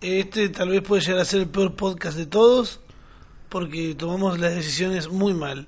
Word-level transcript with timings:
Este 0.00 0.48
tal 0.48 0.70
vez 0.70 0.82
puede 0.82 1.02
llegar 1.02 1.20
a 1.20 1.24
ser 1.24 1.40
el 1.42 1.48
peor 1.48 1.74
podcast 1.74 2.16
de 2.16 2.26
todos 2.26 2.80
porque 3.48 3.94
tomamos 3.94 4.38
las 4.38 4.54
decisiones 4.54 5.08
muy 5.08 5.34
mal. 5.34 5.66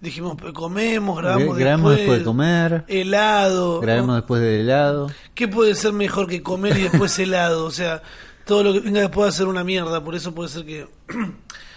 Dijimos, 0.00 0.36
pues, 0.38 0.52
comemos, 0.52 1.18
grabamos, 1.18 1.56
Grabamos 1.56 1.90
después, 1.92 1.98
después 1.98 2.18
de 2.20 2.24
comer, 2.24 2.84
helado. 2.86 3.80
grabamos 3.80 4.08
¿no? 4.08 4.14
después 4.16 4.42
del 4.42 4.60
helado. 4.60 5.10
¿Qué 5.34 5.48
puede 5.48 5.74
ser 5.74 5.94
mejor 5.94 6.28
que 6.28 6.42
comer 6.42 6.76
y 6.78 6.82
después 6.82 7.18
helado? 7.18 7.64
O 7.64 7.70
sea, 7.70 8.02
todo 8.44 8.62
lo 8.62 8.72
que 8.74 8.80
venga 8.80 9.00
después 9.00 9.24
va 9.24 9.28
a 9.30 9.32
ser 9.32 9.46
una 9.46 9.64
mierda, 9.64 10.04
por 10.04 10.14
eso 10.14 10.34
puede 10.34 10.50
ser 10.50 10.64
que... 10.66 10.86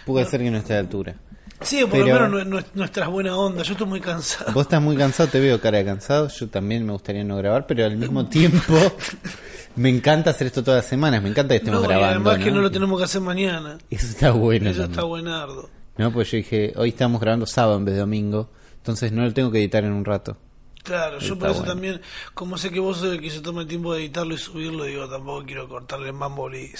Puede 0.06 0.24
ser 0.26 0.40
que 0.40 0.50
no 0.50 0.58
esté 0.58 0.72
a 0.72 0.76
la 0.76 0.80
altura. 0.80 1.14
Sí, 1.62 1.80
por 1.82 1.90
Pero- 1.90 2.28
lo 2.28 2.28
menos 2.30 2.46
no, 2.46 2.66
nuestras 2.74 3.08
buenas 3.08 3.34
ondas. 3.34 3.66
Yo 3.66 3.72
estoy 3.74 3.86
muy 3.86 4.00
cansado. 4.00 4.52
Vos 4.52 4.62
estás 4.62 4.80
muy 4.80 4.96
cansado, 4.96 5.28
te 5.28 5.38
veo 5.40 5.60
cara 5.60 5.78
de 5.78 5.84
cansado. 5.84 6.28
Yo 6.28 6.48
también 6.48 6.84
me 6.86 6.92
gustaría 6.92 7.22
no 7.22 7.36
grabar, 7.36 7.66
pero 7.66 7.84
al 7.84 7.96
mismo 7.96 8.26
tiempo 8.28 8.74
me 9.76 9.88
encanta 9.88 10.30
hacer 10.30 10.46
esto 10.48 10.62
todas 10.64 10.84
las 10.84 10.88
semanas. 10.90 11.22
Me 11.22 11.28
encanta 11.30 11.52
que 11.54 11.58
estemos 11.58 11.80
No, 11.80 11.86
y 11.86 11.88
grabando. 11.88 12.30
además 12.30 12.44
que 12.44 12.50
¿no? 12.50 12.60
lo 12.60 12.70
tenemos 12.70 12.98
que 12.98 13.04
hacer 13.04 13.20
mañana. 13.20 13.78
Eso 13.90 14.06
está 14.06 14.30
bueno. 14.32 14.68
Eso 14.70 14.80
también. 14.80 14.90
está 14.92 15.04
buenardo. 15.04 15.70
No, 15.96 16.12
pues 16.12 16.30
yo 16.30 16.36
dije, 16.38 16.72
hoy 16.76 16.90
estamos 16.90 17.20
grabando 17.20 17.46
sábado 17.46 17.76
en 17.76 17.84
vez 17.84 17.94
de 17.94 18.00
domingo, 18.00 18.50
entonces 18.76 19.12
no 19.12 19.22
lo 19.22 19.32
tengo 19.34 19.50
que 19.50 19.58
editar 19.58 19.84
en 19.84 19.92
un 19.92 20.04
rato. 20.04 20.36
Claro, 20.82 21.18
yo 21.18 21.38
por 21.38 21.50
eso 21.50 21.58
bueno. 21.58 21.72
también, 21.74 22.00
como 22.32 22.56
sé 22.56 22.70
que 22.70 22.80
vos 22.80 22.96
sos 22.98 23.12
el 23.12 23.20
que 23.20 23.28
se 23.30 23.40
toma 23.40 23.60
el 23.62 23.66
tiempo 23.68 23.92
de 23.92 24.00
editarlo 24.00 24.34
y 24.34 24.38
subirlo, 24.38 24.84
digo, 24.84 25.06
tampoco 25.10 25.44
quiero 25.44 25.68
cortarle 25.68 26.10
muy 26.12 26.70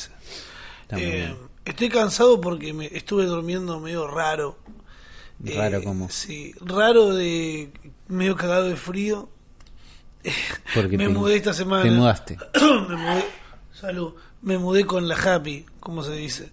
Eh, 0.92 1.34
estoy 1.66 1.88
cansado 1.90 2.40
porque 2.40 2.72
me 2.72 2.86
estuve 2.86 3.26
durmiendo 3.26 3.78
medio 3.78 4.06
raro. 4.08 4.56
Raro 5.44 5.78
Eh, 5.78 5.84
como. 5.84 6.08
Sí, 6.08 6.54
raro 6.60 7.14
de 7.14 7.70
medio 8.08 8.36
cagado 8.36 8.64
de 8.68 8.76
frío. 8.76 9.28
Porque 10.74 10.96
me 10.96 11.06
te- 11.06 11.12
mudé 11.12 11.36
esta 11.36 11.52
semana. 11.54 11.82
Te 11.82 11.90
mudaste. 11.90 12.38
me 12.88 12.96
mudé, 12.96 13.24
salud, 13.72 14.14
me 14.42 14.58
mudé 14.58 14.84
con 14.84 15.08
la 15.08 15.16
happy, 15.16 15.64
como 15.80 16.02
se 16.02 16.12
dice. 16.12 16.50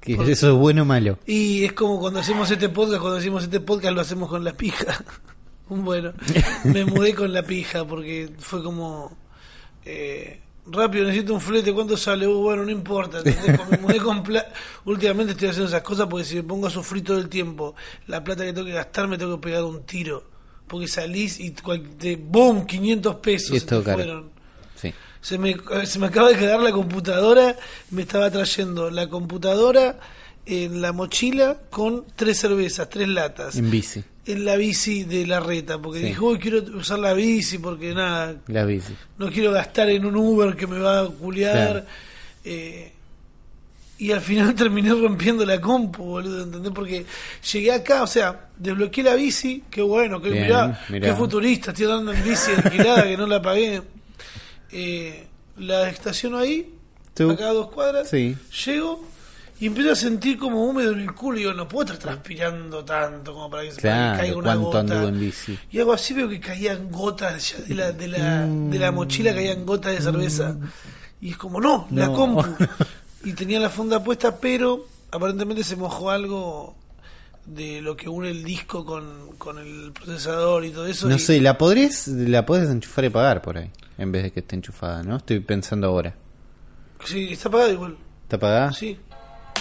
Que 0.00 0.14
¿Eso 0.14 0.50
es 0.52 0.54
bueno 0.58 0.82
o 0.82 0.84
malo? 0.84 1.18
Y 1.26 1.64
es 1.64 1.72
como 1.72 1.98
cuando 1.98 2.20
hacemos 2.20 2.50
este 2.50 2.68
podcast, 2.68 3.00
cuando 3.00 3.18
hacemos 3.18 3.42
este 3.44 3.60
podcast 3.60 3.94
lo 3.94 4.00
hacemos 4.02 4.28
con 4.28 4.44
la 4.44 4.52
pija. 4.52 5.02
bueno, 5.68 6.12
me 6.64 6.84
mudé 6.84 7.14
con 7.14 7.32
la 7.32 7.42
pija 7.42 7.86
porque 7.86 8.30
fue 8.38 8.62
como 8.62 9.16
eh, 9.86 10.42
rápido, 10.66 11.06
necesito 11.06 11.32
un 11.32 11.40
flete, 11.40 11.72
¿cuánto 11.72 11.96
sale? 11.96 12.26
Uh, 12.28 12.38
bueno, 12.42 12.64
no 12.64 12.70
importa. 12.70 13.20
Me 13.70 13.78
mudé 13.78 13.96
con 13.98 14.22
pla- 14.22 14.46
Últimamente 14.84 15.32
estoy 15.32 15.48
haciendo 15.48 15.68
esas 15.68 15.80
cosas 15.82 16.06
porque 16.06 16.26
si 16.26 16.36
me 16.36 16.42
pongo 16.42 16.66
a 16.66 16.70
sufrir 16.70 17.02
todo 17.02 17.16
el 17.18 17.30
tiempo, 17.30 17.74
la 18.06 18.22
plata 18.22 18.44
que 18.44 18.52
tengo 18.52 18.66
que 18.66 18.74
gastar 18.74 19.08
me 19.08 19.16
tengo 19.16 19.36
que 19.40 19.46
pegar 19.48 19.64
un 19.64 19.84
tiro. 19.84 20.33
Porque 20.66 20.88
salís 20.88 21.38
y 21.40 21.50
te, 21.50 22.16
¡boom! 22.16 22.66
500 22.66 23.16
pesos 23.16 23.58
se 23.58 23.66
te 23.66 23.80
fueron. 23.80 24.30
Sí. 24.74 24.92
Se 25.20 25.38
me, 25.38 25.56
se 25.84 25.98
me 25.98 26.06
acaba 26.06 26.28
de 26.30 26.36
cagar 26.36 26.60
la 26.60 26.72
computadora. 26.72 27.56
Me 27.90 28.02
estaba 28.02 28.30
trayendo 28.30 28.90
la 28.90 29.08
computadora 29.08 29.98
en 30.46 30.82
la 30.82 30.92
mochila 30.92 31.58
con 31.70 32.04
tres 32.16 32.38
cervezas, 32.38 32.88
tres 32.88 33.08
latas. 33.08 33.56
En 33.56 33.70
bici. 33.70 34.02
En 34.26 34.44
la 34.46 34.56
bici 34.56 35.04
de 35.04 35.26
la 35.26 35.40
reta. 35.40 35.78
Porque 35.78 36.00
Sí. 36.00 36.06
dije, 36.06 36.20
uy, 36.20 36.38
quiero 36.38 36.58
usar 36.76 36.98
la 36.98 37.12
bici 37.12 37.58
porque 37.58 37.94
nada, 37.94 38.36
La 38.48 38.64
bici. 38.64 38.94
no 39.18 39.30
quiero 39.30 39.52
gastar 39.52 39.90
en 39.90 40.04
un 40.06 40.16
Uber 40.16 40.56
que 40.56 40.66
me 40.66 40.78
va 40.78 41.00
a 41.00 41.06
culiar. 41.08 41.52
Claro. 41.72 41.84
Eh, 42.44 42.92
y 44.06 44.12
al 44.12 44.20
final 44.20 44.54
terminé 44.62 44.90
rompiendo 44.90 45.46
la 45.46 45.60
compu, 45.60 46.04
boludo, 46.04 46.42
¿entendés? 46.44 46.72
Porque 46.74 47.06
llegué 47.52 47.72
acá, 47.72 48.02
o 48.02 48.06
sea, 48.06 48.48
desbloqueé 48.58 49.02
la 49.04 49.14
bici, 49.14 49.64
qué 49.70 49.80
bueno, 49.82 50.20
que 50.20 50.30
Bien, 50.30 50.44
mirá, 50.44 50.80
mirá. 50.90 51.08
qué 51.08 51.14
futurista, 51.14 51.70
estoy 51.70 51.86
andando 51.86 52.12
en 52.12 52.22
bici 52.24 52.50
alquilada 52.52 53.02
que 53.04 53.16
no 53.16 53.26
la 53.26 53.40
pagué. 53.40 53.80
Eh, 54.72 55.26
la 55.58 55.88
estaciono 55.88 56.38
ahí, 56.38 56.74
Tú. 57.14 57.30
acá 57.30 57.46
a 57.48 57.52
dos 57.52 57.70
cuadras, 57.70 58.08
Sí. 58.10 58.36
llego 58.66 59.06
y 59.60 59.66
empiezo 59.68 59.92
a 59.92 59.96
sentir 59.96 60.36
como 60.36 60.64
húmedo 60.66 60.92
en 60.92 61.00
el 61.00 61.12
culo 61.14 61.38
y 61.38 61.40
digo, 61.42 61.54
no 61.54 61.68
puedo 61.68 61.84
estar 61.92 61.98
transpirando 61.98 62.84
tanto 62.84 63.32
como 63.32 63.48
para 63.48 63.62
que, 63.62 63.68
para 63.68 63.76
que 63.76 63.80
Claro, 63.82 64.18
caiga 64.18 64.36
una 64.36 64.56
¿cuánto 64.56 64.94
gota. 64.94 65.08
en 65.08 65.20
bici? 65.20 65.58
Y 65.70 65.78
hago 65.80 65.92
así, 65.92 66.12
veo 66.12 66.28
que 66.28 66.40
caían 66.40 66.90
gotas 66.90 67.52
ya 67.52 67.64
de 67.64 67.74
la, 67.74 67.92
de 67.92 68.08
la, 68.08 68.46
de 68.46 68.78
la 68.78 68.90
mochila, 68.92 69.32
caían 69.32 69.64
gotas 69.64 69.92
de 69.94 70.00
cerveza. 70.02 70.56
Y 71.20 71.30
es 71.30 71.36
como, 71.38 71.60
no, 71.60 71.86
la 71.92 72.08
compu. 72.12 72.44
Y 73.24 73.32
tenía 73.32 73.58
la 73.60 73.70
funda 73.70 74.02
puesta, 74.02 74.38
pero 74.38 74.86
aparentemente 75.10 75.64
se 75.64 75.76
mojó 75.76 76.10
algo 76.10 76.76
de 77.46 77.80
lo 77.82 77.96
que 77.96 78.08
une 78.08 78.30
el 78.30 78.42
disco 78.44 78.84
con, 78.84 79.32
con 79.38 79.58
el 79.58 79.92
procesador 79.92 80.64
y 80.64 80.70
todo 80.70 80.86
eso. 80.86 81.08
No 81.08 81.16
y- 81.16 81.18
sé, 81.18 81.40
la 81.40 81.58
podrías, 81.58 82.08
la 82.08 82.44
podés 82.46 82.68
enchufar 82.70 83.04
y 83.04 83.10
pagar 83.10 83.42
por 83.42 83.58
ahí, 83.58 83.70
en 83.98 84.12
vez 84.12 84.22
de 84.24 84.32
que 84.32 84.40
esté 84.40 84.56
enchufada, 84.56 85.02
¿no? 85.02 85.16
Estoy 85.16 85.40
pensando 85.40 85.86
ahora. 85.88 86.14
Sí, 87.04 87.32
está 87.32 87.48
apagado 87.48 87.72
igual. 87.72 87.96
¿Está 88.22 88.36
apagada? 88.36 88.72
Sí. 88.72 88.98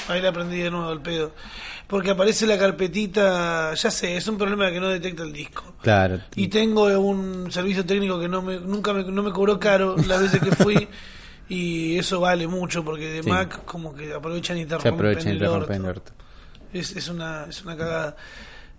Ahí 0.07 0.21
la 0.21 0.29
aprendí 0.29 0.57
de 0.59 0.71
nuevo 0.71 0.89
al 0.89 1.01
pedo. 1.01 1.31
Porque 1.87 2.11
aparece 2.11 2.47
la 2.47 2.57
carpetita, 2.57 3.73
ya 3.73 3.91
sé, 3.91 4.15
es 4.17 4.27
un 4.27 4.37
problema 4.37 4.71
que 4.71 4.79
no 4.79 4.87
detecta 4.89 5.23
el 5.23 5.31
disco. 5.33 5.75
Claro. 5.81 6.19
Y 6.35 6.47
tengo 6.47 6.83
un 6.99 7.51
servicio 7.51 7.85
técnico 7.85 8.19
que 8.19 8.27
no 8.27 8.41
me, 8.41 8.59
nunca 8.59 8.93
me, 8.93 9.03
no 9.03 9.21
me 9.23 9.31
cobró 9.31 9.59
caro 9.59 9.95
las 10.07 10.21
veces 10.21 10.41
que 10.41 10.51
fui. 10.55 10.87
y 11.49 11.97
eso 11.97 12.19
vale 12.19 12.47
mucho 12.47 12.83
porque 12.83 13.09
de 13.09 13.23
Sí. 13.23 13.29
Mac 13.29 13.65
como 13.65 13.93
que 13.93 14.13
aprovechan 14.13 14.57
y 14.57 14.63
te 14.63 14.69
Se 14.69 14.75
rompen 14.75 14.93
aprovechan 14.93 15.27
y 15.27 15.31
el 15.31 15.39
te 15.39 15.45
rompen 15.45 15.81
el 15.81 15.85
orto. 15.85 16.11
Es, 16.71 16.95
es, 16.95 17.07
una, 17.07 17.45
es 17.49 17.63
una 17.63 17.77
cagada. 17.77 18.15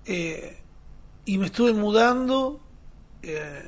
Eh, 0.07 0.59
y 1.27 1.39
me 1.39 1.47
estuve 1.47 1.73
mudando 1.73 2.61
eh, 3.23 3.63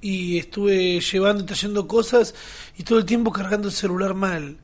y 0.00 0.38
estuve 0.38 1.00
llevando 1.00 1.42
y 1.42 1.46
trayendo 1.46 1.88
cosas 1.88 2.34
y 2.76 2.84
todo 2.84 2.98
el 2.98 3.04
tiempo 3.04 3.32
cargando 3.32 3.68
el 3.68 3.74
celular 3.74 4.14
mal. 4.14 4.58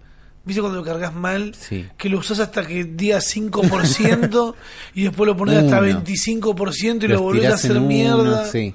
¿Viste 0.45 0.61
cuando 0.61 0.79
lo 0.79 0.85
cargas 0.85 1.15
mal? 1.15 1.55
Sí. 1.55 1.87
Que 1.97 2.11
lo 2.11 2.19
usas 2.19 2.39
hasta 2.39 2.67
que 2.67 2.85
día 2.85 3.19
5% 3.19 4.55
y 4.95 5.05
después 5.05 5.27
lo 5.27 5.37
pones 5.37 5.57
hasta 5.57 5.79
Uno. 5.79 6.03
25% 6.05 7.05
y 7.05 7.09
lo, 7.09 7.23
volvés 7.23 7.51
a 7.51 7.55
hacer 7.55 7.73
uno, 7.73 7.87
mierda. 7.87 8.45
Sí. 8.45 8.75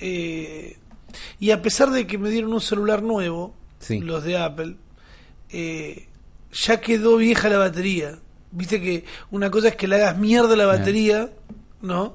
Eh, 0.00 0.76
y 1.38 1.50
a 1.52 1.62
pesar 1.62 1.90
de 1.90 2.06
que 2.06 2.18
me 2.18 2.30
dieron 2.30 2.52
un 2.52 2.60
celular 2.60 3.02
nuevo, 3.02 3.54
Sí. 3.82 3.98
los 4.00 4.24
de 4.24 4.38
Apple, 4.38 4.76
eh, 5.50 6.08
ya 6.52 6.80
quedó 6.80 7.16
vieja 7.16 7.48
la 7.48 7.58
batería. 7.58 8.18
Viste 8.50 8.80
que 8.80 9.04
una 9.30 9.50
cosa 9.50 9.68
es 9.68 9.76
que 9.76 9.88
le 9.88 9.96
hagas 9.96 10.18
mierda 10.18 10.54
la 10.56 10.66
batería, 10.66 11.30
¿no? 11.80 12.14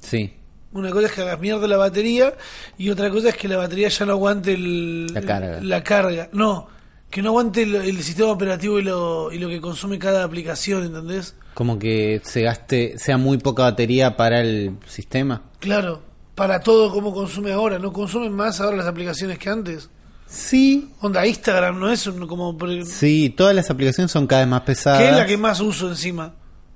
Sí. 0.00 0.32
Una 0.72 0.90
cosa 0.90 1.06
es 1.06 1.12
que 1.12 1.20
hagas 1.22 1.40
mierda 1.40 1.66
la 1.68 1.76
batería 1.76 2.34
y 2.78 2.90
otra 2.90 3.10
cosa 3.10 3.28
es 3.30 3.36
que 3.36 3.48
la 3.48 3.56
batería 3.58 3.88
ya 3.88 4.06
no 4.06 4.12
aguante 4.12 4.54
el, 4.54 5.06
La 5.12 5.20
carga. 5.22 5.60
la 5.62 5.82
carga. 5.84 6.28
No, 6.32 6.68
que 7.10 7.20
no 7.22 7.30
aguante 7.30 7.62
el, 7.62 7.74
el 7.74 8.02
sistema 8.02 8.30
operativo 8.30 8.78
y 8.78 8.82
lo, 8.82 9.30
y 9.32 9.38
lo 9.38 9.48
que 9.48 9.60
consume 9.60 9.98
cada 9.98 10.24
aplicación, 10.24 10.84
¿entendés? 10.84 11.34
Como 11.54 11.78
que 11.78 12.20
se 12.24 12.42
gaste, 12.42 12.98
sea 12.98 13.18
muy 13.18 13.36
poca 13.38 13.64
batería 13.64 14.16
para 14.16 14.40
el 14.40 14.76
sistema. 14.86 15.42
Claro, 15.58 16.02
para 16.34 16.60
todo 16.60 16.90
como 16.90 17.12
consume 17.12 17.52
ahora, 17.52 17.78
no 17.78 17.92
consumen 17.92 18.32
más 18.32 18.60
ahora 18.60 18.76
las 18.78 18.86
aplicaciones 18.86 19.38
que 19.38 19.50
antes. 19.50 19.90
Sí. 20.32 20.90
Onda 21.00 21.26
Instagram 21.26 21.78
no 21.78 21.90
es 21.92 22.06
un- 22.06 22.26
como 22.26 22.56
Sí, 22.86 23.34
todas 23.36 23.54
las 23.54 23.68
aplicaciones 23.70 24.10
son 24.10 24.26
cada 24.26 24.42
vez 24.42 24.48
más 24.48 24.62
pesadas. 24.62 25.00
que 25.00 25.08
es 25.10 25.16
la 25.16 25.26
que 25.26 25.36
más 25.36 25.60
uso 25.60 25.88
encima. 25.90 26.32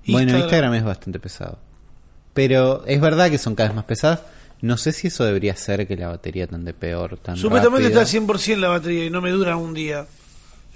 Bueno, 0.07 0.37
Instagram. 0.37 0.75
es 0.75 0.85
bastante 0.85 1.19
pesado. 1.19 1.59
Pero 2.35 2.85
es 2.87 3.01
verdad 3.01 3.31
que 3.31 3.39
son 3.39 3.55
cada 3.55 3.71
vez 3.71 3.77
más 3.77 3.87
pesadas. 3.87 4.21
No 4.61 4.77
sé 4.77 4.93
si 4.93 5.07
eso 5.09 5.25
debería 5.25 5.57
ser 5.57 5.87
que 5.87 5.97
la 5.97 6.09
batería 6.09 6.47
tan 6.47 6.65
de 6.65 6.75
peor, 6.75 7.17
tan 7.19 7.37
Supuestamente 7.37 7.85
rápido. 7.89 7.89
está 7.89 8.01
al 8.01 8.07
100% 8.07 8.61
la 8.61 8.69
batería 8.69 9.07
y 9.07 9.11
no 9.11 9.21
me 9.23 9.31
dura 9.31 9.57
un 9.57 9.73
día. 9.75 10.07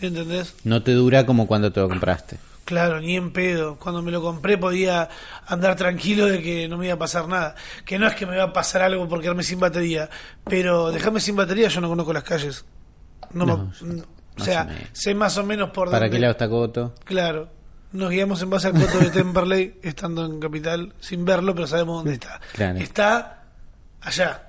¿Entendés? 0.01 0.55
No 0.65 0.83
te 0.83 0.93
dura 0.93 1.27
como 1.27 1.47
cuando 1.47 1.71
te 1.73 1.81
lo 1.81 1.89
compraste. 1.89 2.39
Claro, 2.65 3.01
ni 3.01 3.17
en 3.17 3.33
pedo. 3.33 3.77
Cuando 3.77 4.01
me 4.03 4.11
lo 4.13 4.23
compré 4.23 4.57
podía 4.57 5.09
andar 5.47 5.75
tranquilo 5.77 6.27
de 6.27 6.41
que 6.41 6.69
no 6.69 6.77
me 6.79 6.87
iba 6.87 6.95
a 6.95 6.99
pasar 6.99 7.27
nada. 7.27 7.55
Que 7.85 7.99
no 7.99 8.07
es 8.07 8.15
que 8.15 8.27
me 8.27 8.37
va 8.37 8.45
a 8.45 8.53
pasar 8.53 8.83
algo 8.83 9.09
por 9.09 9.21
quedarme 9.21 9.43
sin 9.43 9.59
batería. 9.59 10.09
Pero 10.45 10.91
dejarme 10.93 11.19
sin 11.21 11.35
batería 11.37 11.69
yo 11.69 11.81
no 11.81 11.89
conozco 11.89 12.13
las 12.13 12.23
calles. 12.23 12.65
No, 13.33 13.45
No, 13.47 13.73
me- 13.83 13.97
yo 13.97 14.05
o 14.39 14.45
sea, 14.45 14.69
o 14.71 14.87
sé 14.97 15.15
más 15.15 15.37
o 15.37 15.45
menos 15.45 15.71
por 15.71 15.87
¿Para 15.91 16.07
dónde. 16.07 16.17
qué 16.17 16.21
lado 16.21 16.31
está 16.33 16.49
Coto? 16.49 16.95
Claro. 17.05 17.49
Nos 17.93 18.09
guiamos 18.11 18.41
en 18.41 18.51
base 18.51 18.69
al 18.69 18.75
coto 18.75 18.99
de 19.01 19.11
Temperley, 19.11 19.79
estando 19.83 20.25
en 20.25 20.39
Capital, 20.39 20.95
sin 21.01 21.25
verlo, 21.25 21.55
pero 21.55 21.67
sabemos 21.67 21.97
dónde 21.97 22.15
está. 22.15 22.41
Claro. 22.53 22.79
Está 22.79 23.43
allá. 24.01 24.47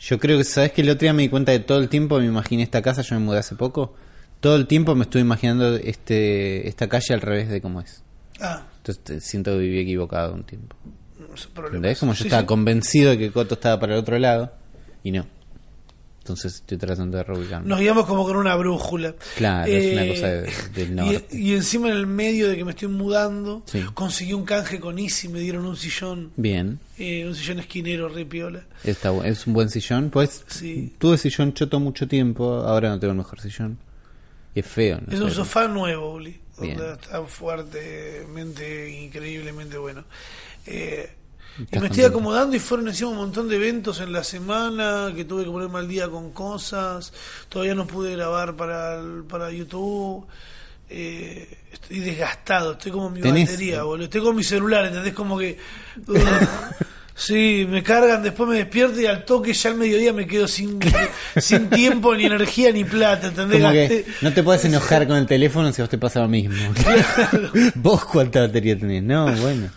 Yo 0.00 0.18
creo 0.18 0.38
que, 0.38 0.44
¿sabes 0.44 0.72
que 0.72 0.80
El 0.80 0.88
otro 0.90 1.00
día 1.00 1.12
me 1.12 1.22
di 1.22 1.28
cuenta 1.28 1.52
de 1.52 1.58
todo 1.58 1.78
el 1.78 1.88
tiempo, 1.90 2.18
me 2.18 2.24
imaginé 2.26 2.62
esta 2.62 2.80
casa, 2.80 3.02
yo 3.02 3.14
me 3.16 3.20
mudé 3.20 3.40
hace 3.40 3.54
poco. 3.54 3.94
Todo 4.40 4.56
el 4.56 4.66
tiempo 4.66 4.94
me 4.94 5.02
estuve 5.04 5.22
imaginando 5.22 5.74
este 5.76 6.68
esta 6.68 6.88
calle 6.88 7.14
al 7.14 7.20
revés 7.20 7.48
de 7.48 7.60
cómo 7.60 7.80
es. 7.80 8.02
Ah, 8.40 8.62
Entonces 8.78 9.24
siento 9.24 9.52
que 9.52 9.58
viví 9.58 9.80
equivocado 9.80 10.32
un 10.34 10.44
tiempo. 10.44 10.76
Como 12.00 12.12
yo 12.12 12.18
Sí, 12.18 12.24
estaba 12.24 12.42
sí. 12.42 12.46
convencido 12.46 13.10
de 13.10 13.18
que 13.18 13.30
Coto 13.32 13.54
estaba 13.54 13.78
para 13.80 13.94
el 13.94 14.00
otro 14.00 14.18
lado 14.18 14.52
y 15.02 15.10
no. 15.12 15.26
Entonces 16.20 16.56
estoy 16.56 16.76
tratando 16.76 17.16
de 17.16 17.24
reubicarme. 17.24 17.66
Nos 17.66 17.80
guiamos 17.80 18.04
como 18.04 18.24
con 18.24 18.36
una 18.36 18.54
brújula. 18.54 19.14
Claro, 19.36 19.66
es 19.72 19.92
una 19.94 20.06
cosa 20.08 20.26
de- 20.28 20.52
del 20.74 20.90
y- 20.90 20.94
norte. 20.94 21.36
Y, 21.38 21.54
encima 21.54 21.88
en 21.88 21.94
el 21.96 22.06
medio 22.06 22.48
de 22.48 22.56
que 22.56 22.64
me 22.66 22.72
estoy 22.72 22.88
mudando, 22.88 23.62
Sí. 23.66 23.82
conseguí 23.94 24.34
un 24.34 24.44
canje 24.44 24.78
con 24.78 24.98
Easy, 24.98 25.28
me 25.28 25.40
dieron 25.40 25.64
un 25.64 25.76
sillón, 25.76 26.32
Bien, 26.36 26.80
eh, 26.98 27.26
un 27.26 27.34
sillón 27.34 27.60
esquinero, 27.60 28.08
re 28.10 28.26
piola. 28.26 28.62
está, 28.84 29.10
bu- 29.10 29.24
es 29.24 29.46
un 29.46 29.54
buen 29.54 29.70
sillón. 29.70 30.10
Pues 30.10 30.44
Sí. 30.48 30.94
tuve 30.98 31.16
sillón 31.16 31.54
choto 31.54 31.80
mucho 31.80 32.06
tiempo, 32.06 32.56
ahora 32.56 32.90
no 32.90 32.98
tengo 33.00 33.12
el 33.12 33.18
mejor 33.18 33.40
sillón. 33.40 33.78
Qué 34.62 34.68
feo. 34.68 34.98
¿no? 35.06 35.12
Es 35.14 35.20
un 35.20 35.30
sofá 35.30 35.68
nuevo, 35.68 36.14
Uli. 36.14 36.40
Está 36.60 37.22
fuertemente, 37.24 38.90
increíblemente 38.90 39.78
bueno. 39.78 40.04
Eh, 40.66 41.10
y 41.72 41.78
me 41.78 41.86
estoy 41.86 42.04
acomodando 42.04 42.54
y 42.56 42.58
fueron 42.60 42.88
encima 42.88 43.10
un 43.10 43.16
montón 43.16 43.48
de 43.48 43.56
eventos 43.56 44.00
en 44.00 44.12
la 44.12 44.22
semana 44.24 45.12
que 45.14 45.24
tuve 45.24 45.44
que 45.44 45.50
ponerme 45.50 45.78
al 45.78 45.88
día 45.88 46.08
con 46.08 46.32
cosas. 46.32 47.12
Todavía 47.48 47.74
no 47.74 47.86
pude 47.86 48.12
grabar 48.16 48.54
para, 48.56 48.98
el- 49.00 49.24
para 49.28 49.50
YouTube. 49.50 50.26
Eh, 50.90 51.58
estoy 51.72 51.98
desgastado, 52.00 52.72
estoy 52.72 52.92
como 52.92 53.10
mi 53.10 53.20
Tenés- 53.20 53.46
batería, 53.46 53.82
boludo. 53.82 54.04
Estoy 54.04 54.22
con 54.22 54.36
mi 54.36 54.42
celular, 54.44 54.86
¿entendés? 54.86 55.14
Como 55.14 55.38
que. 55.38 55.58
uh, 56.08 56.14
sí, 57.18 57.66
me 57.68 57.82
cargan, 57.82 58.22
después 58.22 58.48
me 58.48 58.56
despierto 58.56 59.00
y 59.00 59.06
al 59.06 59.24
toque 59.24 59.52
ya 59.52 59.70
al 59.70 59.76
mediodía 59.76 60.12
me 60.12 60.26
quedo 60.26 60.46
sin, 60.48 60.78
sin 61.36 61.68
tiempo, 61.68 62.14
ni 62.14 62.24
energía, 62.26 62.72
ni 62.72 62.84
plata, 62.84 63.26
¿entendés? 63.28 63.60
Como 63.60 63.72
que 63.72 63.88
Gasté- 63.88 64.04
no 64.22 64.32
te 64.32 64.42
puedes 64.42 64.64
enojar 64.64 65.06
con 65.06 65.16
el 65.16 65.26
teléfono 65.26 65.72
si 65.72 65.82
a 65.82 65.84
vos 65.84 65.90
te 65.90 65.98
pasa 65.98 66.20
lo 66.20 66.28
mismo. 66.28 66.54
¿Vos 67.74 68.04
cuánta 68.04 68.40
batería 68.40 68.78
tenés? 68.78 69.02
No, 69.02 69.26
bueno. 69.36 69.68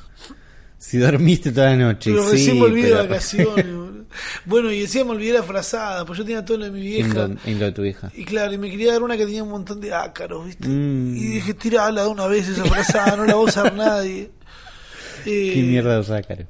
Si 0.77 0.97
dormiste 0.97 1.51
toda 1.51 1.71
la 1.71 1.75
noche. 1.77 2.11
Pero 2.11 2.25
sí, 2.25 2.31
recién 2.31 2.59
volví 2.59 2.81
de 2.83 2.89
pero- 2.91 3.03
vacaciones. 3.03 3.65
boludo. 3.65 3.91
Bueno, 4.43 4.69
y 4.73 4.81
decía 4.81 5.05
me 5.05 5.11
olvidé 5.11 5.33
la 5.33 5.43
frazada, 5.43 6.05
pues 6.05 6.19
yo 6.19 6.25
tenía 6.25 6.43
todo 6.43 6.57
lo 6.57 6.65
de 6.65 6.71
mi 6.71 6.79
En 6.79 6.83
vieja. 7.05 7.27
lo, 7.27 7.35
en 7.45 7.59
lo 7.59 7.65
de 7.67 7.71
tu 7.71 7.85
hija. 7.85 8.11
Y 8.13 8.25
claro, 8.25 8.51
y 8.51 8.57
me 8.57 8.69
quería 8.69 8.91
dar 8.91 9.03
una 9.03 9.15
que 9.15 9.25
tenía 9.25 9.41
un 9.43 9.49
montón 9.51 9.79
de 9.79 9.93
ácaros, 9.93 10.45
¿viste? 10.47 10.67
Mm. 10.67 11.15
Y 11.15 11.25
dije, 11.27 11.53
tirala 11.53 12.01
de 12.03 12.07
una 12.09 12.27
vez 12.27 12.49
esa 12.49 12.65
frazada, 12.65 13.15
no 13.15 13.23
la 13.25 13.35
va 13.35 13.39
a 13.39 13.43
usar 13.43 13.73
nadie. 13.73 14.31
Eh, 15.25 15.51
Qué 15.53 15.61
mierda 15.61 15.97
de 15.97 16.03
sácaro. 16.03 16.43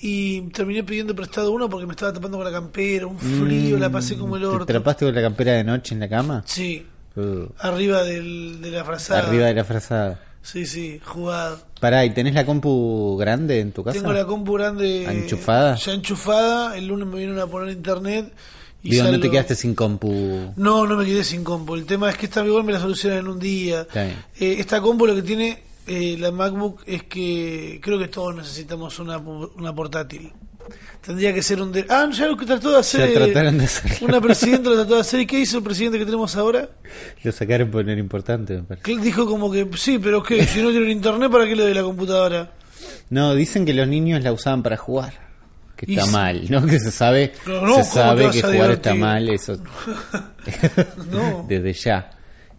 Y 0.00 0.42
terminé 0.50 0.84
pidiendo 0.84 1.14
prestado 1.14 1.50
uno 1.50 1.68
porque 1.68 1.86
me 1.86 1.92
estaba 1.92 2.12
tapando 2.12 2.36
con 2.38 2.44
la 2.46 2.52
campera, 2.52 3.06
un 3.06 3.18
frío, 3.18 3.78
la 3.78 3.90
pasé 3.90 4.16
como 4.16 4.36
el 4.36 4.44
orto. 4.44 4.64
Mm. 4.64 4.66
¿Te 4.66 4.72
trapaste 4.74 5.04
con 5.06 5.14
la 5.14 5.22
campera 5.22 5.52
de 5.52 5.64
noche 5.64 5.94
en 5.94 6.00
la 6.00 6.08
cama? 6.08 6.42
Sí, 6.46 6.86
Uh, 7.16 7.48
arriba 7.58 8.04
del, 8.04 8.60
de 8.60 8.70
la 8.70 8.84
frazada. 8.84 9.26
arriba 9.26 9.46
de 9.46 9.54
la 9.54 9.64
frazada. 9.64 10.20
Sí, 10.40 10.66
sí, 10.66 11.00
jugado. 11.04 11.58
Pará, 11.80 12.04
¿y 12.04 12.10
tenés 12.10 12.32
la 12.32 12.46
compu 12.46 13.16
grande 13.18 13.58
en 13.58 13.72
tu 13.72 13.82
casa? 13.82 13.98
Tengo 13.98 14.12
la 14.12 14.24
compu 14.24 14.52
grande. 14.52 15.04
¿Enchufada? 15.04 15.74
Ya 15.74 15.94
enchufada. 15.94 16.76
El 16.76 16.86
lunes 16.86 17.08
me 17.08 17.14
vinieron 17.14 17.40
a 17.40 17.46
poner 17.48 17.74
internet. 17.74 18.32
Y 18.84 18.90
Digo, 18.90 19.10
no 19.10 19.18
te 19.18 19.28
quedaste 19.30 19.56
sin 19.56 19.74
compu. 19.74 20.52
No, 20.54 20.86
no 20.86 20.96
me 20.96 21.04
quedé 21.04 21.24
sin 21.24 21.42
compu. 21.42 21.74
El 21.74 21.86
tema 21.86 22.08
es 22.08 22.16
que 22.16 22.26
esta 22.26 22.46
igual 22.46 22.62
me 22.62 22.72
la 22.72 22.78
solucionan 22.78 23.18
en 23.18 23.28
un 23.28 23.40
día. 23.40 23.84
Eh, 23.96 24.22
esta 24.60 24.80
compu 24.80 25.04
lo 25.04 25.16
que 25.16 25.22
tiene 25.22 25.60
eh, 25.88 26.16
la 26.18 26.30
MacBook 26.30 26.82
es 26.86 27.02
que 27.04 27.80
creo 27.82 27.98
que 27.98 28.08
todos 28.08 28.36
necesitamos 28.36 28.98
una, 28.98 29.18
una 29.18 29.74
portátil. 29.74 30.32
Tendría 31.00 31.32
que 31.32 31.42
ser 31.42 31.62
un... 31.62 31.72
de- 31.72 31.86
Ah, 31.88 32.08
ya 32.12 32.26
lo 32.26 32.36
que 32.36 32.44
trató 32.44 32.70
de 32.72 32.78
hacer... 32.78 33.00
Ya 33.00 33.06
eh, 33.06 33.14
trataron 33.14 33.56
de 33.56 33.64
hacerlo. 33.64 34.06
Una 34.06 34.20
presidenta 34.20 34.68
lo 34.68 34.76
trató 34.76 34.96
de 34.96 35.00
hacer. 35.00 35.20
¿Y 35.20 35.26
qué 35.26 35.40
hizo 35.40 35.58
el 35.58 35.64
presidente 35.64 35.98
que 35.98 36.04
tenemos 36.04 36.36
ahora? 36.36 36.68
Lo 37.22 37.32
sacaron 37.32 37.70
por 37.70 37.88
importante, 37.88 38.54
me 38.56 38.62
parece. 38.64 38.82
Que 38.84 38.92
él 38.92 39.00
dijo 39.00 39.24
como 39.26 39.50
que, 39.50 39.66
sí, 39.76 39.98
pero 39.98 40.22
¿qué? 40.22 40.44
Si 40.46 40.60
no 40.60 40.70
tienen 40.70 40.90
internet, 40.90 41.30
¿para 41.30 41.46
qué 41.46 41.56
le 41.56 41.62
doy 41.62 41.74
la 41.74 41.82
computadora? 41.82 42.52
No, 43.10 43.34
dicen 43.34 43.64
que 43.64 43.72
los 43.72 43.88
niños 43.88 44.22
la 44.22 44.32
usaban 44.32 44.62
para 44.62 44.76
jugar. 44.76 45.14
Que 45.76 45.86
está 45.94 46.06
mal, 46.06 46.44
¿no? 46.50 46.66
Que 46.66 46.78
se 46.80 46.90
sabe, 46.90 47.32
No, 47.46 47.54
se 47.54 47.60
¿cómo 47.60 47.76
te 47.76 47.84
sabe 47.84 48.30
que 48.30 48.42
jugar 48.42 48.70
está 48.72 48.94
mal, 48.94 49.28
eso. 49.28 49.56
No. 51.10 51.46
Desde 51.48 51.72
ya. 51.72 52.10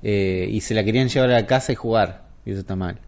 Eh, 0.01 0.47
y 0.49 0.61
se 0.61 0.73
la 0.73 0.83
querían 0.83 1.09
llevar 1.09 1.29
a 1.29 1.33
la 1.33 1.45
casa 1.45 1.71
y 1.71 1.75
jugar. 1.75 2.29
Y 2.45 2.51
eso 2.51 2.61
está 2.61 2.75
mal. 2.75 2.99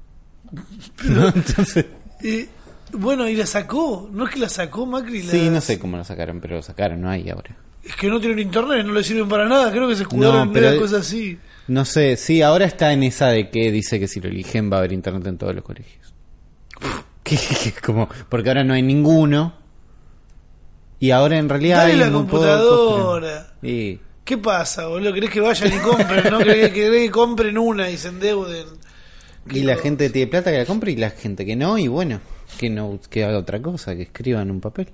¿No? 1.06 1.27
Entonces, 1.36 1.86
Eh, 2.24 2.48
bueno, 2.94 3.27
y 3.30 3.36
la 3.36 3.45
sacó. 3.45 4.09
No 4.12 4.25
es 4.27 4.33
que 4.33 4.39
la 4.39 4.50
sacó 4.50 4.86
Macri. 4.86 5.24
La... 5.24 5.31
sí, 5.31 5.50
no 5.50 5.62
sé 5.62 5.80
cómo 5.80 5.98
lo 5.98 6.03
sacaron, 6.03 6.39
pero 6.42 6.57
lo 6.57 6.62
sacaron, 6.62 7.01
no 7.01 7.09
hay 7.09 7.30
ahora. 7.30 7.56
Es 7.83 7.95
que 7.95 8.09
no 8.09 8.19
tienen 8.19 8.39
internet, 8.39 8.86
no 8.86 8.94
le 8.94 9.03
sirven 9.03 9.27
para 9.27 9.45
nada. 9.48 9.71
Creo 9.71 9.88
que 9.88 9.95
se 9.95 10.03
jugaron 10.03 10.36
No, 10.36 10.44
en 10.44 10.51
pero- 10.53 10.69
una 10.69 10.77
cosa 10.80 10.98
así. 10.98 11.39
No 11.68 11.86
sé, 11.86 12.18
sí, 12.18 12.42
ahora 12.42 12.65
está 12.65 12.92
en 12.92 13.03
esa 13.03 13.27
de 13.27 13.50
que 13.50 13.71
dice 13.71 14.00
que 14.00 14.07
si 14.07 14.19
lo 14.19 14.27
eligen 14.30 14.69
va 14.71 14.75
a 14.75 14.80
haber 14.80 14.92
internet 14.94 15.25
en 15.27 15.38
todos 15.38 15.56
los 15.56 15.63
colegios. 15.63 16.13
Que- 17.24 17.74
como, 17.86 18.09
porque 18.30 18.50
ahora 18.50 18.63
no 18.63 18.74
hay 18.74 18.81
ninguno. 18.81 19.53
Y 21.00 21.12
ahora 21.12 21.38
en 21.38 21.48
realidad 21.50 21.77
Dale 21.77 21.94
hay 21.94 22.00
la 22.00 22.12
computadora. 22.12 23.53
pero- 23.62 23.74
y 23.74 24.00
¿Qué 24.25 24.38
pasa, 24.38 24.88
boludo? 24.88 25.13
¿Querés 25.13 25.30
que 25.31 25.39
vayan 25.42 25.74
y 25.74 25.77
compren? 25.80 26.24
¿No? 26.31 26.38
¿Querés, 26.39 26.71
querés 26.71 27.01
que 27.06 27.12
compren 27.12 27.57
una 27.57 27.89
y 27.89 27.98
se 27.98 28.09
endeuden? 28.09 28.68
Y 29.49 29.61
la 29.61 29.75
gente 29.77 30.09
tiene 30.09 30.27
plata 30.29 30.51
que 30.51 30.57
la 30.59 30.65
compra 30.65 30.91
y 30.91 30.95
la 30.95 31.09
gente 31.09 31.45
que 31.45 31.55
no, 31.55 31.77
y 31.77 31.88
bueno, 31.88 32.19
que 32.59 32.69
no 32.69 32.99
que 33.09 33.23
haga 33.23 33.39
otra 33.39 33.61
cosa, 33.61 33.95
que 33.95 34.03
escriba 34.03 34.41
en 34.41 34.51
un 34.51 34.61
papel. 34.61 34.88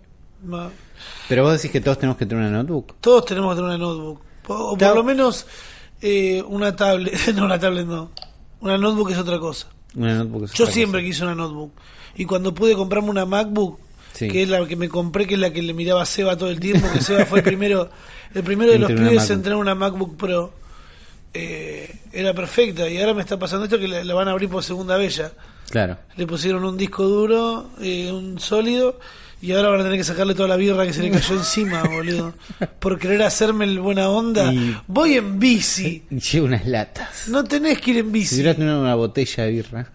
Pero 1.27 1.44
vos 1.44 1.53
decís 1.53 1.71
que 1.71 1.81
todos 1.81 1.97
tenemos 1.97 2.17
que 2.17 2.25
tener 2.25 2.44
una 2.47 2.51
notebook. 2.63 2.95
Todos 3.01 3.25
tenemos 3.25 3.53
que 3.53 3.61
tener 3.61 3.75
una 3.75 3.77
notebook. 3.77 4.21
O, 4.47 4.53
o 4.71 4.77
por 4.77 4.95
lo 4.95 5.03
menos 5.03 5.45
eh, 6.01 6.41
una 6.47 6.75
tablet. 6.75 7.13
no, 7.35 7.45
una 7.45 7.59
tablet 7.59 7.85
no. 7.85 8.11
Una 8.61 8.77
notebook 8.77 9.11
es 9.11 9.17
otra 9.17 9.39
cosa. 9.39 9.67
Una 9.95 10.15
notebook 10.15 10.45
es 10.45 10.53
Yo 10.53 10.63
otra 10.65 10.73
siempre 10.73 11.01
cosa. 11.01 11.07
quise 11.11 11.23
una 11.23 11.35
notebook. 11.35 11.71
Y 12.15 12.25
cuando 12.25 12.53
pude 12.53 12.75
comprarme 12.75 13.09
una 13.09 13.25
MacBook, 13.25 13.79
Sí. 14.13 14.29
que 14.29 14.41
es 14.44 14.49
la 14.49 14.65
que 14.65 14.75
me 14.75 14.89
compré, 14.89 15.27
que 15.27 15.35
es 15.35 15.39
la 15.39 15.51
que 15.53 15.61
le 15.61 15.75
miraba 15.75 16.01
a 16.01 16.05
Seba 16.05 16.35
todo 16.35 16.49
el 16.49 16.59
tiempo, 16.59 16.88
que 16.91 17.01
Seba 17.01 17.25
fue 17.27 17.39
el 17.39 17.44
primero, 17.44 17.89
el 18.33 18.44
primero 18.44 18.71
de 18.71 18.79
los 18.79 18.91
pibes 18.91 19.29
en 19.29 19.44
tener 19.44 19.57
una 19.59 19.75
MacBook 19.75 20.17
Pro, 20.17 20.53
eh, 21.33 21.94
era 22.12 22.33
perfecta. 22.33 22.89
Y 22.89 23.00
ahora 23.00 23.13
me 23.13 23.21
está 23.21 23.38
pasando 23.38 23.65
esto 23.65 23.79
que 23.79 23.88
la, 23.88 24.03
la 24.03 24.13
van 24.13 24.27
a 24.27 24.31
abrir 24.31 24.50
por 24.50 24.63
segunda 24.63 24.97
vez 24.97 25.18
ya. 25.18 25.31
Claro. 25.69 25.97
Le 26.15 26.25
pusieron 26.25 26.63
un 26.63 26.77
disco 26.77 27.03
duro, 27.03 27.71
eh, 27.81 28.12
un 28.12 28.39
sólido, 28.39 29.00
y 29.41 29.51
ahora 29.51 29.69
van 29.69 29.81
a 29.81 29.83
tener 29.83 29.97
que 30.00 30.03
sacarle 30.06 30.33
toda 30.33 30.47
la 30.47 30.56
birra 30.56 30.85
que 30.85 30.94
se 30.94 31.03
le 31.03 31.12
cayó 31.12 31.35
encima, 31.35 31.83
boludo. 31.91 32.33
Por 32.79 32.97
querer 32.97 33.21
hacerme 33.24 33.65
el 33.65 33.79
buena 33.79 34.09
onda. 34.09 34.51
Y- 34.53 34.77
Voy 34.88 35.15
en 35.15 35.38
bici. 35.39 36.03
Y 36.09 36.19
lleva 36.19 36.45
unas 36.47 36.65
latas. 36.65 37.27
No 37.27 37.44
tenés 37.44 37.80
que 37.81 37.91
ir 37.91 37.97
en 37.97 38.06
Si 38.07 38.12
bici. 38.12 38.35
hubieras 38.35 38.56
tenido 38.56 38.80
una 38.81 38.95
botella 38.95 39.44
de 39.44 39.51
birra, 39.51 39.91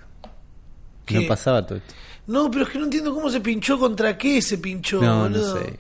¿Qué? 1.07 1.21
no 1.21 1.27
pasaba 1.27 1.67
todo 1.67 1.79
esto. 1.79 1.95
No, 2.27 2.49
pero 2.51 2.65
es 2.65 2.71
que 2.71 2.79
no 2.79 2.85
entiendo 2.85 3.13
cómo 3.13 3.29
se 3.31 3.41
pinchó, 3.41 3.79
contra 3.79 4.17
qué 4.17 4.41
se 4.41 4.59
pinchó, 4.59 5.01
No, 5.01 5.29
no 5.29 5.39
boludo. 5.39 5.59
sé. 5.59 5.79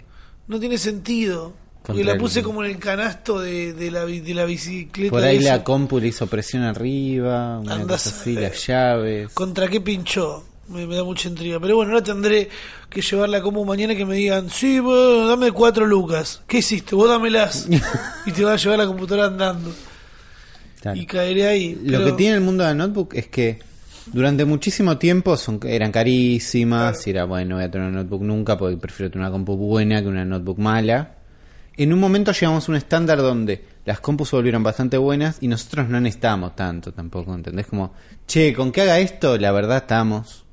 No 0.49 0.59
tiene 0.59 0.77
sentido. 0.77 1.53
Contra 1.83 2.05
la 2.05 2.17
puse 2.19 2.39
el- 2.41 2.45
como 2.45 2.63
en 2.65 2.71
el 2.71 2.79
canasto 2.79 3.41
de, 3.41 3.73
de, 3.73 3.91
la, 3.91 4.05
de 4.07 4.35
la 4.35 4.45
bicicleta. 4.45 5.11
Por 5.11 5.23
ahí 5.25 5.41
la 5.41 5.65
compu 5.65 5.99
le 5.99 6.09
hizo 6.09 6.27
presión 6.29 6.63
arriba, 6.63 7.59
una 7.59 7.81
cosa 7.83 8.11
así, 8.11 8.35
las 8.35 8.67
llaves. 8.67 9.31
¿Contra 9.33 9.67
qué 9.69 9.81
pinchó? 9.81 10.45
Me, 10.69 10.87
me 10.87 10.95
da 10.95 11.03
mucha 11.05 11.29
intriga. 11.29 11.59
Pero 11.61 11.77
bueno, 11.77 11.93
ahora 11.93 12.05
tendré 12.05 12.49
que 12.89 13.03
llevarla 13.03 13.43
como 13.43 13.65
mañana 13.65 13.95
y 13.95 13.97
que 13.97 14.05
me 14.07 14.15
digan, 14.15 14.49
sí, 14.49 14.79
bueno, 14.79 15.27
dame 15.27 15.51
cuatro 15.51 15.85
lucas. 15.87 16.41
¿Qué 16.47 16.59
hiciste? 16.59 16.95
Vos 16.95 17.09
dámelas. 17.09 17.69
y 18.27 18.31
te 18.31 18.45
vas 18.45 18.55
a 18.61 18.63
llevar 18.63 18.79
la 18.79 18.87
computadora 18.87 19.27
andando. 19.27 19.73
Claro. 20.81 20.99
Y 21.01 21.05
caeré 21.07 21.47
ahí. 21.49 21.75
Lo 21.83 21.99
Pero- 21.99 22.05
que 22.07 22.13
tiene 22.13 22.37
el 22.37 22.43
mundo 22.43 22.63
de 22.63 22.71
la 22.71 22.75
notebook 22.75 23.13
es 23.15 23.27
que 23.27 23.59
durante 24.07 24.45
muchísimo 24.45 24.99
tiempo 24.99 25.37
son, 25.37 25.59
eran 25.65 25.91
carísimas 25.93 27.07
y 27.07 27.11
era 27.11 27.25
bueno, 27.25 27.51
no 27.51 27.55
voy 27.57 27.65
a 27.65 27.71
tener 27.71 27.89
una 27.89 27.99
notebook 28.03 28.23
nunca 28.23 28.57
porque 28.57 28.77
prefiero 28.77 29.11
tener 29.11 29.27
una 29.27 29.33
compu 29.33 29.57
buena 29.57 30.01
que 30.01 30.09
una 30.09 30.25
notebook 30.25 30.59
mala. 30.59 31.17
En 31.77 31.93
un 31.93 31.99
momento 32.01 32.33
llegamos 32.33 32.69
a 32.69 32.73
un 32.73 32.77
estándar 32.77 33.19
donde 33.19 33.65
las 33.85 34.01
compus 34.01 34.29
se 34.31 34.37
volvieron 34.37 34.63
bastante 34.63 34.99
buenas 34.99 35.39
y 35.41 35.49
nosotros 35.49 35.89
no 35.89 36.01
necesitábamos 36.01 36.55
tanto 36.55 36.93
tampoco, 36.93 37.35
¿entendés? 37.35 37.67
Como, 37.67 37.95
che, 38.27 38.53
con 38.55 38.73
que 38.73 38.83
haga 38.83 38.99
esto, 38.99 39.39
la 39.39 39.53
verdad 39.53 39.79
estamos. 39.79 40.45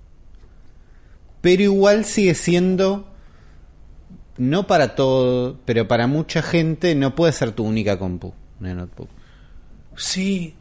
Pero 1.41 1.63
igual 1.63 2.05
sigue 2.05 2.35
siendo, 2.35 3.07
no 4.38 4.67
para 4.67 4.95
todo, 4.95 5.57
pero 5.65 5.88
para 5.88 6.07
mucha 6.07 6.41
gente 6.41 6.95
no 6.95 7.15
puede 7.15 7.33
ser 7.33 7.51
tu 7.51 7.63
única 7.63 7.97
compu, 7.99 8.33
una 8.59 8.73
notebook. 8.73 9.09
Sí. 9.97 10.55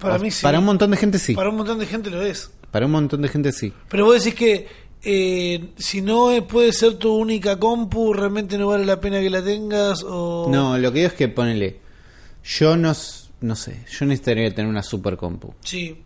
Para 0.00 0.16
O- 0.16 0.18
mí 0.20 0.30
sí. 0.30 0.42
Para 0.42 0.58
un 0.60 0.64
montón 0.64 0.90
de 0.92 0.96
gente 0.96 1.18
sí. 1.18 1.34
Para 1.34 1.50
un 1.50 1.56
montón 1.56 1.78
de 1.78 1.86
gente 1.86 2.10
lo 2.10 2.22
es. 2.22 2.50
Para 2.70 2.86
un 2.86 2.92
montón 2.92 3.22
de 3.22 3.28
gente 3.28 3.50
sí. 3.52 3.72
Pero 3.88 4.04
vos 4.04 4.22
decís 4.22 4.38
que 4.38 4.68
eh, 5.02 5.70
si 5.76 6.00
no 6.02 6.30
es- 6.32 6.42
puede 6.42 6.72
ser 6.72 6.94
tu 6.94 7.14
única 7.14 7.58
compu, 7.58 8.12
realmente 8.12 8.58
no 8.58 8.68
vale 8.68 8.84
la 8.84 9.00
pena 9.00 9.20
que 9.20 9.30
la 9.30 9.42
tengas 9.42 10.02
o... 10.06 10.48
No, 10.50 10.76
lo 10.78 10.92
que 10.92 10.98
digo 11.00 11.08
es 11.08 11.14
que 11.14 11.28
ponele. 11.28 11.78
Yo 12.44 12.76
no, 12.76 12.92
no 13.40 13.56
sé, 13.56 13.84
yo 13.90 14.06
necesitaría 14.06 14.54
tener 14.54 14.70
una 14.70 14.82
super 14.82 15.16
compu 15.16 15.54
Sí. 15.62 15.96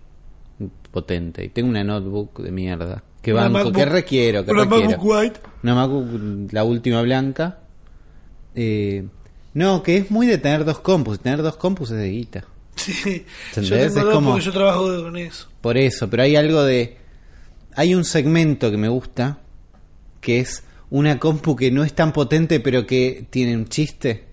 potente. 0.90 1.44
Y 1.44 1.48
tengo 1.48 1.68
una 1.68 1.84
notebook 1.84 2.40
de 2.42 2.52
mierda. 2.52 3.02
Que 3.22 3.32
Una 3.32 3.48
banco, 3.48 3.70
MacBook- 3.70 3.76
que 3.76 3.84
requiero, 3.86 4.44
que 4.44 4.50
una 4.50 4.64
requiero. 4.64 4.90
MacBook 4.90 5.04
White. 5.20 5.40
Una 5.62 5.74
MacBook, 5.76 6.52
la 6.52 6.64
última 6.64 7.02
blanca. 7.02 7.60
Eh, 8.54 9.04
no, 9.54 9.82
que 9.82 9.96
es 9.98 10.10
muy 10.10 10.26
de 10.26 10.38
tener 10.38 10.64
dos 10.64 10.80
compus. 10.80 11.20
Tener 11.20 11.40
dos 11.42 11.56
compus 11.56 11.90
es 11.92 11.98
de 11.98 12.08
guita. 12.10 12.44
Sí. 12.74 13.24
Yo 13.54 13.62
¿Entendés? 13.62 13.94
tengo 13.94 14.08
Es 14.08 14.14
como- 14.14 14.30
porque 14.30 14.44
yo 14.44 14.52
trabajo 14.52 15.02
con 15.02 15.16
eso. 15.16 15.46
Por 15.60 15.76
eso, 15.76 16.08
pero 16.10 16.22
hay 16.24 16.34
algo 16.36 16.62
de... 16.64 16.96
Hay 17.74 17.94
un 17.94 18.04
segmento 18.04 18.70
que 18.70 18.76
me 18.76 18.88
gusta, 18.88 19.38
que 20.20 20.40
es 20.40 20.62
una 20.90 21.18
compu 21.18 21.56
que 21.56 21.70
no 21.70 21.84
es 21.84 21.94
tan 21.94 22.12
potente, 22.12 22.60
pero 22.60 22.86
que 22.86 23.26
tiene 23.30 23.56
un 23.56 23.66
chiste, 23.68 24.24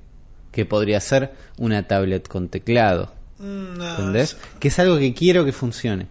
que 0.52 0.66
podría 0.66 1.00
ser 1.00 1.32
una 1.58 1.88
tablet 1.88 2.28
con 2.28 2.50
teclado. 2.50 3.14
Mm, 3.40 3.78
no, 3.78 3.90
¿Entendés? 3.92 4.32
es- 4.34 4.38
Que 4.60 4.68
es 4.68 4.80
algo 4.80 4.98
que 4.98 5.14
quiero 5.14 5.46
que 5.46 5.52
funcione. 5.54 6.08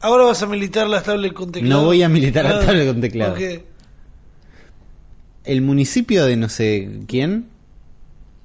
Ahora 0.00 0.24
vas 0.24 0.42
a 0.42 0.46
militar 0.46 0.86
las 0.88 1.04
tablets 1.04 1.34
con 1.34 1.52
teclado. 1.52 1.80
No 1.80 1.86
voy 1.86 2.02
a 2.02 2.08
militar 2.08 2.44
las 2.44 2.62
Ah, 2.62 2.66
tablets 2.66 2.90
con 2.92 3.00
teclado. 3.00 3.36
El 5.44 5.62
municipio 5.62 6.26
de 6.26 6.36
no 6.36 6.48
sé 6.48 7.00
quién 7.06 7.46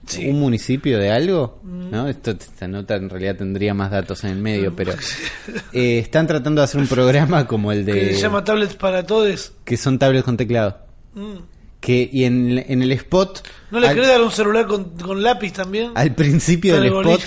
Sí. 0.08 0.28
un 0.28 0.40
municipio 0.40 1.00
de 1.00 1.12
algo, 1.12 1.60
¿no? 1.64 2.08
Esto, 2.08 2.32
esta 2.32 2.68
nota 2.68 2.96
en 2.96 3.10
realidad 3.10 3.38
tendría 3.38 3.74
más 3.74 3.90
datos 3.92 4.24
en 4.24 4.32
el 4.32 4.38
medio, 4.38 4.76
pero 4.76 4.94
eh, 5.74 6.00
están 6.00 6.28
tratando 6.28 6.62
de 6.62 6.66
hacer 6.66 6.80
un 6.80 6.88
programa 6.88 7.48
como 7.48 7.72
el 7.72 7.86
Que 7.86 7.94
de 7.94 8.14
se 8.16 8.22
llama 8.22 8.44
Tablets 8.44 8.76
para 8.76 9.06
Todos. 9.06 9.54
que 9.64 9.78
son 9.78 9.98
tablets 10.00 10.24
con 10.26 10.38
teclado. 10.38 10.78
Mm. 11.14 11.36
Que 11.80 12.10
y 12.12 12.24
en, 12.24 12.64
en 12.68 12.82
el 12.82 12.92
spot 12.94 13.48
¿No 13.72 13.80
le 13.80 13.88
al, 13.88 13.94
querés 13.96 14.10
dar 14.10 14.22
un 14.22 14.32
celular 14.32 14.66
con, 14.66 14.98
con 14.98 15.22
lápiz 15.22 15.54
también? 15.54 15.92
al 15.96 16.14
principio 16.16 16.76
del 16.76 16.86
el 16.86 16.94
spot 16.94 17.22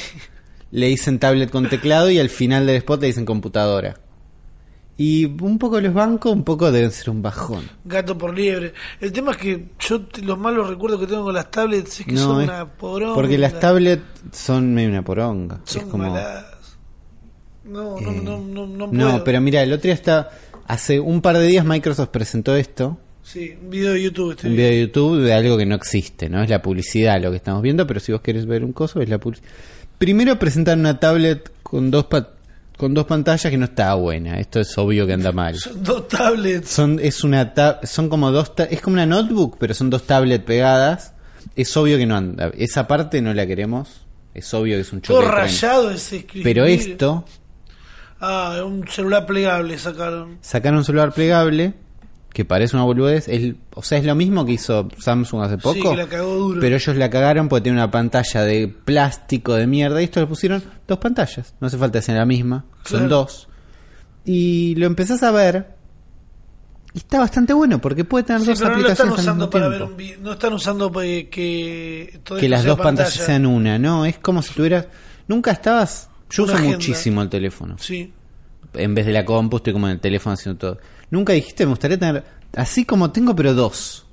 le 0.71 0.87
dicen 0.89 1.19
tablet 1.19 1.51
con 1.51 1.69
teclado 1.69 2.11
y 2.11 2.19
al 2.19 2.29
final 2.29 2.67
del 2.67 2.77
spot 2.77 3.01
le 3.01 3.07
dicen 3.09 3.25
computadora. 3.25 3.99
Y 5.01 5.25
un 5.27 5.59
poco 5.59 5.81
los 5.81 5.95
bancos, 5.95 6.33
un 6.33 6.43
poco 6.43 6.73
deben 6.73 6.91
ser 6.91 7.11
un 7.11 7.23
bajón. 7.23 7.63
Gato 7.85 8.19
por 8.19 8.37
liebre. 8.37 8.75
El 9.01 9.13
tema 9.13 9.31
es 9.31 9.37
que 9.37 9.67
yo 9.79 10.01
los 10.25 10.37
malos 10.39 10.69
recuerdos 10.69 10.99
que 11.01 11.07
tengo 11.07 11.23
con 11.25 11.35
las 11.35 11.51
tablets 11.53 12.01
es 12.01 12.07
que 12.07 12.13
No, 12.13 12.21
son 12.21 12.43
es- 12.43 12.49
una 12.49 12.67
poronga. 12.67 13.15
Porque 13.15 13.39
las 13.39 13.61
tablets 13.61 14.03
son 14.33 14.75
medio 14.75 14.89
una 14.91 15.05
poronga. 15.05 15.61
son 15.65 15.83
es 15.83 15.89
como 15.89 16.11
malas. 16.11 16.47
No, 17.65 17.99
no, 18.01 18.11
Eh, 18.11 18.21
no, 18.25 18.39
no, 18.41 18.67
no, 18.67 18.87
No, 18.89 18.91
puedo. 18.91 19.25
pero 19.25 19.41
mira, 19.41 19.63
el 19.63 19.73
otro 19.73 19.85
día 19.85 19.95
está. 19.95 20.31
Hace 20.67 20.99
un 21.01 21.23
par 21.23 21.39
de 21.39 21.47
días 21.47 21.65
Microsoft 21.65 22.09
presentó 22.09 22.57
esto. 22.57 22.99
Sí, 23.23 23.55
un 23.63 23.71
video 23.71 23.93
de 23.93 24.03
YouTube 24.03 24.33
estoy 24.33 24.51
Un 24.51 24.57
video 24.57 24.71
de 24.71 24.81
YouTube 24.81 25.21
de 25.23 25.33
algo 25.33 25.57
que 25.59 25.67
no 25.67 25.75
existe, 25.77 26.29
¿no? 26.29 26.43
Es 26.43 26.51
la 26.51 26.61
publicidad 26.63 27.21
lo 27.23 27.31
que 27.31 27.37
estamos 27.37 27.63
viendo, 27.63 27.87
pero 27.87 28.01
si 28.01 28.11
vos 28.13 28.21
querés 28.21 28.47
ver 28.47 28.65
un 28.65 28.73
coso, 28.73 29.01
es 29.01 29.09
la 29.09 29.19
publicidad. 29.19 29.49
Primero 29.99 30.39
presentan 30.39 30.81
una 30.81 30.99
tablet 30.99 31.51
con 31.63 31.91
dos 31.91 32.05
con 32.79 32.95
dos 32.95 33.05
pantallas 33.05 33.51
que 33.51 33.59
no 33.59 33.67
está 33.67 33.93
buena. 33.95 34.39
Esto 34.41 34.61
es 34.61 34.79
obvio 34.79 35.07
que 35.07 35.13
anda 35.13 35.33
mal. 35.33 35.57
Son 35.57 35.83
dos 35.85 36.09
tablets. 36.09 36.71
Son 36.71 36.99
es 36.99 37.23
una 37.25 37.53
ta- 37.53 37.81
son 37.83 38.09
como 38.09 38.31
dos 38.31 38.55
ta- 38.57 38.65
es 38.65 38.81
como 38.81 38.95
una 38.95 39.05
notebook, 39.05 39.57
pero 39.59 39.75
son 39.75 39.91
dos 39.91 40.05
tablets 40.05 40.45
pegadas. 40.45 41.13
Es 41.57 41.77
obvio 41.77 41.99
que 41.99 42.07
no 42.07 42.17
anda. 42.17 42.51
Esa 42.57 42.87
parte 42.89 43.21
no 43.21 43.35
la 43.35 43.47
queremos. 43.47 44.07
Es 44.33 44.55
obvio 44.55 44.77
que 44.77 44.81
es 44.83 44.93
un 44.93 45.01
Todo 45.03 45.19
choque. 45.19 45.27
tren. 45.29 45.39
rayado 45.45 45.91
ese 45.91 46.17
escribir. 46.19 46.45
Pero 46.45 46.65
esto 46.65 47.25
Ah, 48.21 48.63
un 48.67 48.87
celular 48.89 49.27
plegable 49.27 49.79
sacaron. 49.79 50.39
sacaron 50.41 50.79
un 50.79 50.85
celular 50.85 51.13
plegable 51.13 51.75
que 52.33 52.45
parece 52.45 52.77
una 52.77 52.85
boludez, 52.85 53.27
es- 53.29 53.55
o 53.75 53.83
sea, 53.83 53.99
es 53.99 54.05
lo 54.05 54.15
mismo 54.15 54.45
que 54.45 54.53
hizo 54.53 54.89
Samsung 54.99 55.43
hace 55.43 55.59
poco. 55.59 55.75
Sí, 55.75 55.83
que 55.83 55.97
la 55.97 56.07
cagó 56.07 56.35
duro. 56.35 56.61
Pero 56.61 56.77
ellos 56.77 56.97
la 56.97 57.11
cagaron 57.11 57.49
porque 57.49 57.63
tiene 57.65 57.79
una 57.79 57.91
pantalla 57.91 58.43
de 58.43 58.69
plástico 58.69 59.55
de 59.55 59.67
mierda 59.67 60.01
y 60.01 60.05
esto 60.05 60.21
le 60.21 60.27
pusieron 60.27 60.63
dos 60.87 60.99
pantallas. 60.99 61.55
No 61.61 61.67
hace 61.67 61.79
falta 61.79 61.99
hacer 62.01 62.17
la 62.17 62.27
misma, 62.27 62.65
son 62.85 63.09
dos. 63.09 63.49
Y 64.25 64.75
lo 64.77 64.87
empezás 64.87 65.23
a 65.23 65.31
ver 65.31 65.75
y 66.95 66.99
está 66.99 67.19
bastante 67.19 67.53
bueno 67.53 67.81
porque 67.81 68.05
puede 68.05 68.25
tener 68.25 68.43
Sí, 68.43 68.49
dos 68.49 68.59
pero 68.61 68.71
no 68.77 68.79
lo 68.83 68.89
están 68.89 69.09
aplicaciones 69.09 69.19
al 69.19 69.25
usando 69.25 69.45
mismo 69.47 69.51
para 69.51 69.69
ver 69.69 69.79
tiempo. 69.79 69.93
un 69.93 69.97
video. 69.99 70.19
No 70.23 70.33
están 70.33 70.53
usando 70.53 71.03
eh, 71.03 71.29
que 71.31 72.21
que 72.39 72.49
las 72.49 72.65
dos 72.65 72.77
pantallas 72.79 73.11
pantalla. 73.13 73.27
sean 73.27 73.47
una, 73.47 73.79
no, 73.79 74.05
es 74.05 74.19
como 74.19 74.43
si 74.43 74.53
tuvieras 74.55 74.87
nunca 75.27 75.51
estabas 75.53 76.11
yo 76.31 76.43
Una 76.45 76.53
uso 76.53 76.59
agenda. 76.61 76.77
muchísimo 76.77 77.23
el 77.23 77.29
teléfono. 77.31 77.77
Sí. 77.79 78.13
en 78.75 78.95
vez 78.95 79.07
de 79.07 79.13
la 79.13 79.25
compu 79.25 79.57
estoy 79.57 79.73
como 79.73 79.87
en 79.87 79.95
el 79.95 80.01
teléfono 80.01 80.35
haciendo 80.35 80.59
todo. 80.59 80.79
Nunca 81.11 81.33
dijiste, 81.33 81.65
me 81.65 81.71
gustaría 81.71 81.99
tener 81.99 82.25
así 82.55 82.85
como 82.85 83.11
tengo, 83.11 83.35
pero 83.35 83.55
dos. 83.55 84.07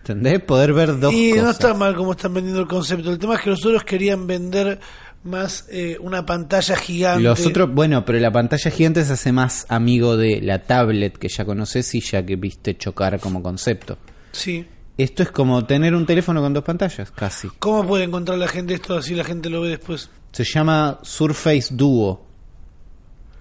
¿Entendés? 0.00 0.42
Poder 0.42 0.72
ver 0.72 0.98
dos 0.98 1.12
y 1.12 1.30
cosas. 1.30 1.44
no 1.44 1.50
está 1.50 1.74
mal 1.74 1.94
como 1.94 2.12
están 2.12 2.34
vendiendo 2.34 2.60
el 2.60 2.66
concepto. 2.66 3.10
El 3.10 3.18
tema 3.18 3.36
es 3.36 3.42
que 3.42 3.50
los 3.50 3.64
otros 3.64 3.84
querían 3.84 4.26
vender 4.26 4.80
más 5.24 5.66
eh, 5.70 5.96
una 6.00 6.26
pantalla 6.26 6.76
gigante. 6.76 7.22
Los 7.22 7.46
otros, 7.46 7.72
bueno, 7.72 8.04
pero 8.04 8.18
la 8.18 8.32
pantalla 8.32 8.70
gigante 8.70 9.04
se 9.04 9.12
hace 9.12 9.32
más 9.32 9.66
amigo 9.68 10.16
de 10.16 10.40
la 10.40 10.62
tablet 10.64 11.16
que 11.16 11.28
ya 11.28 11.44
conoces 11.44 11.94
y 11.94 12.00
ya 12.00 12.24
que 12.24 12.36
viste 12.36 12.76
chocar 12.76 13.20
como 13.20 13.42
concepto. 13.42 13.98
Sí. 14.32 14.66
Esto 14.98 15.22
es 15.22 15.30
como 15.30 15.64
tener 15.64 15.94
un 15.94 16.04
teléfono 16.04 16.42
con 16.42 16.52
dos 16.52 16.64
pantallas, 16.64 17.10
casi. 17.12 17.48
¿Cómo 17.58 17.86
puede 17.86 18.04
encontrar 18.04 18.38
la 18.38 18.48
gente 18.48 18.74
esto 18.74 18.96
así 18.96 19.14
la 19.14 19.24
gente 19.24 19.48
lo 19.48 19.60
ve 19.62 19.70
después? 19.70 20.10
Se 20.32 20.44
llama 20.44 20.98
Surface 21.02 21.68
Duo. 21.70 22.26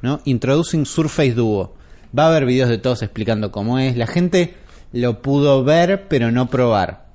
¿No? 0.02 0.22
Introducing 0.26 0.86
Surface 0.86 1.34
Duo. 1.34 1.76
Va 2.18 2.26
a 2.26 2.28
haber 2.28 2.46
videos 2.46 2.70
de 2.70 2.78
todos 2.78 3.02
explicando 3.02 3.52
cómo 3.52 3.80
es. 3.80 3.96
La 3.96 4.08
gente 4.08 4.56
lo 4.92 5.22
pudo 5.22 5.64
ver, 5.64 6.08
pero 6.10 6.32
no 6.32 6.50
probar. 6.50 7.08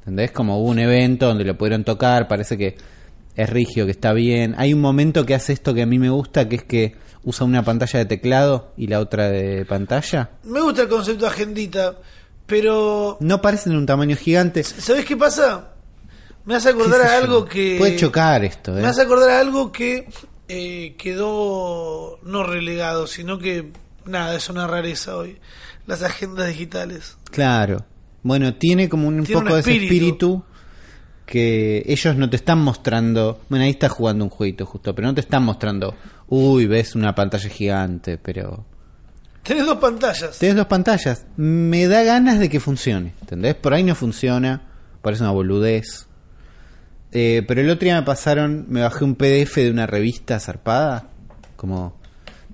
¿Entendés? 0.00 0.30
Como 0.30 0.60
hubo 0.60 0.68
un 0.70 0.78
evento 0.78 1.26
donde 1.26 1.44
lo 1.44 1.58
pudieron 1.58 1.82
tocar, 1.84 2.28
parece 2.28 2.56
que 2.56 2.76
es 3.34 3.50
rígido, 3.50 3.86
que 3.86 3.92
está 3.92 4.12
bien. 4.12 4.54
Hay 4.56 4.72
un 4.72 4.80
momento 4.80 5.26
que 5.26 5.34
hace 5.34 5.52
esto 5.52 5.74
que 5.74 5.82
a 5.82 5.86
mí 5.86 5.98
me 5.98 6.10
gusta, 6.10 6.48
que 6.48 6.56
es 6.56 6.64
que 6.64 6.94
usa 7.24 7.44
una 7.44 7.64
pantalla 7.64 7.98
de 7.98 8.06
teclado 8.06 8.72
y 8.76 8.86
la 8.86 9.00
otra 9.00 9.28
de 9.28 9.64
pantalla. 9.64 10.30
Me 10.44 10.60
gusta 10.60 10.82
el 10.82 10.88
concepto 10.88 11.26
agendita, 11.26 11.96
pero 12.46 13.16
No 13.20 13.42
parecen 13.42 13.72
de 13.72 13.78
un 13.78 13.86
tamaño 13.86 14.16
gigante. 14.16 14.62
¿sabes 14.62 15.04
qué 15.04 15.16
pasa? 15.16 15.72
Me 16.44 16.54
hace 16.54 16.68
acordar 16.68 17.00
¿Qué 17.00 17.08
sé 17.08 17.12
a 17.14 17.18
yo? 17.18 17.24
algo 17.24 17.44
que 17.44 17.76
Puede 17.78 17.96
chocar 17.96 18.44
esto, 18.44 18.78
¿eh? 18.78 18.80
Me 18.80 18.86
hace 18.86 19.02
acordar 19.02 19.30
a 19.30 19.40
algo 19.40 19.72
que 19.72 20.08
eh, 20.46 20.94
quedó 20.96 22.20
no 22.22 22.44
relegado, 22.44 23.08
sino 23.08 23.38
que 23.40 23.72
nada, 24.06 24.34
es 24.34 24.48
una 24.48 24.66
rareza 24.66 25.16
hoy. 25.16 25.38
Las 25.86 26.02
agendas 26.02 26.48
digitales. 26.48 27.16
Claro. 27.30 27.84
Bueno, 28.22 28.54
tiene 28.54 28.88
como 28.88 29.06
un 29.08 29.22
Tiene 29.24 29.40
poco 29.40 29.54
un 29.54 29.54
de 29.54 29.60
ese 29.60 29.72
espíritu. 29.84 30.44
que 31.24 31.82
ellos 31.86 32.16
no 32.16 32.28
te 32.30 32.36
están 32.36 32.58
mostrando. 32.60 33.40
Bueno, 33.48 33.64
ahí 33.64 33.70
estás 33.70 33.92
jugando 33.92 34.24
un 34.24 34.30
jueguito 34.30 34.66
justo, 34.66 34.94
pero 34.94 35.08
no 35.08 35.14
te 35.14 35.20
están 35.20 35.44
mostrando. 35.44 35.94
Uy, 36.28 36.66
ves 36.66 36.94
una 36.94 37.14
pantalla 37.14 37.48
gigante, 37.48 38.18
pero. 38.18 38.64
Tenés 39.44 39.64
dos 39.64 39.78
pantallas. 39.78 40.38
Tienes 40.38 40.56
dos 40.56 40.66
pantallas. 40.66 41.24
Me 41.36 41.86
da 41.86 42.02
ganas 42.02 42.40
de 42.40 42.48
que 42.48 42.58
funcione. 42.58 43.14
¿Entendés? 43.20 43.54
Por 43.54 43.74
ahí 43.74 43.84
no 43.84 43.94
funciona. 43.94 44.62
Parece 45.02 45.22
una 45.22 45.30
boludez. 45.30 46.06
Eh, 47.12 47.44
pero 47.46 47.60
el 47.60 47.70
otro 47.70 47.84
día 47.84 47.94
me 48.00 48.02
pasaron. 48.06 48.66
Me 48.68 48.80
bajé 48.80 49.04
un 49.04 49.14
PDF 49.14 49.54
de 49.56 49.70
una 49.70 49.86
revista 49.86 50.40
zarpada. 50.40 51.10
Como. 51.54 51.96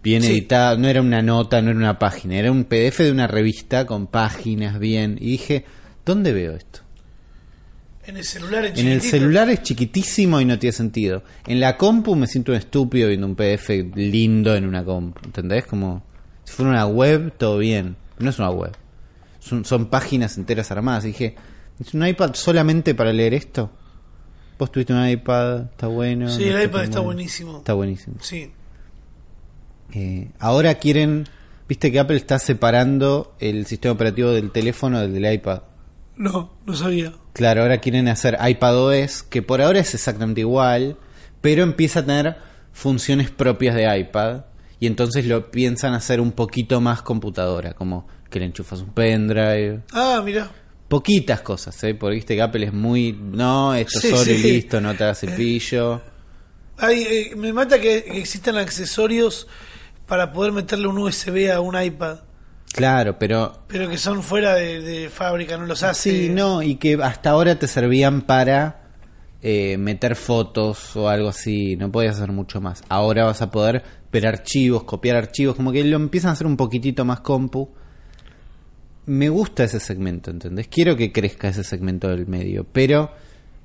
Bien 0.03 0.23
Sí. 0.23 0.33
editada. 0.33 0.77
No 0.77 0.89
era 0.89 1.01
una 1.01 1.23
nota, 1.23 1.63
no 1.63 1.71
era 1.71 1.79
una 1.79 1.99
página. 1.99 2.37
Era 2.37 2.51
un 2.51 2.65
PDF 2.65 2.99
de 3.05 3.13
una 3.13 3.27
revista 3.27 3.87
con 3.87 4.07
páginas 4.07 4.79
bien. 4.79 5.17
Y 5.21 5.33
dije. 5.33 5.65
¿Dónde 6.05 6.33
veo 6.33 6.53
esto? 6.57 6.81
En 8.05 8.17
el 8.17 8.25
celular 8.25 8.65
en, 8.67 8.77
En 8.77 8.89
el 8.89 9.01
celular 9.01 9.49
es 9.51 9.63
chiquitísimo 9.63 10.41
y 10.41 10.45
no 10.45 10.59
tiene 10.59 10.73
sentido. 10.73 11.23
En 11.47 11.61
la 11.61 11.77
compu 11.77 12.17
me 12.17 12.27
siento 12.27 12.51
un 12.51 12.59
estúpido 12.59 13.07
viendo 13.09 13.27
un 13.29 13.37
PDF 13.37 13.69
lindo 13.95 14.57
en 14.57 14.67
una 14.67 14.85
compu. 14.85 15.21
¿Entendés? 15.25 15.65
Como 15.67 16.03
si 16.43 16.53
fuera 16.55 16.73
una 16.73 16.87
web, 16.87 17.33
todo 17.39 17.59
bien. 17.59 17.95
No 18.19 18.31
es 18.31 18.39
una 18.41 18.51
web. 18.51 18.73
Son, 19.39 19.65
son 19.65 19.87
páginas 19.87 20.37
enteras 20.37 20.73
armadas. 20.73 21.05
Y 21.05 21.09
dije, 21.09 21.37
¿es 21.79 21.95
un 21.95 22.05
iPad 22.05 22.35
solamente 22.35 22.97
para 22.97 23.13
leer 23.13 23.35
esto? 23.35 23.71
Vos 24.59 24.73
tuviste 24.73 24.93
un 24.93 25.09
iPad, 25.09 25.63
está 25.71 25.87
bueno. 25.87 26.29
Sí, 26.29 26.47
no 26.47 26.57
el 26.59 26.65
iPad 26.65 26.83
está 26.85 26.99
bueno? 26.99 27.05
buenísimo. 27.15 27.59
Está 27.59 27.75
buenísimo. 27.75 28.17
Sí. 28.21 28.51
Eh, 29.93 30.31
ahora 30.39 30.75
quieren, 30.77 31.29
viste 31.69 31.93
que 31.93 31.99
Apple 32.01 32.17
está 32.17 32.39
separando 32.39 33.35
el 33.41 33.67
sistema 33.67 33.93
operativo 33.95 34.31
del 34.31 34.51
teléfono 34.51 35.01
del 35.01 35.13
del 35.15 35.33
iPad. 35.35 35.63
No, 36.17 36.53
no 36.67 36.75
sabía. 36.75 37.13
Claro, 37.33 37.63
ahora 37.63 37.79
quieren 37.79 38.09
hacer 38.09 38.37
iPadOS, 38.41 39.23
que 39.23 39.43
por 39.43 39.63
ahora 39.63 39.81
es 39.81 39.95
exactamente 39.95 40.41
igual, 40.43 40.97
pero 41.41 41.63
empieza 41.63 42.01
a 42.01 42.07
tener 42.07 42.37
funciones 42.73 43.31
propias 43.31 43.75
de 43.75 43.99
iPad. 43.99 44.43
Y 44.79 44.87
entonces 44.87 45.27
lo 45.27 45.51
piensan 45.51 45.95
hacer 45.95 46.21
un 46.21 46.33
poquito 46.33 46.81
más 46.81 47.03
computadora, 47.03 47.73
como 47.75 48.09
que 48.29 48.41
le 48.41 48.47
enchufas 48.47 48.81
un 48.81 48.91
pendrive. 48.93 49.81
Ah, 49.93 50.21
mira. 50.25 50.51
Poquitas 50.89 51.41
cosas, 51.41 51.83
¿eh? 51.85 51.95
Porque 51.95 52.17
viste 52.17 52.35
que 52.35 52.43
Apple 52.43 52.67
es 52.67 52.73
muy. 52.73 53.13
No, 53.13 53.75
esto 53.75 54.01
Sí, 54.01 54.11
solo 54.11 54.31
y 54.33 54.37
sí. 54.39 54.53
listo, 54.53 54.81
no 54.81 54.95
te 54.95 55.05
hagas 55.05 55.23
el 55.23 55.35
pillo. 55.35 56.03
Ay, 56.79 57.07
eh, 57.09 57.37
me 57.37 57.53
mata 57.53 57.81
que 57.81 57.97
existan 57.99 58.57
accesorios 58.57 59.47
para 60.07 60.33
poder 60.33 60.53
meterle 60.53 60.89
un 60.89 60.99
USB 60.99 61.51
a 61.53 61.61
un 61.61 61.81
iPad, 61.81 62.19
Claro, 62.73 63.19
pero. 63.19 63.65
pero 63.69 63.89
que 63.89 63.99
son 63.99 64.23
fuera 64.23 64.55
de, 64.55 64.81
de 64.81 65.11
fábrica, 65.11 65.59
no 65.59 65.67
los 65.67 65.83
hace. 65.83 66.11
Sí, 66.11 66.29
no, 66.31 66.63
y 66.63 66.77
que 66.77 66.95
hasta 67.03 67.31
ahora 67.31 67.59
te 67.59 67.69
servían 67.69 68.23
para 68.23 68.83
eh, 69.43 69.77
meter 69.77 70.17
fotos 70.17 70.97
o 70.97 71.09
algo 71.09 71.29
así, 71.29 71.77
no 71.77 71.93
podías 71.93 72.17
hacer 72.17 72.33
mucho 72.33 72.61
más. 72.61 72.83
Ahora 72.89 73.25
vas 73.27 73.43
a 73.43 73.51
poder 73.51 73.83
ver 74.11 74.27
archivos, 74.27 74.85
copiar 74.85 75.17
archivos, 75.17 75.55
como 75.55 75.71
que 75.71 75.85
lo 75.85 75.97
empiezan 75.97 76.31
a 76.31 76.33
hacer 76.33 76.47
un 76.47 76.57
poquitito 76.57 77.05
más 77.05 77.21
compu. 77.21 77.69
Me 79.05 79.29
gusta 79.29 79.65
ese 79.65 79.81
segmento, 79.81 80.31
¿entendés? 80.31 80.69
Quiero 80.69 80.97
que 80.97 81.13
crezca 81.13 81.49
ese 81.49 81.65
segmento 81.65 82.09
del 82.09 82.27
medio, 82.27 82.65
pero 82.73 83.11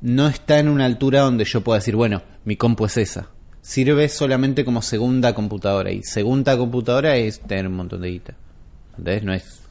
no 0.01 0.27
está 0.27 0.59
en 0.59 0.67
una 0.67 0.85
altura 0.85 1.21
donde 1.21 1.45
yo 1.45 1.61
pueda 1.61 1.77
decir, 1.79 1.95
bueno, 1.95 2.23
mi 2.43 2.57
compu 2.57 2.85
es 2.85 2.97
esa. 2.97 3.29
Sirve 3.61 4.07
solamente 4.09 4.63
como 4.63 4.81
segunda 4.81 5.33
computadora 5.33 5.91
y 5.91 6.03
segunda 6.03 6.57
computadora 6.57 7.17
es 7.17 7.39
tener 7.41 7.67
un 7.67 7.75
montón 7.75 8.01
de 8.01 8.09
guita. 8.09 8.33
¿Entendés? 8.97 9.23
No 9.23 9.33
es 9.33 9.61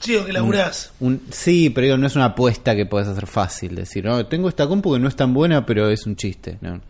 Sí, 0.00 0.14
o 0.16 0.24
que 0.24 0.32
laburás. 0.32 0.92
un, 1.00 1.20
sí, 1.30 1.70
pero 1.70 1.86
digo, 1.86 1.96
no 1.96 2.06
es 2.06 2.14
una 2.14 2.26
apuesta 2.26 2.76
que 2.76 2.86
puedes 2.86 3.08
hacer 3.08 3.26
fácil. 3.26 3.74
Decir, 3.74 4.04
no, 4.04 4.26
tengo 4.26 4.48
esta 4.48 4.66
compu 4.66 4.92
que 4.94 5.00
no 5.00 5.08
es 5.08 5.16
tan 5.16 5.34
buena, 5.34 5.66
pero 5.66 5.90
es 5.90 6.06
un 6.06 6.16
chiste. 6.16 6.58
No. 6.60 6.80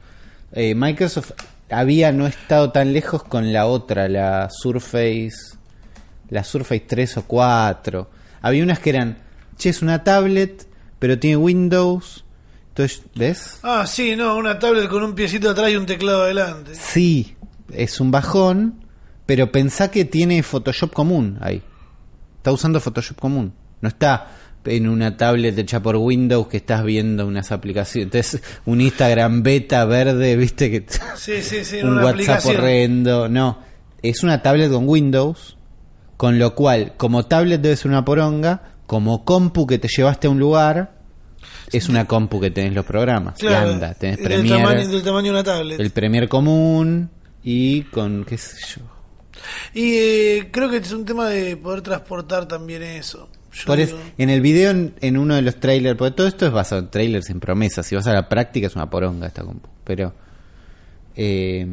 Eh, 0.52 0.74
Microsoft 0.74 1.32
había 1.70 2.12
no 2.12 2.26
estado 2.26 2.70
tan 2.70 2.92
lejos 2.92 3.22
con 3.22 3.52
la 3.52 3.66
otra, 3.66 4.08
la 4.08 4.48
Surface, 4.50 5.56
la 6.28 6.44
Surface 6.44 6.84
3 6.86 7.18
o 7.18 7.22
4. 7.24 8.10
Había 8.42 8.62
unas 8.62 8.78
que 8.78 8.90
eran, 8.90 9.18
che, 9.56 9.70
es 9.70 9.82
una 9.82 10.04
tablet, 10.04 10.66
pero 10.98 11.18
tiene 11.18 11.36
Windows, 11.38 12.24
Entonces, 12.78 13.02
¿ves? 13.16 13.58
Ah, 13.64 13.84
sí, 13.88 14.14
no, 14.14 14.36
una 14.36 14.58
tablet 14.60 14.88
con 14.88 15.02
un 15.02 15.14
piecito 15.14 15.50
atrás 15.50 15.70
y 15.72 15.76
un 15.76 15.84
teclado 15.84 16.22
adelante. 16.22 16.72
Sí, 16.74 17.34
es 17.72 17.98
un 18.00 18.12
bajón, 18.12 18.84
pero 19.26 19.50
pensá 19.50 19.90
que 19.90 20.04
tiene 20.04 20.42
Photoshop 20.44 20.92
común 20.92 21.38
ahí. 21.40 21.60
Está 22.36 22.52
usando 22.52 22.80
Photoshop 22.80 23.18
común. 23.18 23.52
No 23.80 23.88
está 23.88 24.28
en 24.64 24.88
una 24.88 25.16
tablet 25.16 25.58
hecha 25.58 25.82
por 25.82 25.96
Windows 25.96 26.46
que 26.46 26.58
estás 26.58 26.84
viendo 26.84 27.26
unas 27.26 27.50
aplicaciones. 27.50 28.06
Entonces, 28.14 28.42
un 28.64 28.80
Instagram 28.80 29.42
beta 29.42 29.84
verde, 29.84 30.36
viste 30.36 30.70
que 30.70 30.86
Sí, 31.16 31.42
sí, 31.42 31.64
sí, 31.64 31.78
un 31.82 31.90
una 31.90 31.96
WhatsApp 32.04 32.12
aplicación. 32.14 32.56
horrendo. 32.58 33.28
No, 33.28 33.58
es 34.02 34.22
una 34.22 34.40
tablet 34.40 34.70
con 34.70 34.88
Windows, 34.88 35.56
con 36.16 36.38
lo 36.38 36.54
cual, 36.54 36.92
como 36.96 37.26
tablet 37.26 37.60
debe 37.60 37.74
ser 37.76 37.90
una 37.90 38.04
poronga, 38.04 38.74
como 38.86 39.24
compu 39.24 39.66
que 39.66 39.78
te 39.78 39.88
llevaste 39.88 40.28
a 40.28 40.30
un 40.30 40.38
lugar, 40.38 40.97
es 41.72 41.88
una 41.88 42.06
compu 42.06 42.40
que 42.40 42.50
tenés 42.50 42.72
los 42.74 42.84
programas. 42.84 43.34
y 43.38 43.46
Claro, 43.46 43.70
anda, 43.72 43.94
tenés 43.94 44.16
del 44.18 44.24
Premiere, 44.26 44.62
tamaño, 44.62 44.88
del 44.88 45.02
tamaño 45.02 45.24
de 45.24 45.30
una 45.30 45.44
tablet. 45.44 45.80
el 45.80 45.90
Premiere 45.90 46.28
común 46.28 47.10
y 47.42 47.82
con, 47.84 48.24
qué 48.24 48.38
sé 48.38 48.56
yo. 48.76 48.82
Y 49.72 49.94
eh, 49.94 50.48
creo 50.50 50.68
que 50.68 50.78
es 50.78 50.92
un 50.92 51.04
tema 51.04 51.28
de 51.28 51.56
poder 51.56 51.80
transportar 51.82 52.46
también 52.48 52.82
eso. 52.82 53.28
Por 53.66 53.80
es- 53.80 53.94
en 54.18 54.30
el 54.30 54.40
video, 54.40 54.70
en, 54.70 54.94
en 55.00 55.16
uno 55.16 55.34
de 55.34 55.42
los 55.42 55.56
trailers, 55.58 55.96
porque 55.96 56.14
todo 56.16 56.26
esto 56.28 56.46
es 56.46 56.52
basado 56.52 56.80
en 56.82 56.88
trailers, 56.90 57.30
en 57.30 57.40
promesas. 57.40 57.86
Si 57.86 57.94
vas 57.94 58.06
a 58.06 58.12
la 58.12 58.28
práctica, 58.28 58.66
es 58.66 58.76
una 58.76 58.90
poronga 58.90 59.26
esta 59.26 59.42
compu. 59.42 59.68
Pero 59.84 60.12
eh, 61.16 61.66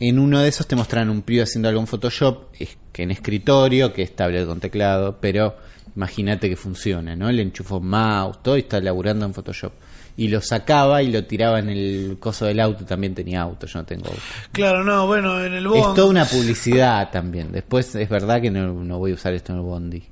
en 0.00 0.18
uno 0.18 0.40
de 0.40 0.48
esos 0.48 0.66
te 0.66 0.76
mostraron 0.76 1.10
un 1.10 1.22
pibe 1.22 1.42
haciendo 1.42 1.68
algo 1.68 1.80
en 1.80 1.86
Photoshop, 1.86 2.44
es- 2.58 2.76
que 2.92 3.02
en 3.02 3.10
escritorio, 3.10 3.92
que 3.92 4.02
es 4.02 4.14
tablet 4.16 4.46
con 4.46 4.60
teclado, 4.60 5.18
pero 5.20 5.56
imagínate 5.96 6.48
que 6.48 6.56
funciona, 6.56 7.16
¿no? 7.16 7.32
Le 7.32 7.42
enchufó 7.42 7.80
mouse, 7.80 8.42
todo 8.42 8.56
y 8.56 8.60
está 8.60 8.80
laburando 8.80 9.24
en 9.26 9.34
Photoshop. 9.34 9.72
Y 10.18 10.28
lo 10.28 10.40
sacaba 10.40 11.02
y 11.02 11.10
lo 11.12 11.24
tiraba 11.24 11.58
en 11.58 11.68
el 11.68 12.16
coso 12.20 12.46
del 12.46 12.60
auto, 12.60 12.84
también 12.86 13.14
tenía 13.14 13.42
auto, 13.42 13.66
yo 13.66 13.80
no 13.80 13.84
tengo 13.84 14.06
auto. 14.06 14.20
Claro, 14.52 14.82
no, 14.84 15.06
bueno, 15.06 15.44
en 15.44 15.52
el 15.52 15.66
Es 15.66 15.70
Bond. 15.72 15.94
toda 15.96 16.08
una 16.08 16.24
publicidad 16.24 17.10
también. 17.10 17.52
Después 17.52 17.94
es 17.94 18.08
verdad 18.08 18.40
que 18.40 18.50
no, 18.50 18.72
no 18.72 18.98
voy 18.98 19.10
a 19.10 19.14
usar 19.14 19.34
esto 19.34 19.52
en 19.52 19.58
el 19.58 19.64
Bondi. 19.64 20.02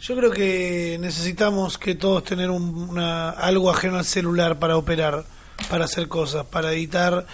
Yo 0.00 0.16
creo 0.16 0.30
que 0.30 0.96
necesitamos 1.00 1.76
que 1.78 1.94
todos 1.96 2.22
tener 2.24 2.50
un- 2.50 2.88
una, 2.90 3.30
algo 3.30 3.70
ajeno 3.70 3.98
al 3.98 4.04
celular 4.04 4.58
para 4.58 4.76
operar, 4.76 5.24
para 5.70 5.84
hacer 5.86 6.08
cosas, 6.08 6.46
para 6.46 6.72
editar. 6.72 7.26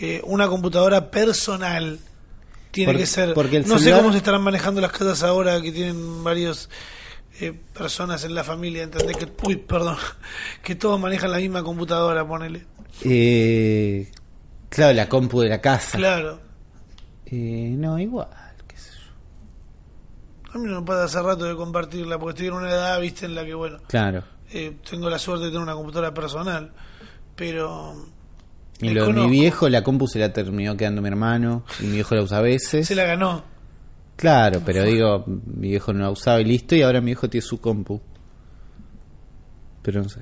eh, 0.00 0.20
una 0.24 0.48
computadora 0.48 1.10
personal 1.10 1.98
tiene 2.72 2.96
que 2.96 3.06
ser. 3.06 3.32
porque 3.34 3.58
el 3.58 3.68
no 3.68 3.78
sé 3.78 3.92
cómo 3.92 4.10
se 4.10 4.18
estarán 4.18 4.42
manejando 4.42 4.80
las 4.80 4.90
casas 4.92 5.22
ahora 5.22 5.60
que 5.62 5.70
tienen 5.70 6.24
varios 6.24 6.68
eh, 7.40 7.52
personas 7.72 8.24
en 8.24 8.34
la 8.34 8.42
familia. 8.42 8.82
¿Entendés? 8.82 9.16
Que, 9.16 9.28
uy, 9.44 9.56
perdón. 9.56 9.96
Que 10.62 10.74
todos 10.74 10.98
manejan 10.98 11.30
la 11.30 11.38
misma 11.38 11.62
computadora, 11.62 12.26
ponele. 12.26 12.66
Eh, 13.04 14.10
claro, 14.68 14.92
la 14.94 15.08
compu 15.08 15.40
de 15.40 15.48
la 15.48 15.60
casa. 15.60 15.96
Claro. 15.98 16.40
Eh, 17.26 17.74
no, 17.78 17.98
igual, 17.98 18.28
qué 18.66 18.76
sé 18.76 18.90
yo. 18.92 20.52
A 20.52 20.58
mí 20.58 20.66
no 20.68 20.80
me 20.80 20.86
pasa 20.86 21.04
hace 21.04 21.22
rato 21.22 21.44
de 21.46 21.56
compartirla, 21.56 22.18
porque 22.18 22.30
estoy 22.32 22.46
en 22.48 22.52
una 22.54 22.70
edad, 22.70 23.00
viste, 23.00 23.24
en 23.26 23.34
la 23.34 23.44
que, 23.44 23.54
bueno, 23.54 23.78
Claro. 23.88 24.22
eh, 24.50 24.76
tengo 24.88 25.08
la 25.08 25.18
suerte 25.18 25.46
de 25.46 25.50
tener 25.50 25.62
una 25.62 25.74
computadora 25.74 26.12
personal, 26.12 26.72
pero... 27.34 28.06
Y 28.86 28.94
lo 28.94 29.12
mi 29.12 29.28
viejo, 29.30 29.68
la 29.68 29.82
compu 29.82 30.06
se 30.08 30.18
la 30.18 30.32
terminó 30.32 30.76
quedando 30.76 31.00
mi 31.02 31.08
hermano. 31.08 31.64
Y 31.80 31.84
mi 31.84 31.92
viejo 31.92 32.14
la 32.14 32.22
usa 32.22 32.38
a 32.38 32.42
veces. 32.42 32.86
Se 32.86 32.94
la 32.94 33.04
ganó. 33.04 33.44
Claro, 34.16 34.60
pero 34.64 34.84
digo, 34.84 35.24
mi 35.26 35.68
viejo 35.70 35.92
no 35.92 36.00
la 36.00 36.10
usaba 36.10 36.40
y 36.40 36.44
listo. 36.44 36.74
Y 36.76 36.82
ahora 36.82 37.00
mi 37.00 37.06
viejo 37.06 37.28
tiene 37.28 37.46
su 37.46 37.60
compu. 37.60 38.00
Pero 39.82 40.02
no 40.02 40.08
sé. 40.08 40.20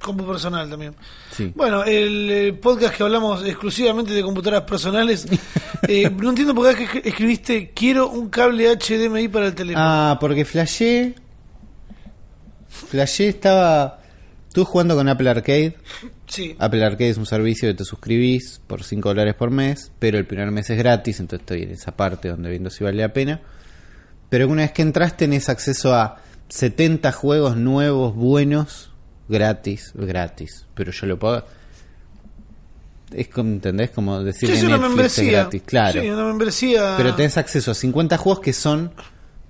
Compu 0.00 0.26
personal 0.26 0.68
también. 0.68 0.94
Sí. 1.30 1.52
Bueno, 1.54 1.84
el, 1.84 2.28
eh, 2.30 2.52
podcast 2.54 2.96
que 2.96 3.02
hablamos 3.04 3.44
exclusivamente 3.44 4.12
de 4.12 4.22
computadoras 4.22 4.68
personales, 4.68 5.26
eh, 5.88 6.10
no 6.10 6.30
entiendo 6.30 6.54
por 6.54 6.74
qué 6.74 6.84
es- 6.84 7.06
escribiste 7.06 7.70
quiero 7.74 8.08
un 8.10 8.28
cable 8.28 8.68
HDMI 8.76 9.28
para 9.28 9.46
el 9.46 9.54
teléfono. 9.54 9.84
Ah, 9.86 10.18
porque 10.20 10.44
flashé. 10.44 11.14
Flashé 12.68 13.28
estaba. 13.28 14.00
Estuve 14.48 14.64
jugando 14.64 14.94
con 14.96 15.08
Apple 15.08 15.30
Arcade. 15.30 15.76
Sí. 16.32 16.56
Apple 16.58 16.84
Arcade 16.84 17.10
es 17.10 17.18
un 17.18 17.26
servicio 17.26 17.68
que 17.68 17.74
te 17.74 17.84
suscribís 17.84 18.60
por 18.66 18.82
5 18.82 19.08
dólares 19.08 19.34
por 19.34 19.50
mes, 19.50 19.92
pero 19.98 20.18
el 20.18 20.26
primer 20.26 20.50
mes 20.50 20.70
es 20.70 20.78
gratis, 20.78 21.20
entonces 21.20 21.42
estoy 21.42 21.62
en 21.62 21.70
esa 21.70 21.96
parte 21.96 22.28
donde 22.28 22.50
viendo 22.50 22.70
si 22.70 22.82
vale 22.84 23.02
la 23.02 23.12
pena. 23.12 23.40
Pero 24.28 24.48
una 24.48 24.62
vez 24.62 24.72
que 24.72 24.82
entras 24.82 25.16
tenés 25.16 25.48
acceso 25.48 25.94
a 25.94 26.22
70 26.48 27.12
juegos 27.12 27.56
nuevos, 27.56 28.14
buenos, 28.14 28.90
gratis, 29.28 29.92
gratis. 29.94 30.66
Pero 30.74 30.92
yo 30.92 31.06
lo 31.06 31.18
puedo... 31.18 31.46
Es 33.12 33.28
como, 33.28 33.50
¿entendés? 33.50 33.90
Como 33.90 34.22
decir 34.22 34.48
Sí, 34.48 34.54
que 34.54 34.58
es 34.58 34.64
una 34.64 34.78
Netflix 34.78 35.18
es 35.18 35.30
gratis, 35.30 35.62
claro. 35.66 36.00
Sí, 36.00 36.08
una 36.08 36.24
membresía. 36.24 36.94
Pero 36.96 37.14
tenés 37.14 37.36
acceso 37.36 37.70
a 37.70 37.74
50 37.74 38.16
juegos 38.16 38.40
que 38.40 38.54
son, 38.54 38.92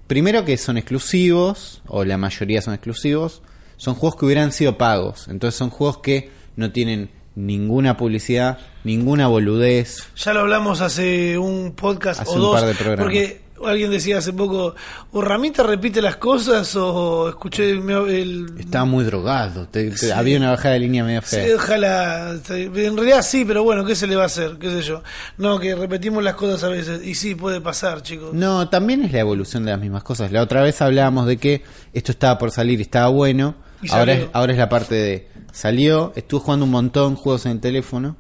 primero 0.08 0.44
que 0.44 0.56
son 0.56 0.78
exclusivos, 0.78 1.80
o 1.86 2.04
la 2.04 2.18
mayoría 2.18 2.60
son 2.60 2.74
exclusivos, 2.74 3.42
son 3.76 3.94
juegos 3.94 4.18
que 4.18 4.26
hubieran 4.26 4.50
sido 4.50 4.78
pagos. 4.78 5.28
Entonces 5.28 5.56
son 5.56 5.70
juegos 5.70 5.98
que 5.98 6.30
no 6.56 6.70
tienen 6.72 7.10
ninguna 7.34 7.96
publicidad, 7.96 8.58
ninguna 8.84 9.26
boludez. 9.26 10.04
Ya 10.16 10.32
lo 10.34 10.40
hablamos 10.40 10.80
hace 10.80 11.38
un 11.38 11.72
podcast 11.74 12.20
Hace 12.20 12.30
o 12.30 12.34
un 12.34 12.40
dos. 12.40 12.60
par 12.60 12.68
de 12.68 12.74
programas. 12.74 13.04
Porque 13.04 13.40
alguien 13.64 13.90
decía 13.92 14.18
hace 14.18 14.32
poco, 14.32 14.74
o 15.12 15.22
Ramita 15.22 15.62
repite 15.62 16.02
las 16.02 16.16
cosas 16.16 16.74
o 16.76 17.28
escuché 17.28 17.70
el... 17.70 17.88
el- 18.08 18.46
Estaba 18.58 18.84
muy 18.84 19.04
drogado, 19.04 19.68
te- 19.68 19.92
te- 19.92 20.12
había 20.12 20.36
una 20.36 20.50
bajada 20.50 20.74
de 20.74 20.80
línea 20.80 21.04
medio 21.04 21.22
Sí, 21.22 21.36
fea. 21.36 21.54
ojalá. 21.56 22.32
En 22.50 22.96
realidad 22.96 23.22
sí, 23.22 23.44
pero 23.46 23.62
bueno, 23.62 23.84
¿qué 23.84 23.94
se 23.94 24.06
le 24.08 24.16
va 24.16 24.24
a 24.24 24.26
hacer? 24.26 24.58
¿Qué 24.58 24.68
sé 24.68 24.82
yo? 24.82 25.02
No, 25.38 25.58
que 25.60 25.74
repetimos 25.76 26.22
las 26.24 26.34
cosas 26.34 26.64
a 26.64 26.68
veces. 26.68 27.06
Y 27.06 27.14
sí, 27.14 27.34
puede 27.36 27.60
pasar, 27.60 28.02
chicos. 28.02 28.34
No, 28.34 28.68
también 28.68 29.04
es 29.04 29.12
la 29.12 29.20
evolución 29.20 29.64
de 29.64 29.70
las 29.70 29.80
mismas 29.80 30.02
cosas. 30.02 30.32
La 30.32 30.42
otra 30.42 30.60
vez 30.62 30.82
hablábamos 30.82 31.26
de 31.28 31.36
que 31.36 31.62
esto 31.94 32.10
estaba 32.12 32.36
por 32.38 32.50
salir 32.50 32.80
y 32.80 32.82
estaba 32.82 33.08
bueno. 33.08 33.54
Ahora 33.98 34.12
es, 34.14 34.28
ahora 34.32 34.52
es 34.52 34.58
la 34.58 34.68
parte 34.68 34.94
de 34.94 35.28
salió, 35.52 36.12
estuve 36.16 36.40
jugando 36.40 36.64
un 36.64 36.70
montón 36.70 37.14
juegos 37.16 37.46
en 37.46 37.52
el 37.52 37.60
teléfono. 37.60 38.16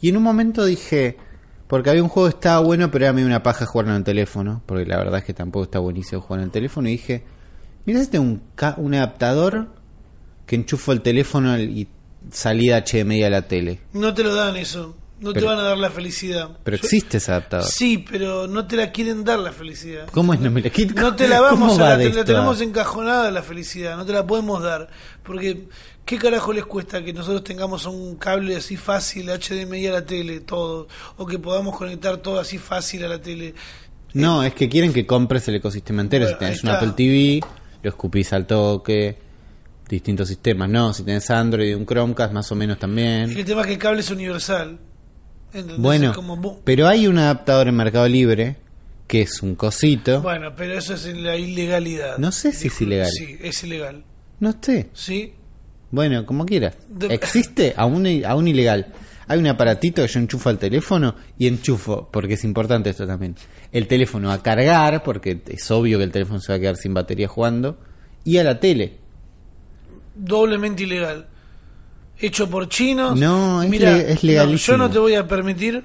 Y 0.00 0.08
en 0.10 0.16
un 0.18 0.22
momento 0.22 0.64
dije, 0.64 1.16
porque 1.68 1.90
había 1.90 2.02
un 2.02 2.08
juego 2.08 2.28
que 2.28 2.34
estaba 2.36 2.60
bueno, 2.60 2.90
pero 2.90 3.04
era 3.06 3.12
medio 3.12 3.26
una 3.26 3.42
paja 3.42 3.66
jugarlo 3.66 3.92
en 3.92 3.98
el 3.98 4.04
teléfono. 4.04 4.62
Porque 4.66 4.84
la 4.86 4.98
verdad 4.98 5.18
es 5.18 5.24
que 5.24 5.34
tampoco 5.34 5.64
está 5.64 5.78
buenísimo 5.78 6.20
jugar 6.20 6.40
en 6.40 6.46
el 6.46 6.50
teléfono. 6.52 6.88
Y 6.88 6.92
dije, 6.92 7.24
mira, 7.86 8.00
este 8.00 8.18
un, 8.18 8.42
ca- 8.54 8.74
un 8.78 8.94
adaptador 8.94 9.68
que 10.46 10.56
enchufo 10.56 10.92
el 10.92 11.00
teléfono 11.02 11.58
y 11.58 11.88
salida 12.30 12.84
HDMI 12.84 13.22
a 13.24 13.30
la 13.30 13.42
tele. 13.42 13.80
No 13.92 14.12
te 14.14 14.22
lo 14.22 14.34
dan 14.34 14.56
eso. 14.56 14.96
No 15.18 15.32
te 15.32 15.40
van 15.42 15.58
a 15.58 15.62
dar 15.62 15.78
la 15.78 15.90
felicidad. 15.90 16.58
Pero 16.62 16.76
existe 16.76 17.16
ese 17.16 17.30
adaptador. 17.30 17.66
Sí, 17.66 18.04
pero 18.08 18.46
no 18.46 18.66
te 18.66 18.76
la 18.76 18.92
quieren 18.92 19.24
dar 19.24 19.38
la 19.38 19.50
felicidad. 19.50 20.08
¿Cómo 20.12 20.34
es? 20.34 20.40
No 20.40 20.50
me 20.50 20.60
la 20.60 20.68
quito. 20.68 21.00
No 21.00 21.16
te 21.16 21.26
la 21.26 21.40
vamos 21.40 21.72
¿Cómo 21.72 21.84
a 21.84 21.90
va 21.90 21.96
te 21.96 22.12
la 22.12 22.24
tenemos 22.24 22.60
encajonada 22.60 23.30
la 23.30 23.42
felicidad, 23.42 23.96
no 23.96 24.04
te 24.04 24.12
la 24.12 24.26
podemos 24.26 24.62
dar. 24.62 24.88
Porque, 25.22 25.68
¿qué 26.04 26.18
carajo 26.18 26.52
les 26.52 26.66
cuesta 26.66 27.02
que 27.02 27.14
nosotros 27.14 27.44
tengamos 27.44 27.86
un 27.86 28.16
cable 28.16 28.56
así 28.56 28.76
fácil, 28.76 29.30
HDMI 29.30 29.86
a 29.86 29.92
la 29.92 30.04
tele, 30.04 30.40
todo? 30.40 30.86
O 31.16 31.24
que 31.24 31.38
podamos 31.38 31.76
conectar 31.76 32.18
todo 32.18 32.38
así 32.38 32.58
fácil 32.58 33.04
a 33.04 33.08
la 33.08 33.20
tele. 33.20 33.54
No, 34.12 34.44
es 34.44 34.52
que 34.54 34.68
quieren 34.68 34.92
que 34.92 35.06
compres 35.06 35.48
el 35.48 35.54
ecosistema 35.56 36.02
entero. 36.02 36.26
Bueno, 36.26 36.38
si 36.38 36.44
tenés 36.44 36.62
un. 36.62 36.70
Apple 36.70 36.92
TV, 36.94 37.40
lo 37.82 37.88
escupís 37.88 38.32
al 38.34 38.46
toque. 38.46 39.18
Distintos 39.88 40.28
sistemas, 40.28 40.68
no. 40.68 40.92
Si 40.92 41.04
tenés 41.04 41.30
Android 41.30 41.70
y 41.70 41.74
un 41.74 41.86
Chromecast, 41.86 42.34
más 42.34 42.52
o 42.52 42.54
menos 42.54 42.78
también. 42.78 43.30
el 43.30 43.44
tema 43.46 43.62
es 43.62 43.66
que 43.68 43.72
el 43.74 43.78
cable 43.78 44.00
es 44.00 44.10
universal. 44.10 44.78
Bueno, 45.78 46.12
como, 46.14 46.60
pero 46.64 46.86
hay 46.88 47.06
un 47.06 47.18
adaptador 47.18 47.68
en 47.68 47.76
Mercado 47.76 48.08
Libre 48.08 48.56
que 49.06 49.22
es 49.22 49.42
un 49.42 49.54
cosito. 49.54 50.20
bueno, 50.22 50.54
pero 50.56 50.76
eso 50.78 50.94
es 50.94 51.06
en 51.06 51.22
la 51.22 51.36
ilegalidad. 51.36 52.18
No 52.18 52.32
sé 52.32 52.52
si 52.52 52.66
es 52.68 52.80
ilegal. 52.80 53.10
Sí, 53.10 53.38
es 53.40 53.62
ilegal. 53.64 54.02
No 54.40 54.54
sé. 54.60 54.88
¿Sí? 54.94 55.32
Bueno, 55.92 56.26
como 56.26 56.44
quieras. 56.44 56.76
De- 56.88 57.14
Existe 57.14 57.72
aún, 57.76 58.06
aún 58.24 58.48
ilegal. 58.48 58.92
Hay 59.28 59.38
un 59.38 59.46
aparatito 59.46 60.02
que 60.02 60.08
yo 60.08 60.20
enchufo 60.20 60.48
al 60.48 60.58
teléfono 60.58 61.14
y 61.38 61.46
enchufo, 61.48 62.08
porque 62.12 62.34
es 62.34 62.44
importante 62.44 62.90
esto 62.90 63.06
también, 63.06 63.34
el 63.72 63.86
teléfono 63.88 64.30
a 64.30 64.42
cargar, 64.42 65.02
porque 65.02 65.40
es 65.48 65.70
obvio 65.70 65.98
que 65.98 66.04
el 66.04 66.12
teléfono 66.12 66.38
se 66.40 66.52
va 66.52 66.56
a 66.56 66.60
quedar 66.60 66.76
sin 66.76 66.94
batería 66.94 67.26
jugando, 67.28 67.78
y 68.24 68.38
a 68.38 68.44
la 68.44 68.60
tele. 68.60 68.98
doblemente 70.14 70.82
ilegal. 70.84 71.26
Hecho 72.18 72.48
por 72.48 72.68
chinos. 72.68 73.18
No, 73.18 73.62
es 73.62 73.68
Mira, 73.68 73.92
le- 73.92 74.12
es 74.12 74.22
legalísimo. 74.22 74.76
yo 74.76 74.78
no 74.78 74.90
te 74.90 74.98
voy 74.98 75.14
a 75.14 75.26
permitir 75.28 75.84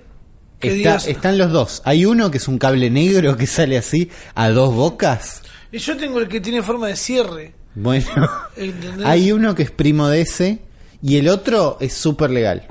que 0.59 0.67
Está- 0.69 0.77
digas. 0.77 1.07
Están 1.07 1.37
los 1.37 1.51
dos. 1.51 1.81
Hay 1.85 2.05
uno 2.05 2.31
que 2.31 2.37
es 2.37 2.47
un 2.47 2.57
cable 2.57 2.89
negro 2.89 3.35
que 3.35 3.47
sale 3.47 3.77
así 3.77 4.09
a 4.35 4.49
dos 4.49 4.73
bocas. 4.73 5.41
Y 5.71 5.77
Yo 5.79 5.97
tengo 5.97 6.19
el 6.19 6.27
que 6.27 6.39
tiene 6.41 6.61
forma 6.63 6.87
de 6.87 6.95
cierre. 6.95 7.53
Bueno, 7.75 8.05
¿entendés? 8.57 9.05
hay 9.05 9.31
uno 9.31 9.55
que 9.55 9.63
es 9.63 9.71
primo 9.71 10.07
de 10.07 10.21
ese 10.21 10.59
y 11.01 11.17
el 11.17 11.27
otro 11.29 11.77
es 11.79 11.93
súper 11.93 12.29
legal. 12.29 12.65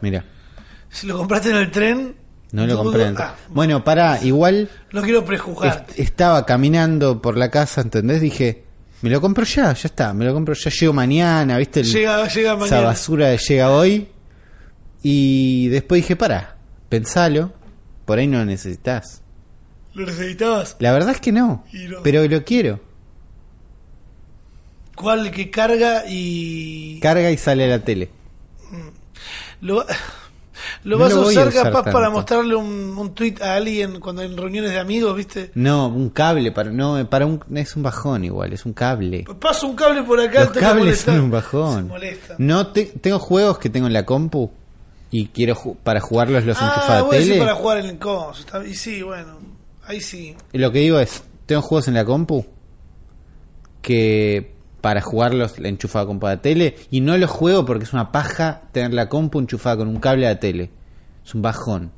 Mira, 0.00 0.24
Si 0.90 1.06
lo 1.06 1.16
compraste 1.18 1.50
en 1.50 1.56
el 1.56 1.70
tren. 1.70 2.14
no 2.52 2.66
lo 2.66 2.78
compré. 2.82 3.04
Ah, 3.18 3.34
Bueno, 3.48 3.84
pará, 3.84 4.20
igual 4.22 4.68
no 4.92 5.02
quiero 5.02 5.24
prejuzgarte. 5.24 5.92
est- 5.92 6.00
estaba 6.00 6.46
caminando 6.46 7.20
por 7.20 7.36
la 7.36 7.50
casa, 7.50 7.80
¿entendés? 7.82 8.20
Dije, 8.20 8.64
Me 9.02 9.10
lo 9.10 9.20
compro 9.20 9.44
ya, 9.44 9.72
ya 9.72 9.86
está. 9.88 10.12
Me 10.12 10.24
lo 10.24 10.34
compro 10.34 10.54
ya. 10.54 10.70
Llego 10.70 10.92
mañana, 10.92 11.56
¿viste? 11.58 11.80
El- 11.80 11.86
Llega, 11.86 12.26
llega 12.28 12.50
esa 12.52 12.56
mañana. 12.56 12.80
basura 12.82 13.28
de 13.28 13.38
llega 13.38 13.70
hoy. 13.70 14.08
Y 15.02 15.68
después 15.68 16.02
dije, 16.02 16.16
para, 16.16 16.56
pensalo. 16.88 17.52
Por 18.04 18.18
ahí 18.18 18.26
no 18.26 18.38
lo 18.38 18.44
necesitas. 18.46 19.22
¿Lo 19.94 20.06
necesitabas? 20.06 20.76
La 20.80 20.92
verdad 20.92 21.10
es 21.10 21.20
que 21.20 21.30
no. 21.32 21.64
No. 21.72 22.02
Pero 22.02 22.26
lo 22.26 22.44
quiero. 22.44 22.80
¿Cuál 24.96 25.30
que 25.30 25.50
carga 25.50 26.02
y 26.08 26.98
Carga 27.00 27.30
y 27.30 27.36
sale 27.36 27.64
a 27.64 27.68
la 27.68 27.84
tele. 27.84 28.10
lo, 29.60 29.76
va- 29.76 29.86
lo 30.84 30.96
No 30.98 31.04
vas 31.04 31.12
lo 31.14 31.20
a 31.20 31.24
a 31.24 31.26
usar 31.28 31.52
capaz 31.52 31.90
para 31.92 32.10
mostrarle 32.10 32.54
un, 32.54 32.96
un 32.98 33.14
tweet 33.14 33.36
a 33.42 33.54
alguien 33.54 34.00
cuando 34.00 34.22
en 34.22 34.36
reuniones 34.36 34.70
de 34.70 34.78
amigos, 34.78 35.16
¿viste? 35.16 35.50
No, 35.54 35.88
un 35.88 36.10
cable 36.10 36.52
para 36.52 36.70
no 36.70 37.08
para 37.08 37.26
un 37.26 37.40
es 37.54 37.76
un 37.76 37.82
bajón 37.82 38.24
igual, 38.24 38.52
es 38.52 38.64
un 38.66 38.72
cable. 38.72 39.24
Paso 39.40 39.66
un 39.66 39.76
cable 39.76 40.02
por 40.02 40.20
acá, 40.20 40.44
Los 40.44 40.50
cables 40.52 41.00
son 41.00 41.20
un 41.20 41.26
Se 41.26 41.32
bajón. 41.32 41.88
molesta. 41.88 42.34
No 42.38 42.68
te- 42.68 42.86
tengo 42.86 43.18
juegos 43.18 43.58
que 43.58 43.70
tengo 43.70 43.86
en 43.86 43.92
la 43.92 44.04
compu 44.04 44.50
y 45.10 45.28
quiero 45.28 45.54
ju- 45.54 45.76
para 45.82 46.00
jugarlos 46.00 46.44
los 46.44 46.56
Ah, 46.60 46.98
a 46.98 47.02
vos 47.02 47.10
decís 47.12 47.28
tele. 47.28 47.40
para 47.40 47.54
jugar 47.54 47.78
en 47.78 47.86
el 47.86 47.98
está- 48.38 48.64
Y 48.66 48.74
sí, 48.74 49.02
bueno, 49.02 49.38
ahí 49.86 50.00
sí. 50.00 50.34
Lo 50.52 50.70
que 50.72 50.80
digo 50.80 50.98
es, 50.98 51.22
tengo 51.46 51.62
juegos 51.62 51.88
en 51.88 51.94
la 51.94 52.04
compu 52.04 52.44
que 53.82 54.54
para 54.80 55.00
jugarlos 55.00 55.58
la 55.58 55.68
enchufa 55.68 56.00
a 56.00 56.04
la 56.04 56.42
tele 56.42 56.76
y 56.90 57.00
no 57.00 57.16
los 57.16 57.30
juego 57.30 57.64
porque 57.64 57.84
es 57.84 57.92
una 57.92 58.12
paja 58.12 58.62
tener 58.72 58.94
la 58.94 59.08
compu 59.08 59.38
enchufada 59.40 59.78
con 59.78 59.88
un 59.88 60.00
cable 60.00 60.26
a 60.26 60.30
la 60.30 60.40
tele. 60.40 60.70
Es 61.24 61.34
un 61.34 61.42
bajón. 61.42 61.92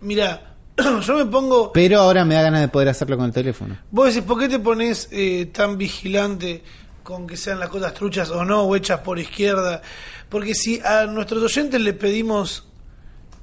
Mira, 0.00 0.54
yo 1.02 1.16
me 1.16 1.26
pongo. 1.26 1.72
Pero 1.72 2.00
ahora 2.00 2.24
me 2.24 2.34
da 2.34 2.42
ganas 2.42 2.60
de 2.60 2.68
poder 2.68 2.88
hacerlo 2.88 3.16
con 3.16 3.26
el 3.26 3.32
teléfono. 3.32 3.76
Vos 3.90 4.14
decís, 4.14 4.22
¿por 4.26 4.38
qué 4.38 4.48
te 4.48 4.58
pones 4.58 5.08
eh, 5.10 5.46
tan 5.46 5.76
vigilante 5.76 6.62
con 7.02 7.26
que 7.26 7.36
sean 7.36 7.60
las 7.60 7.68
cosas 7.68 7.94
truchas 7.94 8.30
o 8.30 8.44
no, 8.44 8.62
o 8.62 8.76
hechas 8.76 9.00
por 9.00 9.18
izquierda? 9.18 9.82
Porque 10.28 10.54
si 10.54 10.80
a 10.80 11.06
nuestros 11.06 11.42
oyentes 11.42 11.80
le 11.80 11.92
pedimos 11.92 12.64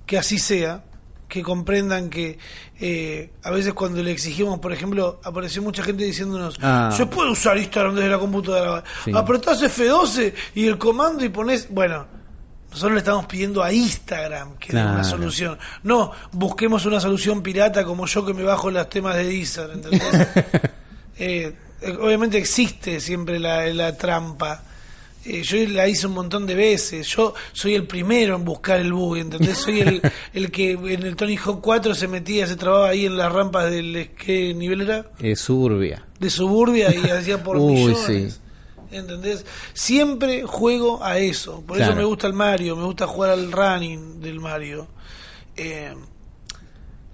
que 0.06 0.18
así 0.18 0.40
sea, 0.40 0.84
que 1.32 1.42
comprendan 1.42 2.10
que 2.10 2.38
eh, 2.78 3.32
a 3.44 3.52
veces 3.52 3.74
cuando 3.74 4.04
le 4.04 4.12
exigimos, 4.12 4.60
por 4.60 4.74
ejemplo, 4.74 5.22
apareció 5.24 5.62
mucha 5.62 5.82
gente 5.82 6.04
diciéndonos, 6.04 6.60
Ah. 6.62 6.92
se 6.96 7.06
puede 7.06 7.32
usar 7.32 7.58
Instagram 7.58 7.96
desde 7.96 8.10
la 8.10 8.20
computadora, 8.20 8.84
Sí. 9.06 9.12
apretás 9.16 9.62
F12 9.64 10.34
y 10.56 10.68
el 10.68 10.78
comando 10.78 11.24
y 11.24 11.30
pones, 11.30 11.68
bueno, 11.70 12.06
nosotros 12.70 12.92
le 12.92 12.98
estamos 13.00 13.28
pidiendo 13.28 13.64
a 13.64 13.72
Instagram 13.72 14.58
que 14.58 14.74
dé 14.74 14.82
una 14.82 14.92
Claro. 14.96 15.08
solución. 15.08 15.58
No, 15.84 16.12
busquemos 16.34 16.86
una 16.86 17.00
solución 17.00 17.42
pirata 17.42 17.86
como 17.86 18.06
yo 18.08 18.26
que 18.26 18.34
me 18.34 18.44
bajo 18.44 18.70
los 18.70 18.90
temas 18.90 19.16
de 19.16 19.24
Deezer, 19.24 19.70
¿entendés? 19.72 20.28
Eh, 21.18 21.56
eh, 21.82 21.98
obviamente 22.02 22.38
existe 22.38 23.00
siempre 23.00 23.40
la, 23.40 23.66
la 23.68 23.96
trampa. 23.98 24.64
Eh, 25.24 25.44
yo 25.44 25.58
la 25.70 25.88
hice 25.88 26.08
un 26.08 26.14
montón 26.14 26.48
de 26.48 26.56
veces. 26.56 27.08
Yo 27.08 27.34
soy 27.54 27.76
el 27.76 27.86
primero 27.86 28.36
en 28.36 28.44
buscar 28.44 28.80
el 28.80 28.92
bug, 28.92 29.18
¿entendés? 29.18 29.58
Soy 29.60 29.82
el, 29.82 30.02
el 30.34 30.50
que 30.52 30.72
en 30.72 31.04
el 31.04 31.16
Tony 31.16 31.38
Hawk 31.38 31.62
4 31.62 31.94
se 31.94 32.08
metía, 32.08 32.48
se 32.48 32.56
trababa 32.56 32.90
ahí 32.90 33.06
en 33.06 33.18
las 33.18 33.32
rampas 33.32 33.70
del... 33.70 34.10
¿Qué 34.18 34.54
nivel 34.56 34.82
era? 34.82 35.06
Eh, 35.20 35.36
suburbia. 35.36 36.06
De 36.20 36.30
Suburbia 36.30 36.94
y 36.94 37.10
hacía 37.10 37.44
por 37.44 37.58
Uy, 37.60 37.74
millones. 37.74 38.00
sí. 38.34 38.38
¿Entendés? 38.96 39.46
Siempre 39.74 40.44
juego 40.44 41.04
a 41.04 41.18
eso. 41.20 41.62
Por 41.66 41.78
Claro. 41.78 41.94
eso 41.94 42.00
me 42.02 42.06
gusta 42.06 42.28
el 42.28 42.34
Mario, 42.34 42.76
me 42.76 42.84
gusta 42.84 43.08
jugar 43.08 43.30
al 43.30 43.52
running 43.52 44.20
del 44.22 44.40
Mario. 44.42 44.88
Eh, 45.56 45.94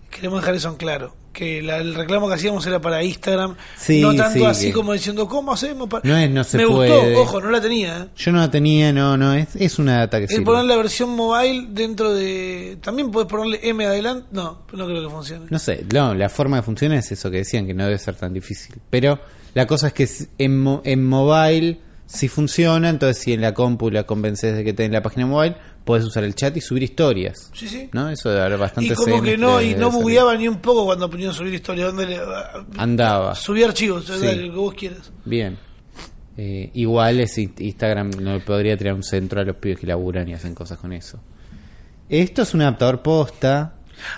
queremos 0.09 0.39
dejar 0.41 0.55
eso 0.55 0.69
en 0.69 0.75
claro. 0.75 1.13
Que 1.37 1.61
la- 1.61 1.77
el 1.77 1.93
reclamo 1.93 2.27
que 2.27 2.33
hacíamos 2.33 2.65
era 2.65 2.81
para 2.81 3.03
Instagram. 3.03 3.55
Sí, 3.77 4.01
no 4.01 4.15
tanto 4.15 4.39
sí, 4.39 4.45
así 4.45 4.65
que- 4.67 4.73
como 4.73 4.93
diciendo, 4.93 5.27
¿cómo 5.27 5.53
hacemos? 5.53 5.87
para-?" 5.87 6.01
No 6.09 6.17
es 6.17 6.29
no 6.31 6.43
se 6.43 6.57
me 6.57 6.65
puede. 6.67 6.89
gustó, 7.13 7.21
ojo, 7.21 7.41
no 7.41 7.51
la 7.51 7.61
tenía. 7.61 7.97
¿eh? 7.99 8.07
Yo 8.17 8.31
no 8.31 8.39
la 8.39 8.49
tenía, 8.49 8.91
no, 8.91 9.15
no, 9.17 9.33
es, 9.35 9.49
es 9.55 9.77
una 9.77 9.99
data 9.99 10.17
que 10.17 10.23
El 10.23 10.29
sirve. 10.29 10.45
poner 10.45 10.65
la 10.65 10.75
versión 10.77 11.11
mobile 11.11 11.67
dentro 11.69 12.11
de. 12.11 12.79
También 12.81 13.11
puedes 13.11 13.29
ponerle 13.29 13.59
M 13.61 13.85
adelante. 13.85 14.25
No, 14.31 14.63
no 14.73 14.85
creo 14.87 15.03
que 15.03 15.09
funcione. 15.13 15.45
No 15.49 15.59
sé, 15.59 15.85
no, 15.93 16.15
la 16.15 16.27
forma 16.29 16.57
de 16.57 16.63
funciona 16.63 16.97
es 16.97 17.11
eso 17.11 17.29
que 17.29 17.37
decían, 17.37 17.67
que 17.67 17.75
no 17.75 17.83
debe 17.85 17.99
ser 17.99 18.15
tan 18.15 18.33
difícil. 18.33 18.73
Pero 18.89 19.19
la 19.53 19.67
cosa 19.67 19.87
es 19.89 19.93
que 19.93 20.09
en, 20.39 20.81
en 20.85 21.05
mobile 21.07 21.81
sí 22.07 22.27
funciona, 22.27 22.89
entonces 22.89 23.21
si 23.21 23.33
en 23.33 23.41
la 23.41 23.53
compu 23.53 23.91
la 23.91 24.03
convences 24.05 24.55
de 24.55 24.63
que 24.63 24.73
tenés 24.73 24.91
la 24.93 25.03
página 25.03 25.27
mobile, 25.27 25.55
puedes 25.85 26.03
usar 26.05 26.23
el 26.23 26.33
chat 26.33 26.57
y 26.57 26.61
subir 26.61 26.81
historias. 26.83 27.51
Sí, 27.53 27.67
sí. 27.67 27.89
¿No? 27.93 28.09
Eso 28.09 28.29
debe 28.29 28.41
haber 28.45 28.57
bastante 28.57 28.91
Y 28.93 28.95
como 28.95 29.21
que 29.21 29.37
no, 29.37 29.61
y 29.61 29.75
no 29.75 29.91
bugueaba 29.91 30.35
ni 30.35 30.47
un 30.47 30.57
poco 30.59 30.85
cuando 30.85 31.09
ponían 31.09 31.33
subir 31.33 31.53
historia. 31.53 31.85
Donde 31.85 32.07
le, 32.07 32.19
Andaba. 32.77 33.35
subí 33.35 33.61
archivos, 33.63 34.05
Sí. 34.05 34.13
lo 34.35 34.51
que 34.53 34.57
vos 34.57 34.73
quieras. 34.73 35.11
Bien. 35.25 35.57
Eh, 36.39 36.69
igual 36.75 37.19
es 37.19 37.37
in- 37.37 37.53
Instagram 37.57 38.11
no 38.21 38.39
podría 38.45 38.77
tirar 38.77 38.93
un 38.93 39.03
centro 39.03 39.41
a 39.41 39.43
los 39.43 39.55
pibes 39.57 39.79
que 39.79 39.87
laburan 39.87 40.27
y 40.29 40.33
hacen 40.33 40.53
cosas 40.53 40.77
con 40.77 40.93
eso. 40.93 41.19
Esto 42.09 42.43
es 42.43 42.53
un 42.53 42.61
adaptador 42.61 43.01
posta. 43.01 43.73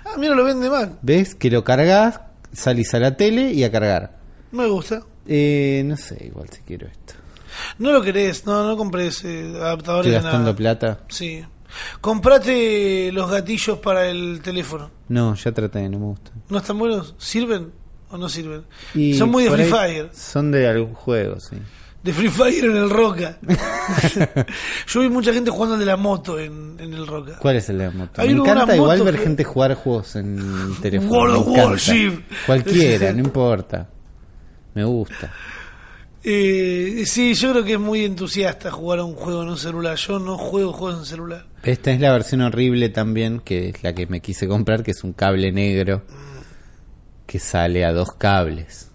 Ah, 0.06 0.16
mira, 0.18 0.36
lo 0.36 0.44
vende 0.44 0.70
Mac. 0.70 0.92
¿Ves? 1.02 1.34
Que 1.34 1.50
lo 1.50 1.64
cargas, 1.64 2.20
salís 2.52 2.94
a 2.94 3.00
la 3.00 3.16
tele 3.16 3.54
y 3.54 3.64
a 3.64 3.72
cargar. 3.72 4.18
Me 4.52 4.68
gusta. 4.68 5.02
Eh, 5.28 5.82
no 5.86 5.96
sé, 5.96 6.26
igual 6.26 6.50
si 6.52 6.60
quiero 6.64 6.88
esto. 6.88 7.14
No 7.78 7.92
lo 7.92 8.02
querés, 8.02 8.46
no, 8.46 8.64
no 8.68 8.76
compres 8.78 9.24
eh, 9.26 9.52
adaptadores 9.56 10.08
Estoy 10.08 10.12
de 10.12 10.16
gastando 10.24 10.40
nada. 10.46 10.56
plata. 10.56 11.00
Sí. 11.10 11.44
Comprate 12.02 13.12
los 13.12 13.30
gatillos 13.30 13.78
para 13.80 14.08
el 14.08 14.42
teléfono. 14.42 14.90
No, 15.08 15.36
ya 15.36 15.52
traté, 15.52 15.88
no 15.88 16.00
me 16.00 16.06
gustan. 16.06 16.34
¿No 16.50 16.58
están 16.58 16.80
buenos? 16.80 17.14
¿Sirven 17.18 17.72
o 18.10 18.18
no 18.18 18.28
sirven? 18.28 18.64
Y 18.96 19.14
Son 19.14 19.30
muy 19.30 19.44
de 19.44 19.52
Free 19.52 19.66
Fire. 19.66 20.10
Son 20.14 20.52
de 20.52 20.68
algún 20.68 20.94
juego, 20.96 21.40
sí. 21.40 21.58
De 22.04 22.12
Free 22.14 22.30
Fire 22.30 22.66
en 22.66 22.78
el 22.78 22.90
Roca. 22.90 23.38
Yo 24.88 25.02
vi 25.02 25.10
mucha 25.10 25.32
gente 25.34 25.52
jugando 25.52 25.78
de 25.78 25.86
la 25.86 25.98
moto 25.98 26.40
en, 26.40 26.76
en 26.80 26.94
el 26.94 27.06
Roca. 27.06 27.38
¿Cuál 27.40 27.58
es 27.58 27.70
el 27.70 27.78
de 27.78 27.86
la 27.86 27.92
moto? 27.92 28.22
Hay 28.22 28.34
me 28.34 28.42
encanta 28.42 28.76
igual 28.76 29.04
ver 29.04 29.16
que- 29.18 29.22
gente 29.24 29.44
jugar 29.44 29.76
juegos 29.76 30.16
en 30.16 30.76
teléfono. 30.82 31.12
World 31.12 31.36
of. 31.36 31.48
Warship. 31.48 32.22
Cualquiera, 32.46 33.12
no 33.14 33.20
importa. 33.24 33.88
Me 34.74 34.84
gusta. 34.84 35.32
Eh, 36.24 37.04
sí, 37.06 37.34
yo 37.34 37.52
creo 37.52 37.64
que 37.64 37.74
es 37.74 37.80
muy 37.80 38.04
entusiasta 38.04 38.72
jugar 38.72 39.00
a 39.00 39.04
un 39.06 39.16
juego 39.16 39.44
en 39.44 39.50
un 39.50 39.58
celular. 39.58 39.96
Yo 39.98 40.20
no 40.20 40.38
juego 40.38 40.74
juegos 40.74 41.00
en 41.00 41.06
celular. 41.06 41.46
Esta 41.64 41.92
es 41.92 42.00
la 42.00 42.12
versión 42.12 42.42
horrible 42.42 42.90
también, 42.90 43.40
que 43.40 43.70
es 43.70 43.84
la 43.84 43.94
que 43.94 44.08
me 44.08 44.22
quise 44.22 44.48
comprar, 44.48 44.84
que 44.84 44.92
es 44.92 45.04
un 45.04 45.14
cable 45.14 45.52
negro 45.52 46.04
que 47.26 47.40
sale 47.40 47.86
a 47.86 47.94
dos 47.94 48.12
cables. 48.18 48.88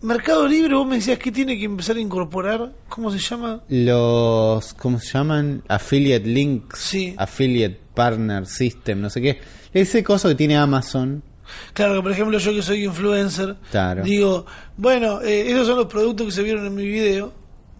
Mercado 0.00 0.46
Libre, 0.46 0.74
vos 0.74 0.86
me 0.86 0.96
decías 0.96 1.18
que 1.18 1.32
tiene 1.32 1.58
que 1.58 1.64
empezar 1.64 1.96
a 1.96 2.00
incorporar. 2.00 2.72
¿Cómo 2.88 3.10
se 3.10 3.18
llama? 3.18 3.62
Los, 3.68 4.72
¿cómo 4.74 5.00
se 5.00 5.12
llaman? 5.12 5.62
Affiliate 5.68 6.26
Links, 6.26 6.78
Sí. 6.78 7.14
Affiliate 7.16 7.80
Partner 7.94 8.46
System, 8.46 9.00
no 9.00 9.10
sé 9.10 9.20
qué. 9.20 9.40
Ese 9.74 10.04
coso 10.04 10.28
que 10.28 10.36
tiene 10.36 10.56
Amazon. 10.56 11.22
Claro, 11.72 11.94
que 11.96 12.02
por 12.02 12.12
ejemplo 12.12 12.38
yo 12.38 12.52
que 12.52 12.62
soy 12.62 12.84
influencer, 12.84 13.56
Claro. 13.70 14.02
digo, 14.02 14.46
bueno, 14.76 15.20
eh, 15.22 15.50
esos 15.50 15.66
son 15.66 15.76
los 15.78 15.86
productos 15.86 16.26
que 16.26 16.32
se 16.32 16.42
vieron 16.42 16.66
en 16.66 16.74
mi 16.74 16.84
video, 16.86 17.32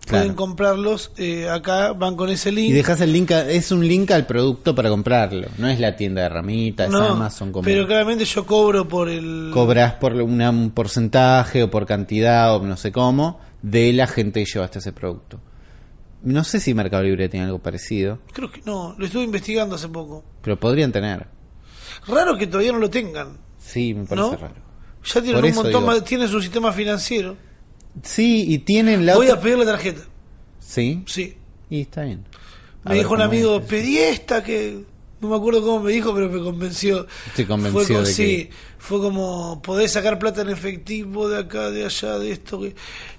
Claro. 0.06 0.22
pueden 0.24 0.34
comprarlos, 0.36 1.12
eh, 1.18 1.50
acá 1.50 1.92
van 1.92 2.16
con 2.16 2.30
ese 2.30 2.50
link. 2.50 2.70
Y 2.70 2.72
dejas 2.72 3.00
el 3.02 3.12
link, 3.12 3.30
a- 3.32 3.50
es 3.50 3.70
un 3.72 3.86
link 3.86 4.10
al 4.10 4.24
producto 4.26 4.74
para 4.74 4.88
comprarlo. 4.88 5.48
No 5.58 5.68
es 5.68 5.78
la 5.80 5.96
tienda 5.96 6.22
de 6.22 6.28
ramitas, 6.30 6.86
es 6.86 6.92
No, 6.92 7.04
Amazon. 7.04 7.52
Como 7.52 7.62
pero 7.64 7.86
claramente 7.86 8.24
yo 8.24 8.46
cobro 8.46 8.88
por 8.88 9.10
el... 9.10 9.50
cobras 9.52 9.94
por 9.94 10.14
una- 10.14 10.48
un 10.50 10.70
porcentaje 10.70 11.62
o 11.62 11.70
por 11.70 11.84
cantidad 11.84 12.56
o 12.56 12.62
no 12.64 12.76
sé 12.78 12.90
cómo 12.90 13.38
de 13.60 13.92
la 13.92 14.06
gente 14.06 14.42
que 14.44 14.50
llevaste 14.50 14.78
ese 14.78 14.92
producto. 14.92 15.40
No 16.22 16.42
sé 16.42 16.58
si 16.58 16.72
Mercado 16.74 17.02
Libre 17.02 17.28
tiene 17.28 17.46
algo 17.46 17.58
parecido, 17.58 18.18
Creo 18.32 18.50
que 18.50 18.62
no, 18.64 18.94
lo 18.98 19.04
estuve 19.04 19.24
investigando 19.24 19.74
hace 19.76 19.88
poco. 19.88 20.24
pero 20.42 20.58
podrían 20.58 20.90
tener. 20.90 21.26
Raro 22.06 22.36
que 22.38 22.46
todavía 22.46 22.72
no 22.72 22.78
lo 22.78 22.88
tengan, 22.88 23.36
Sí, 23.70 23.94
me 23.94 24.04
parece 24.04 24.30
¿no? 24.30 24.36
raro. 24.36 24.54
Ya 25.04 25.12
tienen 25.22 25.34
Por 25.40 25.44
un 25.44 25.54
montón 25.54 25.72
digo. 25.72 25.86
más, 25.86 26.04
tienen 26.04 26.28
su 26.28 26.40
sistema 26.40 26.72
financiero. 26.72 27.36
Sí, 28.02 28.44
y 28.48 28.58
tienen 28.58 29.04
la 29.06 29.14
Voy 29.16 29.26
otra- 29.26 29.38
a 29.38 29.42
pedir 29.42 29.58
la 29.58 29.64
tarjeta, 29.64 30.02
Sí, 30.60 31.02
sí. 31.06 31.36
y 31.70 31.80
está 31.82 32.02
bien. 32.04 32.24
A 32.84 32.90
Me 32.90 32.96
dijo 32.96 33.14
un 33.14 33.22
amigo, 33.22 33.60
pedí 33.62 33.98
esta 33.98 34.42
que 34.42 34.84
no 35.20 35.28
me 35.28 35.36
acuerdo 35.36 35.62
cómo 35.62 35.80
me 35.80 35.92
dijo, 35.92 36.14
pero 36.14 36.28
me 36.30 36.40
convenció. 36.40 37.06
Te 37.34 37.44
convenció 37.46 37.80
fue 37.80 37.98
de 37.98 38.04
que- 38.04 38.12
Sí, 38.12 38.50
fue 38.78 39.00
como, 39.00 39.60
podés 39.62 39.92
sacar 39.92 40.18
plata 40.18 40.42
en 40.42 40.50
efectivo 40.50 41.28
de 41.28 41.38
acá, 41.40 41.70
de 41.70 41.84
allá, 41.84 42.18
de 42.18 42.30
esto. 42.32 42.60
que- 42.60 42.74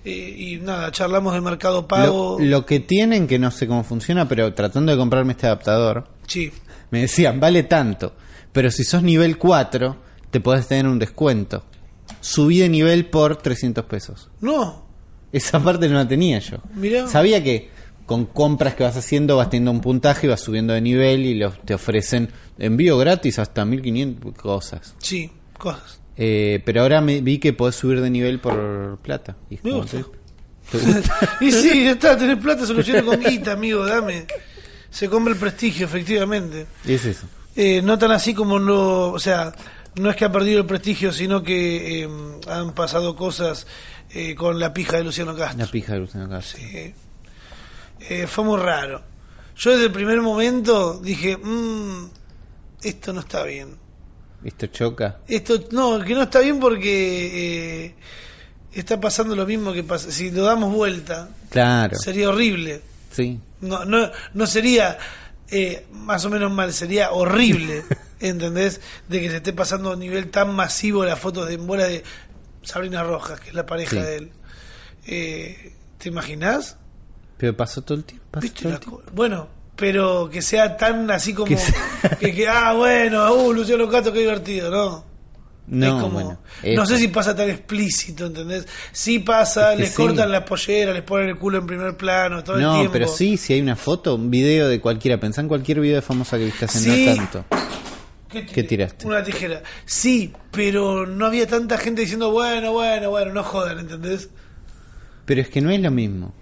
eh, 0.06 0.36
y 0.38 0.58
nada, 0.58 0.92
charlamos 0.92 1.34
de 1.34 1.42
mercado 1.42 1.88
pago. 1.88 2.38
Lo, 2.40 2.46
lo 2.46 2.66
que 2.66 2.80
tienen, 2.80 3.28
que 3.28 3.38
no 3.38 3.52
sé 3.52 3.68
cómo 3.68 3.84
funciona, 3.84 4.28
pero 4.30 4.54
tratando 4.54 4.92
de 4.94 4.98
comprarme 4.98 5.34
este 5.34 5.48
adaptador, 5.48 6.08
Sí, 6.28 6.52
me 6.92 7.02
decían, 7.02 7.40
vale 7.40 7.64
tanto, 7.64 8.14
pero 8.54 8.72
si 8.72 8.84
sos 8.86 9.04
nivel 9.04 9.38
4, 9.38 9.98
te 10.32 10.40
podés 10.40 10.68
tener 10.68 10.88
un 10.88 11.00
descuento. 11.00 11.64
Subí 12.22 12.60
de 12.60 12.70
nivel 12.70 13.06
por 13.08 13.38
300 13.38 13.86
pesos. 13.86 14.30
no, 14.42 14.86
Esa 15.32 15.60
parte 15.64 15.88
no 15.88 15.96
la 15.96 16.08
tenía 16.08 16.40
yo. 16.40 16.58
Mirá. 16.74 17.08
Sabía 17.08 17.44
que 17.44 17.70
con 18.06 18.26
compras 18.26 18.74
que 18.74 18.84
vas 18.84 18.98
haciendo 18.98 19.38
vas 19.38 19.50
teniendo 19.52 19.70
un 19.72 19.82
puntaje 19.82 20.26
y 20.26 20.30
vas 20.32 20.42
subiendo 20.42 20.74
de 20.74 20.82
nivel 20.82 21.26
y 21.28 21.36
los, 21.36 21.62
te 21.64 21.76
ofrecen 21.76 22.30
envío 22.58 22.98
gratis 22.98 23.38
hasta 23.38 23.64
1500 23.66 24.34
cosas. 24.36 24.96
sí, 24.98 25.32
cosas. 25.58 26.00
Eh, 26.22 26.62
pero 26.66 26.82
ahora 26.82 27.00
me 27.00 27.22
vi 27.22 27.38
que 27.38 27.54
podés 27.54 27.76
subir 27.76 28.02
de 28.02 28.10
nivel 28.10 28.40
por 28.40 28.98
plata. 29.02 29.38
Y 29.50 29.56
es 29.56 29.64
Me 29.64 29.70
como 29.72 29.84
gusta. 29.84 29.98
que 30.00 30.04
¿Te 30.78 30.78
gusta? 30.86 31.30
y 31.42 31.52
sí, 31.52 31.84
ya 31.86 31.92
está, 31.92 32.18
tenés 32.18 32.38
plata, 32.38 32.66
soluciona 32.66 33.04
con 33.04 33.20
guita, 33.22 33.54
amigo, 33.54 33.86
dame. 33.86 34.26
Se 34.90 35.08
compra 35.08 35.34
el 35.34 35.40
prestigio, 35.40 35.86
efectivamente. 35.86 36.66
es 36.86 37.06
eso. 37.06 37.28
Eh, 37.56 37.82
no 37.84 37.98
tan 37.98 38.12
así 38.12 38.34
como 38.34 38.60
no, 38.60 39.12
o 39.12 39.20
sea, 39.20 39.54
no 39.96 40.10
es 40.10 40.16
que 40.16 40.26
ha 40.26 40.32
perdido 40.32 40.60
el 40.60 40.66
prestigio, 40.66 41.12
sino 41.12 41.44
que 41.44 42.04
eh, 42.04 42.10
han 42.48 42.74
pasado 42.74 43.16
cosas 43.16 43.68
eh, 44.12 44.36
con 44.36 44.60
la 44.60 44.74
pija 44.74 44.98
de 44.98 45.04
Luciano 45.04 45.36
Castro. 45.36 45.66
La 45.66 45.72
pija 45.72 45.94
de 45.94 46.00
Luciano 46.00 46.30
Castro. 46.30 46.60
Eh, 46.64 46.94
eh, 48.02 48.28
fue 48.28 48.44
muy 48.44 48.58
raro. 48.60 49.02
Yo 49.58 49.72
desde 49.72 49.86
el 49.86 49.92
primer 49.92 50.22
momento 50.22 51.00
dije, 51.00 51.36
"Mm, 51.38 52.10
esto 52.84 53.12
no 53.14 53.20
está 53.22 53.44
bien. 53.44 53.76
Esto 54.44 54.68
choca. 54.68 55.20
Esto 55.28 55.60
no, 55.72 56.00
que 56.02 56.16
no 56.16 56.24
está 56.24 56.40
bien 56.40 56.60
porque 56.62 57.86
eh, 57.88 57.96
está 58.72 59.00
pasando 59.02 59.36
lo 59.36 59.46
mismo 59.46 59.74
que 59.74 59.84
pasa. 59.84 60.12
Si 60.12 60.32
lo 60.32 60.44
damos 60.44 60.74
vuelta, 60.74 61.30
Claro. 61.50 61.98
sería 61.98 62.30
horrible. 62.30 62.82
Sí. 63.12 63.38
No, 63.60 63.84
no, 63.84 64.10
no 64.34 64.48
sería 64.48 64.98
eh, 65.52 65.86
más 65.92 66.24
o 66.24 66.30
menos 66.30 66.52
mal, 66.54 66.72
sería 66.72 67.12
horrible, 67.12 67.84
¿entendés? 68.20 68.82
De 69.08 69.20
que 69.22 69.30
se 69.30 69.38
esté 69.38 69.54
pasando 69.54 69.92
a 69.92 69.96
nivel 69.96 70.30
tan 70.30 70.54
masivo 70.56 71.06
las 71.06 71.20
fotos 71.20 71.48
de 71.48 71.58
bola 71.58 71.86
de 71.86 72.04
Sabrina 72.64 73.04
Rojas, 73.04 73.40
que 73.40 73.50
es 73.50 73.56
la 73.56 73.66
pareja 73.66 73.92
Sí. 73.92 74.02
de 74.02 74.16
él. 74.18 74.32
Eh, 75.08 75.74
¿Te 75.98 76.10
imaginás? 76.10 76.78
Pero 77.38 77.56
pasó 77.56 77.82
todo 77.82 77.98
el 77.98 78.04
tiempo. 78.04 78.26
pasó 78.32 78.42
¿Viste 78.44 78.60
todo 78.62 78.70
el 78.70 78.74
la 78.76 78.80
tiempo. 78.80 79.02
co- 79.06 79.12
Bueno, 79.14 79.48
pero 79.76 80.30
que 80.30 80.42
sea 80.42 80.76
tan 80.78 81.10
así 81.12 81.34
como 81.34 81.56
Que 82.20 82.48
ah, 82.48 82.74
bueno, 82.74 83.34
uh, 83.34 83.54
Luciano 83.54 83.88
Castro, 83.90 84.12
qué 84.14 84.20
divertido, 84.20 84.70
¿no? 84.70 85.06
No, 85.72 85.86
Es 85.86 85.92
como- 86.04 86.10
bueno. 86.16 86.40
no 86.76 86.86
sé 86.88 86.98
si 86.98 87.10
pasa 87.10 87.36
tan 87.36 87.48
explícito, 87.50 88.26
¿entendés? 88.26 88.68
Sí 88.92 89.20
pasa, 89.20 89.72
Es 89.74 89.78
que 89.78 89.82
les 89.84 89.92
sí. 89.92 89.96
cortan 89.98 90.32
la 90.32 90.44
pollera, 90.44 90.92
les 90.94 91.04
ponen 91.04 91.30
el 91.30 91.38
culo 91.38 91.60
en 91.60 91.68
primer 91.68 91.96
plano, 91.96 92.44
todo 92.44 92.56
el 92.58 92.64
No, 92.64 92.74
tiempo. 92.74 92.92
pero 92.94 93.08
sí, 93.08 93.38
si 93.38 93.54
hay 93.54 93.62
una 93.62 93.76
foto, 93.76 94.16
un 94.16 94.32
video 94.32 94.68
de 94.68 94.82
cualquiera. 94.82 95.20
Pensá 95.20 95.42
en 95.42 95.48
cualquier 95.48 95.80
video 95.80 95.96
de 95.96 96.02
famosa 96.02 96.38
que 96.40 96.46
viste 96.46 96.66
hace 96.66 96.80
Sí. 96.80 97.06
no 97.06 97.16
tanto. 97.16 97.46
¿Qué, 98.30 98.64
tiraste? 98.64 99.08
Una 99.08 99.24
tijera. 99.24 99.64
Sí, 99.86 100.34
pero 100.52 101.06
no 101.08 101.26
había 101.26 101.48
tanta 101.48 101.78
gente 101.78 102.02
diciendo, 102.02 102.32
bueno, 102.32 102.72
bueno, 102.74 103.10
bueno, 103.10 103.34
no 103.34 103.44
jodan, 103.44 103.80
¿entendés? 103.80 104.30
Pero 105.26 105.42
es 105.42 105.50
que 105.50 105.62
no 105.62 105.72
es 105.72 105.80
lo 105.82 105.92
mismo. 105.92 106.34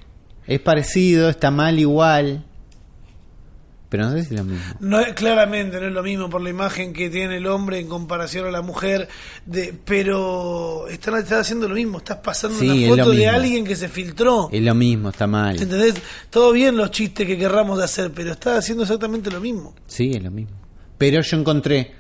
Es 0.46 0.60
parecido, 0.60 1.30
está 1.30 1.50
mal 1.52 1.80
igual. 1.80 2.44
Pero 3.90 4.04
no 4.06 4.12
sé 4.12 4.24
si 4.26 4.34
es 4.36 4.40
lo 4.42 4.44
mismo. 4.44 4.66
No, 4.82 5.00
es- 5.00 5.14
claramente 5.14 5.80
no 5.80 5.88
es 5.88 5.94
lo 5.94 6.04
mismo 6.04 6.30
por 6.30 6.42
la 6.42 6.50
imagen 6.50 6.92
que 6.92 7.10
tiene 7.10 7.38
el 7.38 7.48
hombre 7.48 7.80
en 7.80 7.88
comparación 7.88 8.46
a 8.46 8.52
la 8.52 8.62
mujer, 8.62 9.08
de, 9.46 9.74
pero 9.86 10.90
están, 10.90 11.16
están 11.16 11.40
haciendo 11.40 11.70
lo 11.70 11.76
mismo, 11.76 12.00
estás 12.00 12.18
pasando 12.18 12.60
Sí, 12.60 12.86
una 12.90 13.06
foto 13.06 13.12
de 13.16 13.30
alguien 13.30 13.64
que 13.66 13.78
se 13.78 13.88
filtró. 13.88 14.50
Es 14.52 14.62
lo 14.62 14.76
mismo, 14.76 15.10
está 15.10 15.26
mal. 15.26 15.54
¿Entendés? 15.62 15.96
Todo 16.30 16.52
bien 16.52 16.76
los 16.76 16.92
chistes 16.92 17.26
que 17.26 17.38
querramos 17.38 17.78
de 17.78 17.86
hacer, 17.86 18.12
pero 18.14 18.34
estás 18.34 18.58
haciendo 18.60 18.84
exactamente 18.84 19.32
lo 19.32 19.40
mismo. 19.40 19.74
Sí, 19.88 20.12
es 20.14 20.22
lo 20.22 20.32
mismo. 20.32 20.56
Pero 20.98 21.22
yo 21.22 21.38
encontré 21.38 21.94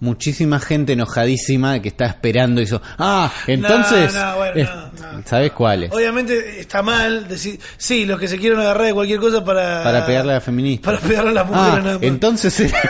muchísima 0.00 0.58
gente 0.60 0.94
enojadísima 0.94 1.80
que 1.82 1.88
estaba 1.88 2.08
esperando 2.10 2.60
y 2.62 2.64
hizo, 2.64 2.80
ah, 2.98 3.30
entonces, 3.46 4.14
no, 4.14 4.36
bueno, 4.36 4.54
es- 4.56 4.68
no. 4.68 5.22
¿sabes 5.26 5.52
cuáles? 5.52 5.92
Obviamente 5.92 6.60
está 6.60 6.82
mal 6.82 7.28
decir, 7.28 7.60
sí, 7.76 8.06
los 8.06 8.18
que 8.18 8.26
se 8.26 8.38
quieren 8.38 8.58
agarrar 8.60 8.86
de 8.86 8.94
cualquier 8.94 9.20
cosa 9.20 9.44
para... 9.44 9.82
Para 9.84 10.06
pegarle 10.06 10.32
a 10.32 10.34
la 10.36 10.40
feminista. 10.40 10.86
Para 10.90 11.00
pegarle 11.06 11.30
a 11.30 11.34
las 11.34 11.46
mujeres 11.46 11.72
Ah, 11.74 11.80
nada 11.82 11.94
más. 11.98 12.02
entonces 12.02 12.58
era 12.60 12.80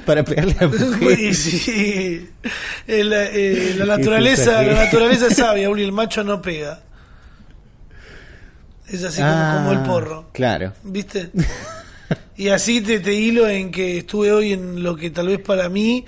para 0.06 0.22
pegarle 0.22 0.54
a 0.60 0.62
la 0.62 0.68
mujer. 0.68 1.34
sí, 1.34 2.30
eh, 2.86 3.02
la, 3.04 3.24
eh, 3.24 3.74
la 3.76 3.84
naturaleza, 3.86 4.62
la 4.62 4.84
naturaleza 4.84 5.26
es 5.26 5.36
sabia, 5.36 5.68
Uli, 5.68 5.82
el 5.82 5.90
macho 5.92 6.22
no 6.22 6.40
pega. 6.40 6.82
Es 8.88 9.02
así 9.04 9.20
como, 9.20 9.30
Ah, 9.32 9.54
como 9.56 9.72
el 9.72 9.78
porro, 9.86 10.28
Claro. 10.32 10.72
¿viste? 10.84 11.30
Y 12.36 12.48
así 12.48 12.80
te, 12.80 13.00
te 13.00 13.12
hilo 13.14 13.48
en 13.48 13.70
que 13.70 13.98
estuve 13.98 14.32
hoy 14.32 14.52
en 14.52 14.82
lo 14.82 14.96
que 14.96 15.10
tal 15.10 15.28
vez 15.28 15.38
para 15.40 15.68
mí 15.68 16.04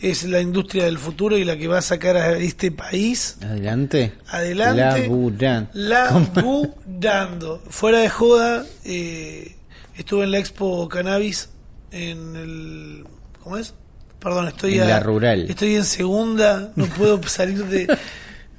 es 0.00 0.24
la 0.24 0.40
industria 0.40 0.84
del 0.86 0.98
futuro 0.98 1.36
y 1.36 1.44
la 1.44 1.56
que 1.56 1.68
va 1.68 1.78
a 1.78 1.82
sacar 1.82 2.16
a 2.16 2.36
este 2.38 2.70
país 2.72 3.36
Adelante. 3.42 4.12
adelante 4.28 5.02
Laburan. 5.02 5.68
laburando. 5.74 7.62
Fuera 7.68 7.98
de 8.00 8.08
joda, 8.08 8.64
eh, 8.84 9.54
estuve 9.96 10.24
en 10.24 10.30
la 10.32 10.38
Expo 10.38 10.88
Cannabis 10.88 11.50
en 11.90 12.36
el... 12.36 13.04
¿Cómo 13.42 13.56
es? 13.58 13.74
Perdón, 14.20 14.48
estoy 14.48 14.76
En 14.76 14.82
a- 14.82 14.86
la 14.88 15.00
rural. 15.00 15.46
Estoy 15.50 15.74
en 15.76 15.84
segunda, 15.84 16.72
no 16.76 16.86
puedo 16.86 17.20
salir 17.28 17.64
de... 17.66 17.82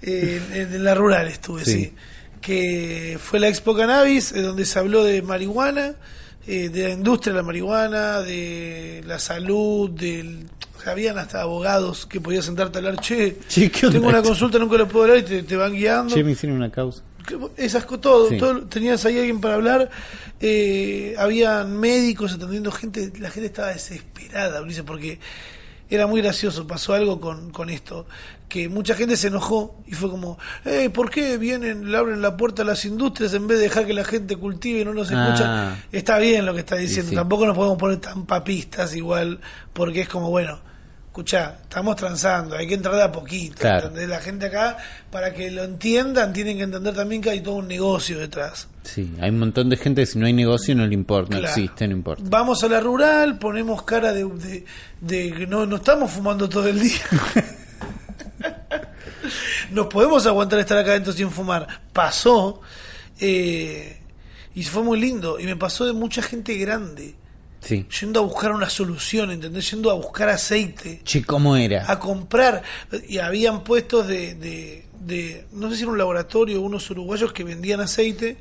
eh, 0.01 0.41
en, 0.53 0.73
en 0.73 0.83
la 0.83 0.93
rural 0.95 1.27
estuve, 1.27 1.63
sí. 1.65 1.71
Sí. 1.71 1.93
Que 2.41 3.17
fue 3.21 3.39
la 3.39 3.47
Expo 3.47 3.73
Cannabis, 3.75 4.33
donde 4.35 4.65
se 4.65 4.77
habló 4.77 5.03
de 5.05 5.21
marihuana, 5.21 5.95
eh, 6.47 6.69
de 6.69 6.83
la 6.83 6.89
industria 6.89 7.33
de 7.33 7.37
la 7.39 7.43
marihuana, 7.43 8.21
de 8.21 9.03
la 9.05 9.19
salud, 9.19 9.89
del... 9.91 10.47
Habían 10.85 11.17
hasta 11.17 11.39
abogados 11.41 12.05
que 12.05 12.19
podías 12.19 12.43
sentarte 12.43 12.77
a 12.77 12.79
hablar, 12.79 12.99
che, 12.99 13.37
Che, 13.47 13.71
¿qué 13.71 13.85
onda 13.85 13.99
tengo 13.99 14.09
una 14.09 14.21
consulta, 14.21 14.59
nunca 14.59 14.75
lo 14.77 14.87
puedo 14.87 15.05
hablar 15.05 15.19
y 15.19 15.23
te, 15.23 15.43
te 15.43 15.55
van 15.55 15.71
guiando. 15.71 16.13
Che, 16.13 16.23
me 16.25 16.31
hicieron 16.31 16.57
una 16.57 16.69
causa. 16.69 17.01
Esas 17.55 17.87
todo, 18.01 18.27
Sí. 18.27 18.37
todo, 18.37 18.63
tenías 18.63 19.05
ahí 19.05 19.17
alguien 19.17 19.39
para 19.39 19.53
hablar, 19.55 19.89
eh, 20.41 21.15
habían 21.17 21.77
médicos 21.77 22.33
atendiendo 22.33 22.69
gente, 22.69 23.13
la 23.17 23.29
gente 23.29 23.45
estaba 23.47 23.69
desesperada, 23.69 24.61
Ulises, 24.61 24.83
porque 24.83 25.19
era 25.89 26.05
muy 26.05 26.21
gracioso, 26.21 26.67
pasó 26.67 26.93
algo 26.93 27.21
con, 27.21 27.51
con 27.51 27.69
esto, 27.69 28.05
que 28.53 28.69
mucha 28.69 28.93
gente 28.93 29.17
se 29.17 29.29
enojó 29.29 29.81
y 29.87 29.93
fue 29.93 30.11
como, 30.11 30.37
eh, 30.63 30.91
¿por 30.91 31.09
qué 31.09 31.39
vienen, 31.39 31.91
le 31.91 31.97
abren 31.97 32.21
la 32.21 32.37
puerta 32.37 32.61
a 32.61 32.65
las 32.65 32.85
industrias 32.85 33.33
en 33.33 33.47
vez 33.47 33.57
de 33.57 33.63
dejar 33.63 33.87
que 33.87 33.93
la 33.93 34.03
gente 34.03 34.35
cultive 34.35 34.81
y 34.81 34.85
no 34.85 34.93
nos 34.93 35.09
Ah. 35.11 35.23
escucha? 35.25 35.75
Está 35.91 36.19
bien 36.19 36.45
lo 36.45 36.53
que 36.53 36.59
está 36.59 36.75
diciendo, 36.75 37.09
sí. 37.09 37.15
tampoco 37.15 37.47
nos 37.47 37.55
podemos 37.55 37.79
poner 37.79 37.97
tan 37.97 38.27
papistas 38.27 38.95
igual, 38.95 39.39
porque 39.73 40.01
es 40.01 40.07
como, 40.07 40.29
bueno, 40.29 40.59
escuchá, 41.07 41.57
estamos 41.63 41.95
transando, 41.95 42.55
hay 42.55 42.67
que 42.67 42.75
entrar 42.75 42.95
de 42.95 43.01
a 43.01 43.11
poquito, 43.11 43.55
Claro. 43.59 43.89
La 43.95 44.19
gente 44.19 44.45
acá, 44.45 44.77
para 45.11 45.33
que 45.33 45.49
lo 45.49 45.63
entiendan, 45.63 46.31
tienen 46.31 46.57
que 46.57 46.63
entender 46.63 46.93
también 46.93 47.23
que 47.23 47.31
hay 47.31 47.41
todo 47.41 47.55
un 47.55 47.67
negocio 47.67 48.19
detrás. 48.19 48.67
Sí, 48.83 49.13
hay 49.19 49.31
un 49.31 49.39
montón 49.39 49.67
de 49.69 49.77
gente 49.77 50.01
que 50.01 50.05
si 50.05 50.19
no 50.19 50.27
hay 50.27 50.33
negocio 50.33 50.75
no 50.75 50.85
le 50.85 50.93
importa, 50.93 51.39
no 51.39 51.43
existe, 51.47 51.87
no 51.87 51.93
importa. 51.95 52.23
Vamos 52.27 52.63
a 52.63 52.67
la 52.67 52.79
rural, 52.79 53.39
ponemos 53.39 53.81
cara 53.81 54.13
de, 54.13 54.25
de, 54.25 54.65
de 55.01 55.31
que 55.33 55.47
no, 55.47 55.65
no 55.65 55.77
estamos 55.77 56.11
fumando 56.11 56.47
todo 56.47 56.67
el 56.67 56.79
día. 56.79 57.01
Nos 59.71 59.87
podemos 59.87 60.25
aguantar 60.25 60.59
estar 60.59 60.77
acá 60.77 60.91
adentro 60.91 61.13
sin 61.13 61.29
fumar. 61.31 61.81
Pasó 61.93 62.61
eh, 63.19 63.97
y 64.55 64.63
fue 64.63 64.83
muy 64.83 64.99
lindo. 64.99 65.39
Y 65.39 65.45
me 65.45 65.55
pasó 65.55 65.85
de 65.85 65.93
mucha 65.93 66.21
gente 66.21 66.55
grande, 66.57 67.15
Sí. 67.61 67.85
yendo 68.01 68.19
a 68.19 68.23
buscar 68.23 68.51
una 68.51 68.69
solución, 68.69 69.31
¿entendés? 69.31 69.71
Yendo 69.71 69.89
a 69.89 69.93
buscar 69.93 70.27
aceite. 70.29 71.01
Che, 71.05 71.23
¿cómo 71.23 71.55
era? 71.55 71.89
a 71.89 71.97
comprar 71.99 72.61
y 73.07 73.19
habían 73.19 73.63
puestos 73.63 74.07
de, 74.07 74.35
de, 74.35 74.85
de- 74.99 75.45
no 75.53 75.69
sé 75.69 75.77
si 75.77 75.83
era 75.83 75.91
un 75.91 75.97
laboratorio 75.97 76.61
unos 76.61 76.89
uruguayos 76.89 77.31
que 77.33 77.43
vendían 77.45 77.79
aceite 77.81 78.37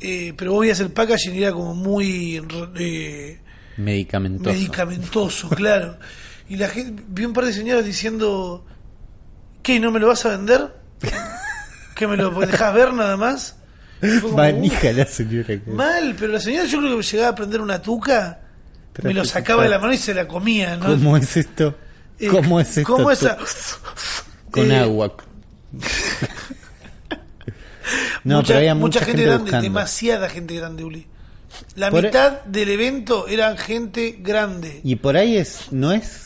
eh, 0.00 0.32
pero 0.36 0.52
vos 0.52 0.60
veías 0.62 0.80
el 0.80 0.90
packaging 0.90 1.34
y 1.36 1.42
era 1.42 1.52
como 1.52 1.74
muy 1.74 2.40
eh, 2.78 3.40
Medicamentoso. 3.76 4.50
medicamentoso 4.52 5.48
claro 5.50 5.96
y 6.48 6.56
la 6.56 6.68
gente 6.68 7.02
vi 7.08 7.24
un 7.24 7.32
par 7.32 7.44
de 7.46 7.52
señoras 7.52 7.84
diciendo 7.84 8.64
¿qué 9.64 9.80
no 9.80 9.90
me 9.90 9.98
lo 9.98 10.06
vas 10.06 10.24
a 10.26 10.28
vender? 10.28 10.72
¿que 11.96 12.06
me 12.06 12.16
lo 12.16 12.30
dejas 12.30 12.72
ver 12.74 12.92
nada 12.94 13.16
más? 13.16 13.56
Como, 14.22 14.36
Manija 14.36 14.92
la 14.92 15.06
señora. 15.06 15.54
"Uh, 15.66 15.70
mal 15.72 16.14
pero 16.18 16.32
la 16.34 16.40
señora 16.40 16.66
yo 16.66 16.78
creo 16.78 16.96
que 16.98 17.02
llegaba 17.04 17.30
a 17.30 17.34
prender 17.34 17.60
una 17.60 17.80
tuca 17.82 18.40
me 19.02 19.12
lo 19.14 19.24
sacaba 19.24 19.62
de 19.64 19.68
la 19.70 19.78
mano 19.80 19.92
y 19.92 19.96
se 19.98 20.12
la 20.14 20.28
comía 20.28 20.76
¿no? 20.76 20.86
¿Cómo 20.86 21.16
es 21.16 21.36
esto? 21.36 21.76
Eh, 22.20 22.28
¿Cómo 22.28 22.60
es 22.60 22.76
esto? 22.78 22.92
¿Cómo 22.92 23.10
esa? 23.10 23.36
Con 24.50 24.70
Eh, 24.70 24.78
agua. 24.78 25.14
No, 28.24 28.36
mucha, 28.38 28.46
pero 28.48 28.58
había 28.60 28.74
mucha 28.74 28.86
mucha, 28.86 28.98
gente, 29.00 29.12
gente, 29.12 29.24
grande, 29.26 29.42
buscando. 29.44 29.62
demasiada 29.64 30.28
gente 30.30 30.54
grande, 30.56 30.84
Uli. 30.84 31.06
La 31.76 31.90
Por- 31.90 32.04
mitad 32.04 32.42
del 32.44 32.70
evento 32.70 33.28
eran 33.28 33.58
gente 33.58 34.16
grande. 34.20 34.80
Y 34.82 34.96
por 34.96 35.16
ahí 35.16 35.36
es 35.36 35.70
no 35.70 35.92
es 35.92 36.23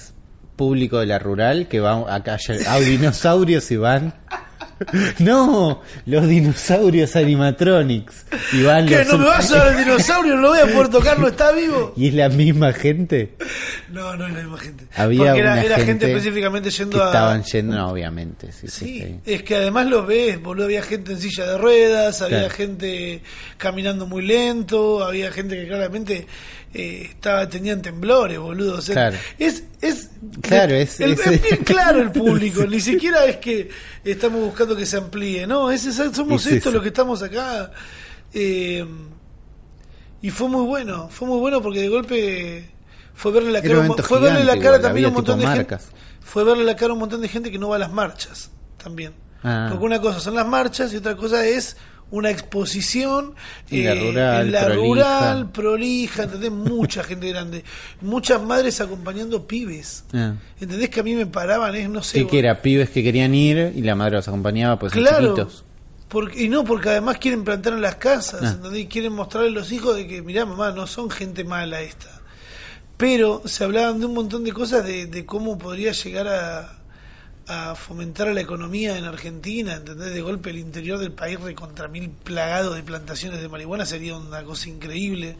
público 0.58 0.98
de 0.98 1.06
la 1.06 1.18
rural 1.18 1.68
que 1.68 1.80
va 1.80 2.14
acá 2.14 2.36
a 2.68 2.78
dinosaurios 2.80 3.70
y 3.70 3.76
van. 3.78 4.12
No, 5.18 5.82
los 6.06 6.28
dinosaurios 6.28 7.16
animatronics. 7.16 8.26
Y 8.52 8.62
van 8.62 8.88
los 8.88 9.08
¿No 9.08 9.18
me 9.18 9.24
vas 9.26 9.50
a 9.50 9.56
dar 9.64 9.72
el 9.72 9.84
dinosaurio? 9.84 10.36
¿No 10.36 10.42
lo 10.42 10.48
voy 10.50 10.60
a 10.60 10.66
poder 10.66 10.88
tocar? 10.88 11.18
¿No 11.18 11.28
está 11.28 11.50
vivo? 11.52 11.92
Y 11.96 12.08
es 12.08 12.14
la 12.14 12.28
misma 12.28 12.72
gente. 12.72 13.34
No, 13.90 14.14
no 14.16 14.26
es 14.26 14.32
la 14.34 14.40
misma 14.40 14.58
gente. 14.58 14.86
Había 14.94 15.18
Porque 15.32 15.40
era, 15.40 15.52
una 15.54 15.62
era 15.64 15.76
gente, 15.76 15.86
gente 16.06 16.12
específicamente 16.12 16.68
que 16.70 16.76
yendo 16.76 17.02
a. 17.02 17.06
estaban 17.06 17.42
yendo, 17.42 17.76
no, 17.76 17.88
obviamente. 17.88 18.52
Sí, 18.52 18.68
sí, 18.68 19.20
es 19.26 19.42
que 19.42 19.56
además 19.56 19.86
lo 19.86 20.06
ves, 20.06 20.40
boludo, 20.40 20.66
había 20.66 20.82
gente 20.82 21.12
en 21.12 21.18
silla 21.20 21.46
de 21.46 21.58
ruedas, 21.58 22.22
había 22.22 22.38
Claro. 22.40 22.54
gente 22.54 23.22
caminando 23.56 24.06
muy 24.06 24.24
lento, 24.24 25.04
había 25.04 25.32
gente 25.32 25.56
que 25.56 25.66
claramente 25.66 26.26
eh, 26.74 27.06
estaba 27.10 27.48
tenían 27.48 27.80
temblores, 27.82 28.38
boludo. 28.38 28.78
O 28.78 28.80
sea, 28.82 28.94
Claro. 28.94 29.16
es, 29.38 29.64
es, 29.80 30.10
Claro, 30.42 30.74
es- 30.74 31.00
el- 31.00 31.12
es- 31.12 31.26
es 31.26 31.42
bien 31.42 31.64
claro 31.64 32.00
el 32.02 32.10
público, 32.12 32.64
ni 32.68 32.80
siquiera 32.80 33.24
es 33.24 33.36
que 33.38 33.70
estamos 34.04 34.40
buscando 34.40 34.76
que 34.76 34.84
se 34.86 34.96
amplíe, 34.98 35.46
no, 35.46 35.70
es, 35.70 35.82
somos 35.82 36.46
Es 36.46 36.52
estos 36.52 36.66
eso. 36.66 36.70
los 36.72 36.82
que 36.82 36.88
estamos 36.88 37.22
acá. 37.22 37.70
eh, 38.34 38.84
y 40.20 40.30
fue 40.30 40.48
muy 40.48 40.64
bueno, 40.66 41.08
fue 41.08 41.28
muy 41.28 41.38
bueno 41.38 41.62
porque 41.62 41.80
de 41.80 41.88
golpe 41.88 42.70
fue 43.14 43.32
verle 43.32 43.52
la 43.52 43.62
cara, 43.62 43.86
fue 44.02 44.20
verle 44.20 44.44
la 44.44 44.54
cara 44.56 44.66
igual, 44.76 44.80
también 44.82 45.04
a 45.06 45.08
un 45.08 45.14
montón 45.14 45.38
de 45.38 45.46
gente, 45.46 45.76
fue 46.20 46.44
verle 46.44 46.64
la 46.64 46.76
cara 46.76 46.90
a 46.90 46.94
un 46.94 46.98
montón 47.00 47.20
de 47.20 47.28
gente 47.28 47.50
que 47.52 47.58
no 47.58 47.68
va 47.68 47.76
a 47.76 47.78
las 47.78 47.92
marchas 47.92 48.50
también. 48.82 49.12
Ah. 49.44 49.68
Porque 49.70 49.84
una 49.84 50.00
cosa 50.00 50.18
son 50.18 50.34
las 50.34 50.46
marchas 50.46 50.92
y 50.92 50.96
otra 50.96 51.14
cosa 51.16 51.46
es 51.46 51.76
una 52.10 52.30
exposición 52.30 53.34
la 53.70 53.76
eh, 53.92 54.40
en 54.40 54.52
la 54.52 54.64
prolija. 54.64 54.76
rural, 54.86 55.50
prolija, 55.50 56.22
¿entendés? 56.24 56.50
Mucha 56.50 57.02
gente 57.04 57.28
grande. 57.28 57.64
Muchas 58.00 58.42
madres 58.42 58.80
acompañando 58.80 59.46
pibes. 59.46 60.04
Ah. 60.14 60.34
¿Entendés 60.60 60.88
que 60.88 61.00
a 61.00 61.02
mí 61.02 61.14
me 61.14 61.26
paraban? 61.26 61.74
Es, 61.74 61.88
no 61.90 62.02
sé. 62.02 62.20
Sí, 62.20 62.26
que 62.26 62.38
era 62.38 62.62
pibes 62.62 62.90
que 62.90 63.02
querían 63.02 63.34
ir 63.34 63.72
y 63.76 63.82
la 63.82 63.94
madre 63.94 64.16
los 64.16 64.28
acompañaba, 64.28 64.78
pues 64.78 64.92
Claro. 64.92 65.34
chiquitos. 65.34 65.64
Porque, 66.08 66.42
y 66.44 66.48
no, 66.48 66.64
porque 66.64 66.88
además 66.88 67.18
quieren 67.18 67.44
plantar 67.44 67.74
en 67.74 67.82
las 67.82 67.96
casas, 67.96 68.40
Ah. 68.42 68.48
¿entendés? 68.52 68.80
Y 68.80 68.86
quieren 68.86 69.12
mostrarle 69.12 69.50
a 69.50 69.52
los 69.52 69.70
hijos 69.72 69.94
de 69.94 70.06
que, 70.06 70.22
mirá, 70.22 70.46
mamá, 70.46 70.70
no 70.72 70.86
son 70.86 71.10
gente 71.10 71.44
mala 71.44 71.82
esta. 71.82 72.08
Pero 72.96 73.42
se 73.44 73.62
hablaban 73.64 74.00
de 74.00 74.06
un 74.06 74.14
montón 74.14 74.42
de 74.44 74.52
cosas 74.52 74.84
de, 74.86 75.06
de 75.06 75.26
cómo 75.26 75.58
podría 75.58 75.92
llegar 75.92 76.26
a, 76.28 76.77
a 77.48 77.74
fomentar 77.74 78.28
a 78.28 78.34
la 78.34 78.40
economía 78.42 78.96
en 78.98 79.04
Argentina, 79.04 79.74
¿entendés? 79.74 80.12
De 80.12 80.20
golpe 80.20 80.50
el 80.50 80.58
interior 80.58 80.98
del 80.98 81.12
país 81.12 81.40
recontra 81.40 81.88
mil 81.88 82.10
plagado 82.10 82.74
de 82.74 82.82
plantaciones 82.82 83.40
de 83.40 83.48
marihuana 83.48 83.86
sería 83.86 84.16
una 84.16 84.42
cosa 84.44 84.68
increíble 84.68 85.36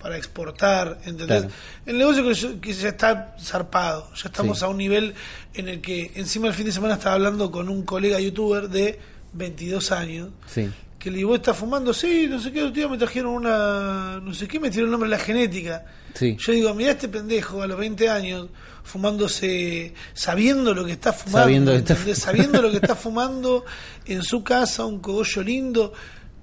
para 0.00 0.16
exportar, 0.16 0.98
¿entendés? 1.06 1.42
Claro. 1.44 1.54
El 1.86 1.98
negocio 1.98 2.22
que, 2.22 2.34
yo- 2.34 2.60
que 2.60 2.72
ya 2.72 2.88
está 2.90 3.34
zarpado, 3.40 4.12
ya 4.14 4.28
estamos 4.28 4.58
Sí. 4.58 4.64
a 4.64 4.68
un 4.68 4.76
nivel 4.76 5.14
en 5.54 5.68
el 5.68 5.80
que 5.80 6.12
encima 6.14 6.46
el 6.48 6.54
fin 6.54 6.66
de 6.66 6.72
semana 6.72 6.94
estaba 6.94 7.14
hablando 7.16 7.50
con 7.50 7.68
un 7.68 7.82
colega 7.82 8.20
youtuber 8.20 8.68
de 8.68 8.98
22 9.32 9.90
años 9.90 10.28
Sí. 10.46 10.68
que 10.98 11.10
le 11.10 11.16
digo, 11.18 11.30
¿vos 11.30 11.38
estás 11.38 11.56
fumando? 11.56 11.92
Sí, 11.94 12.26
no 12.28 12.38
sé 12.40 12.52
qué, 12.52 12.60
otro 12.62 12.74
día 12.74 12.88
me 12.88 12.98
trajeron 12.98 13.32
una, 13.32 14.20
no 14.22 14.32
sé 14.34 14.46
qué, 14.46 14.60
me 14.60 14.70
tiró 14.70 14.84
el 14.84 14.90
nombre 14.90 15.08
de 15.10 15.16
la 15.16 15.22
genética. 15.22 15.84
Sí. 16.14 16.36
Yo 16.38 16.52
digo, 16.52 16.74
mirá 16.74 16.92
este 16.92 17.08
pendejo 17.08 17.62
a 17.62 17.66
los 17.66 17.78
20 17.78 18.08
años, 18.08 18.48
fumándose, 18.88 19.94
sabiendo 20.14 20.74
lo 20.74 20.84
que 20.84 20.92
está 20.92 21.12
fumando, 21.12 21.38
Sabiendo 21.44 21.72
que 21.72 21.78
está 21.78 22.14
sabiendo 22.14 22.62
lo 22.62 22.70
que 22.70 22.76
está 22.78 22.94
fumando 23.04 23.64
en 24.06 24.22
su 24.22 24.42
casa, 24.42 24.84
un 24.84 25.00
cogollo 25.00 25.42
lindo. 25.42 25.92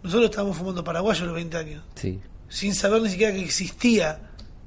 Nosotros 0.03 0.29
estábamos 0.29 0.57
fumando 0.57 0.83
paraguayo 0.83 1.23
a 1.23 1.25
los 1.25 1.35
20 1.35 1.57
años, 1.57 1.83
Sí. 1.95 2.19
sin 2.47 2.75
saber 2.75 3.01
ni 3.01 3.09
siquiera 3.09 3.33
que 3.33 3.41
existía 3.43 4.19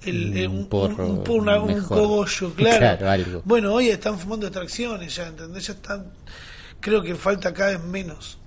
el, 0.03 0.31
Un 0.31 0.37
el- 0.37 0.49
un, 0.49 0.69
porro 0.69 1.07
un- 1.07 1.19
un- 1.21 1.31
una- 1.31 1.61
un 1.61 1.75
mejor. 1.75 1.99
cogollo, 1.99 2.55
claro. 2.55 2.79
Claro, 2.79 3.11
algo. 3.11 3.43
Bueno, 3.45 3.73
hoy 3.73 3.89
están 3.89 4.19
fumando 4.19 4.47
extracciones 4.47 5.15
ya, 5.15 5.29
¿entendés? 5.29 5.67
Ya 5.69 5.73
están, 5.75 6.07
creo 6.81 7.03
que 7.03 7.15
falta 7.15 7.53
cada 7.55 7.71
vez 7.71 7.81
menos. 7.85 8.39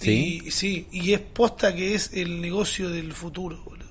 ¿Sí? 0.00 0.42
Y, 0.46 0.50
sí, 0.50 0.88
y 0.90 1.12
es 1.12 1.20
posta 1.20 1.72
que 1.74 1.94
es 1.94 2.10
el 2.14 2.40
negocio 2.40 2.90
del 2.90 3.12
futuro, 3.12 3.62
boludo. 3.64 3.84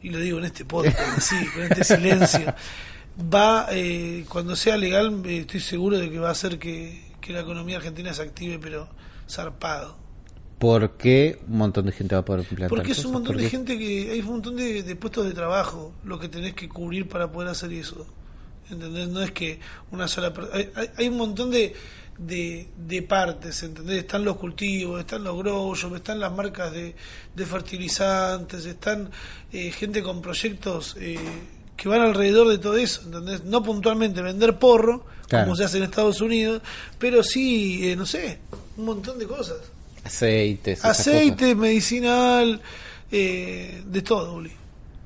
Y 0.00 0.10
lo 0.10 0.18
digo 0.20 0.38
en 0.38 0.44
este 0.44 0.64
podcast, 0.64 0.96
así, 1.18 1.34
con 1.54 1.64
este 1.64 1.82
silencio. 1.82 2.54
Va, 3.20 3.66
eh, 3.72 4.24
cuando 4.28 4.54
sea 4.54 4.76
legal, 4.76 5.22
eh, 5.26 5.38
estoy 5.40 5.60
seguro 5.60 5.98
de 5.98 6.08
que 6.10 6.18
va 6.20 6.28
a 6.28 6.32
hacer 6.32 6.58
que, 6.58 7.02
que 7.20 7.32
la 7.32 7.40
economía 7.40 7.78
argentina 7.78 8.14
se 8.14 8.22
active, 8.22 8.58
pero 8.60 8.88
zarpado. 9.28 9.96
¿Por 10.58 10.96
qué 10.96 11.38
un 11.48 11.58
montón 11.58 11.86
de 11.86 11.92
gente 11.92 12.14
va 12.14 12.20
a 12.20 12.24
poder 12.24 12.44
plantar 12.46 12.68
Porque 12.68 12.92
es 12.92 13.04
un 13.04 13.12
montón 13.12 13.34
¿Por 13.34 13.36
de 13.38 13.44
qué? 13.44 13.50
gente 13.50 13.78
que. 13.78 14.10
Hay 14.12 14.20
un 14.20 14.26
montón 14.26 14.56
de, 14.56 14.82
de 14.82 14.96
puestos 14.96 15.24
de 15.24 15.32
trabajo 15.32 15.92
lo 16.04 16.18
que 16.18 16.28
tenés 16.28 16.54
que 16.54 16.68
cubrir 16.68 17.08
para 17.08 17.30
poder 17.30 17.48
hacer 17.50 17.72
eso. 17.72 18.06
¿Entendés? 18.70 19.08
No 19.08 19.22
es 19.22 19.30
que 19.32 19.58
una 19.90 20.06
sola. 20.08 20.32
Hay, 20.52 20.70
hay- 20.74 20.90
hay 20.96 21.08
un 21.08 21.16
montón 21.16 21.50
de, 21.50 21.74
de, 22.18 22.68
de 22.76 23.02
partes, 23.02 23.62
¿entendés? 23.62 23.98
Están 23.98 24.24
los 24.24 24.36
cultivos, 24.36 25.00
están 25.00 25.24
los 25.24 25.36
grow 25.38 25.74
shops, 25.74 25.96
están 25.96 26.18
las 26.20 26.32
marcas 26.32 26.72
de, 26.72 26.94
de 27.34 27.46
fertilizantes, 27.46 28.64
están 28.66 29.10
eh, 29.52 29.70
gente 29.72 30.02
con 30.02 30.20
proyectos 30.20 30.96
eh, 31.00 31.18
que 31.78 31.88
van 31.88 32.02
alrededor 32.02 32.48
de 32.48 32.58
todo 32.58 32.76
eso, 32.76 33.00
¿entendés? 33.06 33.44
No 33.44 33.62
puntualmente 33.62 34.20
vender 34.20 34.58
porro, 34.58 35.06
Claro. 35.28 35.44
como 35.46 35.56
se 35.56 35.64
hace 35.64 35.78
en 35.78 35.84
Estados 35.84 36.20
Unidos, 36.20 36.60
pero 36.98 37.22
sí, 37.22 37.88
eh, 37.90 37.96
no 37.96 38.04
sé, 38.04 38.38
un 38.76 38.84
montón 38.86 39.18
de 39.18 39.26
cosas. 39.26 39.56
Aceites. 40.04 40.78
esas 40.80 40.98
Aceite, 41.00 41.54
medicinal, 41.54 42.60
eh, 43.12 43.82
de 43.86 44.02
todo, 44.02 44.34
Uli. 44.34 44.52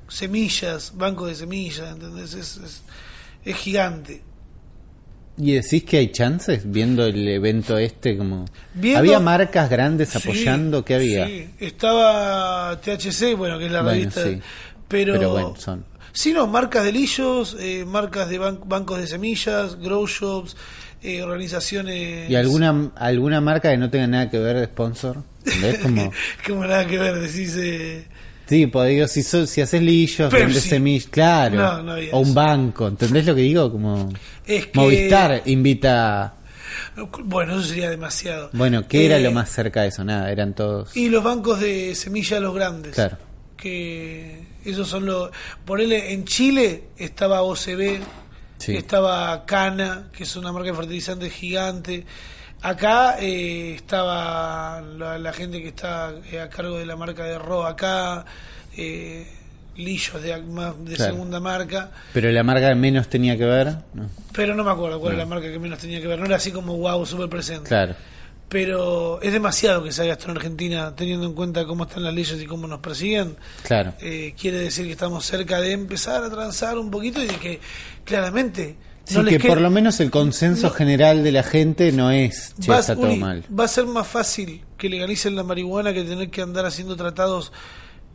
Semillas, 0.07 0.91
banco 0.95 1.25
de 1.27 1.35
semillas, 1.35 1.91
¿entendés? 1.93 2.33
Es, 2.33 2.57
es, 2.57 2.81
es 3.45 3.55
gigante. 3.55 4.21
¿Y 5.37 5.53
decís 5.53 5.83
que 5.83 5.97
hay 5.97 6.11
chances 6.11 6.61
viendo 6.71 7.05
el 7.05 7.27
evento 7.27 7.77
este? 7.77 8.15
como 8.17 8.45
Viendo- 8.75 8.99
¿Había 8.99 9.19
marcas 9.19 9.69
grandes 9.69 10.09
Sí, 10.09 10.19
apoyando? 10.19 10.85
¿Qué 10.85 10.95
había? 10.95 11.25
sí. 11.27 11.49
Estaba 11.59 12.79
THC, 12.79 13.33
bueno, 13.35 13.57
que 13.57 13.65
es 13.65 13.71
la 13.71 13.81
Bueno, 13.81 13.97
revista. 13.99 14.23
sí. 14.23 14.39
Pero, 14.87 15.13
Pero 15.13 15.31
bueno, 15.31 15.55
son. 15.57 15.83
Sí, 16.13 16.31
no, 16.31 16.45
marcas 16.47 16.83
de 16.85 16.91
lillos, 16.91 17.57
eh, 17.59 17.85
marcas 17.85 18.29
de 18.29 18.39
ban- 18.39 18.59
bancos 18.65 18.99
de 18.99 19.07
semillas, 19.07 19.77
grow 19.79 20.05
shops, 20.07 20.55
eh, 21.01 21.21
organizaciones. 21.23 22.29
¿Y 22.29 22.35
alguna, 22.35 22.91
alguna 22.95 23.41
marca 23.41 23.71
que 23.71 23.77
no 23.77 23.89
tenga 23.89 24.07
nada 24.07 24.29
que 24.29 24.37
ver 24.39 24.57
de 24.57 24.65
sponsor? 24.65 25.23
¿Ves? 25.61 25.79
Como, 25.79 26.11
Como 26.47 26.65
nada 26.65 26.85
que 26.87 26.97
ver, 26.99 27.19
decís. 27.19 27.55
eh, 27.57 28.05
sí, 28.47 28.67
pues 28.67 28.89
digo, 28.89 29.07
si, 29.07 29.23
so- 29.23 29.47
si 29.47 29.61
haces 29.61 29.81
lillos, 29.81 30.31
vendes 30.31 30.63
semillas, 30.63 31.07
claro. 31.09 31.55
No, 31.57 31.81
no 31.83 31.91
había 31.93 32.11
o 32.13 32.19
un 32.19 32.25
eso. 32.27 32.33
banco, 32.35 32.87
¿entendés 32.87 33.25
lo 33.25 33.33
que 33.35 33.41
digo? 33.41 33.71
Como 33.71 34.09
Es 34.45 34.67
que- 34.67 34.79
Movistar 34.79 35.41
invita... 35.45 36.35
Bueno, 37.23 37.53
eso 37.59 37.63
sería 37.69 37.89
demasiado. 37.89 38.49
Bueno, 38.53 38.87
¿qué 38.87 39.05
era 39.07 39.17
Eh, 39.17 39.21
lo 39.23 39.31
más 39.31 39.49
cerca 39.49 39.81
de 39.81 39.87
eso? 39.89 40.03
Nada, 40.03 40.31
eran 40.31 40.53
todos... 40.53 40.95
Y 40.95 41.09
los 41.09 41.23
bancos 41.23 41.59
de 41.59 41.95
semilla 41.95 42.39
los 42.39 42.53
grandes. 42.53 42.93
Claro. 42.95 43.17
Que 43.57 44.43
esos 44.65 44.87
son 44.87 45.05
los. 45.05 45.29
Ponele, 45.65 46.13
en 46.13 46.25
Chile 46.25 46.85
estaba 46.97 47.41
OCB, 47.43 47.99
Sí. 48.57 48.75
estaba 48.77 49.45
Cana, 49.45 50.09
que 50.15 50.23
es 50.23 50.35
una 50.35 50.51
marca 50.51 50.69
de 50.71 50.75
fertilizantes 50.77 51.33
gigante. 51.33 52.05
Acá 52.61 53.17
eh, 53.19 53.73
estaba 53.75 54.79
la, 54.81 55.17
la 55.17 55.33
gente 55.33 55.61
que 55.61 55.67
está 55.69 56.13
eh, 56.31 56.39
a 56.39 56.49
cargo 56.49 56.77
de 56.77 56.85
la 56.85 56.95
marca 56.95 57.25
de 57.25 57.37
Ro 57.37 57.65
acá, 57.65 58.23
eh, 58.77 59.27
Lillos 59.75 60.21
de, 60.21 60.29
de 60.29 60.95
Claro. 60.95 61.11
segunda 61.13 61.39
marca. 61.41 61.91
Pero 62.13 62.31
la 62.31 62.43
marca 62.43 62.69
que 62.69 62.75
menos 62.75 63.09
tenía 63.09 63.35
que 63.37 63.43
ver... 63.45 63.75
no. 63.93 64.09
Pero 64.31 64.55
no 64.55 64.63
me 64.63 64.71
acuerdo 64.71 64.99
cuál 64.99 65.13
No. 65.13 65.19
era 65.19 65.25
la 65.27 65.35
marca 65.35 65.51
que 65.51 65.59
menos 65.59 65.79
tenía 65.79 65.99
que 65.99 66.07
ver. 66.07 66.19
No 66.19 66.25
era 66.25 66.37
así 66.37 66.51
como 66.51 66.77
wow, 66.77 67.05
súper 67.05 67.27
presente. 67.27 67.67
Claro. 67.67 67.95
Pero 68.53 69.19
es 69.23 69.33
demasiado 69.33 69.83
que 69.83 69.91
se 69.91 70.03
haga 70.03 70.13
esto 70.13 70.29
en 70.29 70.37
Argentina, 70.37 70.95
teniendo 70.95 71.25
en 71.25 71.33
cuenta 71.33 71.65
cómo 71.65 71.85
están 71.85 72.03
las 72.03 72.13
leyes 72.13 72.39
y 72.39 72.45
cómo 72.45 72.67
nos 72.67 72.81
persiguen. 72.81 73.35
Claro. 73.63 73.95
Eh, 73.99 74.35
quiere 74.39 74.59
decir 74.59 74.85
que 74.85 74.91
estamos 74.91 75.25
cerca 75.25 75.59
de 75.59 75.71
empezar 75.71 76.23
a 76.23 76.29
transar 76.29 76.77
un 76.77 76.91
poquito 76.91 77.19
y 77.19 77.25
de 77.25 77.35
que 77.37 77.59
claramente 78.05 78.75
Sí, 79.05 79.15
no 79.15 79.25
que 79.25 79.39
por 79.39 79.59
lo 79.59 79.71
menos 79.71 79.99
el 80.01 80.11
consenso 80.11 80.67
no- 80.67 80.73
general 80.73 81.23
de 81.23 81.31
la 81.31 81.41
gente 81.41 81.91
no 81.91 82.11
es, 82.11 82.53
che, 82.61 82.71
va, 82.71 82.77
está 82.79 82.95
todo 82.95 83.15
mal. 83.15 83.43
va 83.49 83.63
a 83.65 83.67
ser 83.67 83.87
más 83.87 84.07
fácil 84.07 84.61
que 84.77 84.87
legalicen 84.87 85.35
la 85.35 85.41
marihuana 85.43 85.91
que 85.91 86.03
tener 86.03 86.29
que 86.29 86.41
andar 86.41 86.65
haciendo 86.67 86.95
tratados 86.95 87.51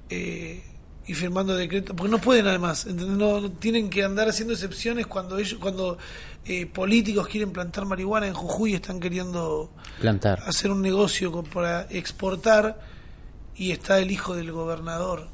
eh, 0.08 0.62
y 1.08 1.14
firmando 1.14 1.56
decretos, 1.56 1.96
porque 1.96 2.10
no 2.10 2.18
pueden 2.20 2.46
además. 2.46 2.86
No, 2.86 3.40
no 3.40 3.50
tienen 3.50 3.90
que 3.90 4.04
andar 4.04 4.28
haciendo 4.28 4.54
excepciones 4.54 5.06
cuando 5.06 5.38
ellos, 5.38 5.58
cuando 5.58 5.98
eh, 6.44 6.66
políticos 6.66 7.26
quieren 7.28 7.50
plantar 7.50 7.84
marihuana 7.86 8.26
en 8.28 8.34
Jujuy 8.34 8.72
y 8.72 8.74
están 8.74 9.00
queriendo 9.00 9.70
Plantar. 10.00 10.42
hacer 10.46 10.70
un 10.70 10.82
negocio 10.82 11.32
con- 11.32 11.46
para 11.46 11.82
exportar 11.90 12.78
y 13.56 13.72
está 13.72 13.98
el 13.98 14.10
hijo 14.10 14.36
del 14.36 14.52
gobernador. 14.52 15.28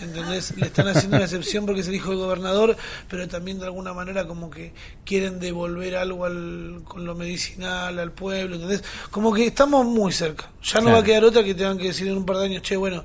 ¿Entendés? 0.00 0.56
Le 0.56 0.66
están 0.66 0.88
haciendo 0.88 1.16
una 1.16 1.24
excepción 1.26 1.64
porque 1.64 1.80
es 1.80 1.86
el 1.88 1.94
hijo 1.94 2.10
del 2.10 2.18
gobernador, 2.18 2.76
pero 3.08 3.28
también 3.28 3.58
de 3.60 3.66
alguna 3.66 3.92
manera 3.94 4.26
como 4.26 4.50
que 4.50 4.72
quieren 5.04 5.38
devolver 5.38 5.94
algo 5.96 6.24
al, 6.24 6.80
con 6.84 7.04
lo 7.06 7.14
medicinal 7.14 7.96
al 7.98 8.10
pueblo, 8.12 8.56
¿entendés? 8.56 8.82
Como 9.12 9.32
que 9.32 9.46
estamos 9.46 9.86
muy 9.86 10.12
cerca. 10.12 10.50
Ya 10.64 10.80
no 10.80 10.86
Claro. 10.86 10.96
va 10.96 10.98
a 11.00 11.04
quedar 11.04 11.24
otra 11.24 11.44
que 11.44 11.54
tengan 11.54 11.78
que 11.78 11.86
decir 11.88 12.08
en 12.08 12.16
un 12.16 12.26
par 12.26 12.38
de 12.38 12.46
años, 12.46 12.62
che, 12.62 12.76
bueno, 12.76 13.04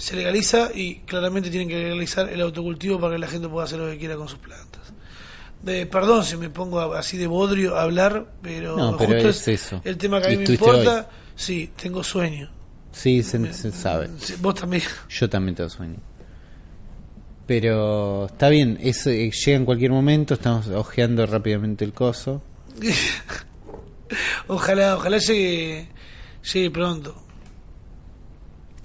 se 0.00 0.16
legaliza 0.16 0.70
y 0.74 1.00
claramente 1.00 1.50
tienen 1.50 1.68
que 1.68 1.76
legalizar 1.76 2.28
el 2.30 2.40
autocultivo 2.40 2.98
para 2.98 3.14
que 3.14 3.18
la 3.18 3.28
gente 3.28 3.48
pueda 3.48 3.66
hacer 3.66 3.78
lo 3.78 3.86
que 3.86 3.98
quiera 3.98 4.16
con 4.16 4.28
sus 4.28 4.38
plantas. 4.38 4.80
De, 5.62 5.84
perdón 5.84 6.24
si 6.24 6.38
me 6.38 6.48
pongo 6.48 6.80
así 6.94 7.18
de 7.18 7.26
bodrio 7.26 7.76
a 7.76 7.82
hablar, 7.82 8.32
pero, 8.40 8.78
No, 8.78 8.96
pero 8.96 9.12
justo 9.12 9.28
es 9.28 9.48
eso. 9.48 9.82
el 9.84 9.98
tema 9.98 10.22
que 10.22 10.28
a 10.28 10.30
mí 10.30 10.38
me 10.38 10.44
importa. 10.44 11.10
Sí, 11.36 11.70
tengo 11.80 12.02
sueño. 12.02 12.50
Sí, 12.92 13.22
se, 13.22 13.52
se 13.52 13.70
sabe. 13.70 14.08
Vos 14.40 14.54
también. 14.54 14.82
Yo 15.10 15.28
también 15.28 15.54
tengo 15.54 15.68
sueño. 15.68 15.96
Pero 17.46 18.26
está 18.26 18.48
bien, 18.48 18.78
es, 18.80 19.06
eh, 19.06 19.30
llega 19.30 19.56
en 19.58 19.64
cualquier 19.66 19.90
momento, 19.90 20.34
estamos 20.34 20.68
ojeando 20.68 21.26
rápidamente 21.26 21.84
el 21.84 21.92
coso. 21.92 22.42
ojalá, 24.48 24.96
ojalá 24.96 25.18
llegue, 25.18 25.88
llegue 26.52 26.70
pronto. 26.70 27.14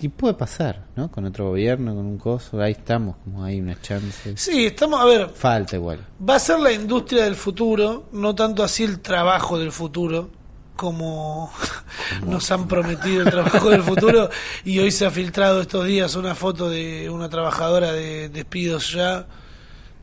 Y 0.02 0.10
puede 0.10 0.34
pasar, 0.34 0.86
¿no? 0.96 1.10
Con 1.10 1.26
otro 1.26 1.50
gobierno, 1.50 1.96
con 1.96 2.06
un 2.06 2.18
coso, 2.18 2.62
ahí 2.62 2.74
estamos, 2.74 3.16
como 3.24 3.44
hay 3.44 3.60
una 3.62 3.80
chance. 3.82 4.36
Sí, 4.36 4.66
estamos, 4.66 5.00
a 5.00 5.06
ver, 5.06 5.30
Falta 5.34 5.78
igual. 5.78 6.00
va 6.28 6.36
a 6.36 6.40
ser 6.40 6.60
la 6.60 6.72
industria 6.74 7.24
del 7.24 7.36
futuro, 7.36 8.10
no 8.12 8.36
tanto 8.36 8.62
así 8.64 8.84
el 8.84 9.00
trabajo 9.00 9.58
del 9.58 9.72
futuro, 9.72 10.30
como 10.76 11.50
nos 12.28 12.52
han 12.52 12.68
prometido 12.68 13.22
el 13.22 13.30
trabajo 13.32 13.70
del 13.70 13.84
futuro. 13.84 14.30
Y 14.66 14.80
hoy 14.80 14.92
se 14.92 15.06
ha 15.06 15.12
filtrado 15.12 15.62
estos 15.62 15.86
días 15.86 16.16
una 16.16 16.36
foto 16.36 16.70
de 16.70 17.10
una 17.10 17.30
trabajadora 17.30 17.94
de 17.94 18.28
despidos 18.28 18.92
ya. 18.92 19.26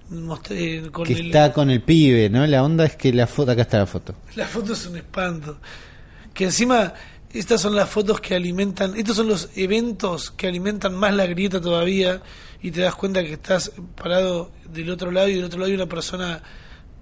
mostré 0.08 0.90
con 0.90 1.04
Que 1.04 1.12
el- 1.12 1.26
está 1.26 1.52
con 1.52 1.70
el 1.70 1.82
pibe, 1.82 2.30
¿no? 2.30 2.46
La 2.46 2.62
onda 2.64 2.86
es 2.86 2.96
que 2.96 3.12
la 3.12 3.26
foto, 3.26 3.50
acá 3.52 3.62
está 3.62 3.78
la 3.78 3.86
foto. 3.86 4.14
La 4.36 4.46
foto 4.46 4.72
es 4.72 4.86
un 4.86 4.96
espanto. 4.96 5.58
Que 6.32 6.44
encima, 6.44 6.94
estas 7.32 7.60
son 7.60 7.74
las 7.76 7.88
fotos 7.88 8.20
que 8.20 8.34
alimentan, 8.34 8.94
estos 8.96 9.16
son 9.16 9.28
los 9.28 9.48
eventos 9.56 10.30
que 10.30 10.46
alimentan 10.48 10.94
más 10.94 11.14
la 11.14 11.26
grieta 11.26 11.60
todavía 11.60 12.22
y 12.62 12.70
te 12.70 12.80
das 12.82 12.94
cuenta 12.94 13.22
que 13.22 13.32
estás 13.32 13.72
parado 14.00 14.50
del 14.70 14.90
otro 14.90 15.10
lado 15.10 15.28
y 15.28 15.34
del 15.36 15.44
otro 15.44 15.58
lado 15.58 15.68
hay 15.70 15.74
una 15.74 15.86
persona 15.88 16.42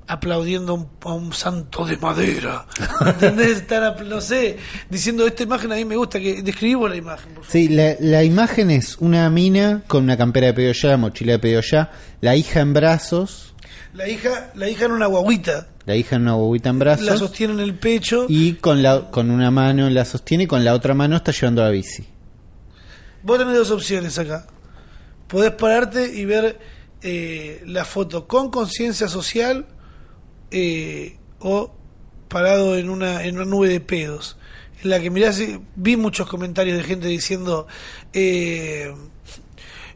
aplaudiendo 0.07 0.73
a 0.73 0.75
un, 0.75 0.89
a 1.05 1.13
un 1.13 1.33
santo 1.33 1.85
de 1.85 1.97
madera. 1.97 2.67
¿Entendés? 3.07 3.59
Están, 3.59 3.85
apl- 3.85 4.07
no 4.09 4.21
sé, 4.21 4.57
diciendo, 4.89 5.25
esta 5.25 5.45
imagen 5.45 5.71
a 5.73 5.77
mí 5.77 5.85
me 5.85 5.95
gusta, 5.97 6.19
que 6.19 6.43
describo 6.43 6.89
la 6.89 6.97
imagen, 6.97 7.27
por 7.35 7.45
favor. 7.45 7.51
Sí, 7.53 7.69
la, 7.69 7.95
la 8.01 8.25
imagen 8.25 8.71
es 8.73 8.97
una 8.99 9.31
mina 9.31 9.83
con 9.87 10.03
una 10.05 10.17
campera 10.17 10.49
de 10.49 10.55
pedido 10.55 10.73
ya, 10.73 10.97
mochila 10.97 11.33
de 11.35 11.39
pedido 11.39 11.61
ya, 11.61 11.93
la 12.21 12.35
hija 12.35 12.59
en 12.61 12.73
brazos, 12.73 13.50
La 13.93 14.09
hija, 14.09 14.53
la 14.55 14.69
hija 14.69 14.85
en 14.85 14.93
una 14.93 15.07
guaguita, 15.07 15.67
la 15.85 15.97
hija 15.97 16.17
en 16.17 16.23
una 16.23 16.35
bobita 16.35 16.69
en 16.69 16.79
la 16.79 16.85
brazos 16.85 17.19
sostiene 17.19 17.55
en 17.55 17.61
el 17.61 17.75
pecho. 17.75 18.27
y 18.29 18.55
con 18.55 18.83
la 18.83 19.11
con 19.11 19.31
una 19.31 19.51
mano 19.51 19.91
la 19.91 20.05
sostiene 20.05 20.45
y 20.45 20.47
con 20.47 20.65
la 20.65 20.75
otra 20.75 20.95
mano 20.95 21.17
está 21.17 21.33
llevando 21.33 21.63
la 21.63 21.71
bici. 21.71 22.07
Vos 23.23 23.39
tenés 23.39 23.57
dos 23.57 23.71
opciones 23.71 24.19
acá. 24.19 24.47
Podés 25.27 25.53
pararte 25.53 26.15
y 26.15 26.25
ver 26.25 26.59
eh, 27.03 27.63
la 27.67 27.85
foto 27.85 28.27
con 28.27 28.51
conciencia 28.51 29.09
social 29.09 29.67
eh, 30.51 31.19
o 31.41 31.73
parado 32.29 32.77
en 32.77 32.91
una, 32.91 33.25
en 33.25 33.37
una 33.37 33.45
nube 33.45 33.69
de 33.69 33.81
pedos. 33.81 34.37
En 34.83 34.91
la 34.91 35.01
que 35.01 35.11
mirás, 35.11 35.41
vi 35.77 35.97
muchos 35.97 36.29
comentarios 36.29 36.79
de 36.79 36.85
gente 36.85 37.09
diciendo, 37.09 37.67
eh, 38.13 38.95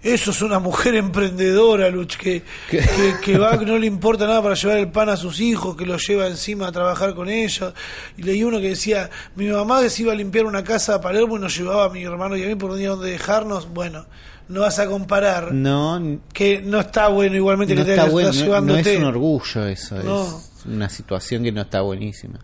eso 0.04 0.30
es 0.30 0.42
una 0.42 0.58
mujer 0.60 0.94
emprendedora, 1.06 1.88
Luch, 1.90 2.16
que, 2.16 2.42
que, 2.70 2.80
que 3.22 3.38
va, 3.38 3.58
que 3.58 3.64
no 3.66 3.76
le 3.78 3.86
importa 3.86 4.26
nada 4.26 4.40
para 4.42 4.54
llevar 4.54 4.78
el 4.78 4.90
pan 4.92 5.08
a 5.08 5.16
sus 5.16 5.40
hijos, 5.40 5.76
que 5.76 5.84
lo 5.86 5.96
lleva 5.96 6.26
encima 6.28 6.68
a 6.68 6.72
trabajar 6.72 7.14
con 7.14 7.28
ellos. 7.28 7.72
Y 8.16 8.22
leí 8.22 8.44
uno 8.44 8.60
que 8.60 8.68
decía, 8.68 9.10
mi 9.34 9.46
mamá 9.48 9.80
que 9.82 9.90
se 9.90 10.02
iba 10.02 10.12
a 10.12 10.14
limpiar 10.14 10.44
una 10.46 10.62
casa 10.62 10.94
a 10.96 11.00
Palermo 11.00 11.36
y 11.36 11.40
nos 11.40 11.56
llevaba 11.56 11.86
a 11.86 11.88
mi 11.88 12.04
hermano 12.04 12.36
y 12.36 12.44
a 12.44 12.46
mí 12.46 12.54
por 12.54 12.70
un 12.70 12.78
día 12.78 12.90
donde 12.90 13.10
dejarnos. 13.10 13.72
Bueno, 13.72 14.06
no 14.48 14.60
vas 14.60 14.78
a 14.78 14.86
comparar, 14.86 15.52
No, 15.52 15.98
no 15.98 16.20
que 16.34 16.60
no 16.60 16.78
está 16.80 17.08
bueno 17.08 17.34
igualmente 17.34 17.74
que 17.74 17.82
te 17.82 17.92
está 17.92 18.10
bueno, 18.10 18.28
no, 18.30 18.34
no 18.38 18.44
llevándote. 18.44 18.92
es 18.94 18.98
un 19.00 19.04
orgullo 19.06 19.66
eso, 19.66 19.96
No. 20.02 20.26
es 20.58 20.66
una 20.66 20.88
situación 20.90 21.42
que 21.42 21.50
no 21.50 21.62
está 21.62 21.80
buenísima. 21.80 22.38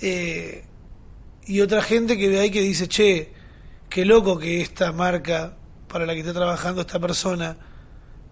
Eh, 0.00 0.64
y 1.44 1.60
otra 1.60 1.82
gente 1.82 2.16
que 2.16 2.28
ve 2.28 2.40
ahí 2.40 2.50
que 2.50 2.62
dice, 2.62 2.88
che, 2.88 3.32
qué 3.90 4.06
loco 4.06 4.38
que 4.38 4.62
esta 4.62 4.92
marca 4.92 5.56
para 5.92 6.06
la 6.06 6.14
que 6.14 6.20
está 6.20 6.32
trabajando 6.32 6.80
esta 6.80 6.98
persona 6.98 7.56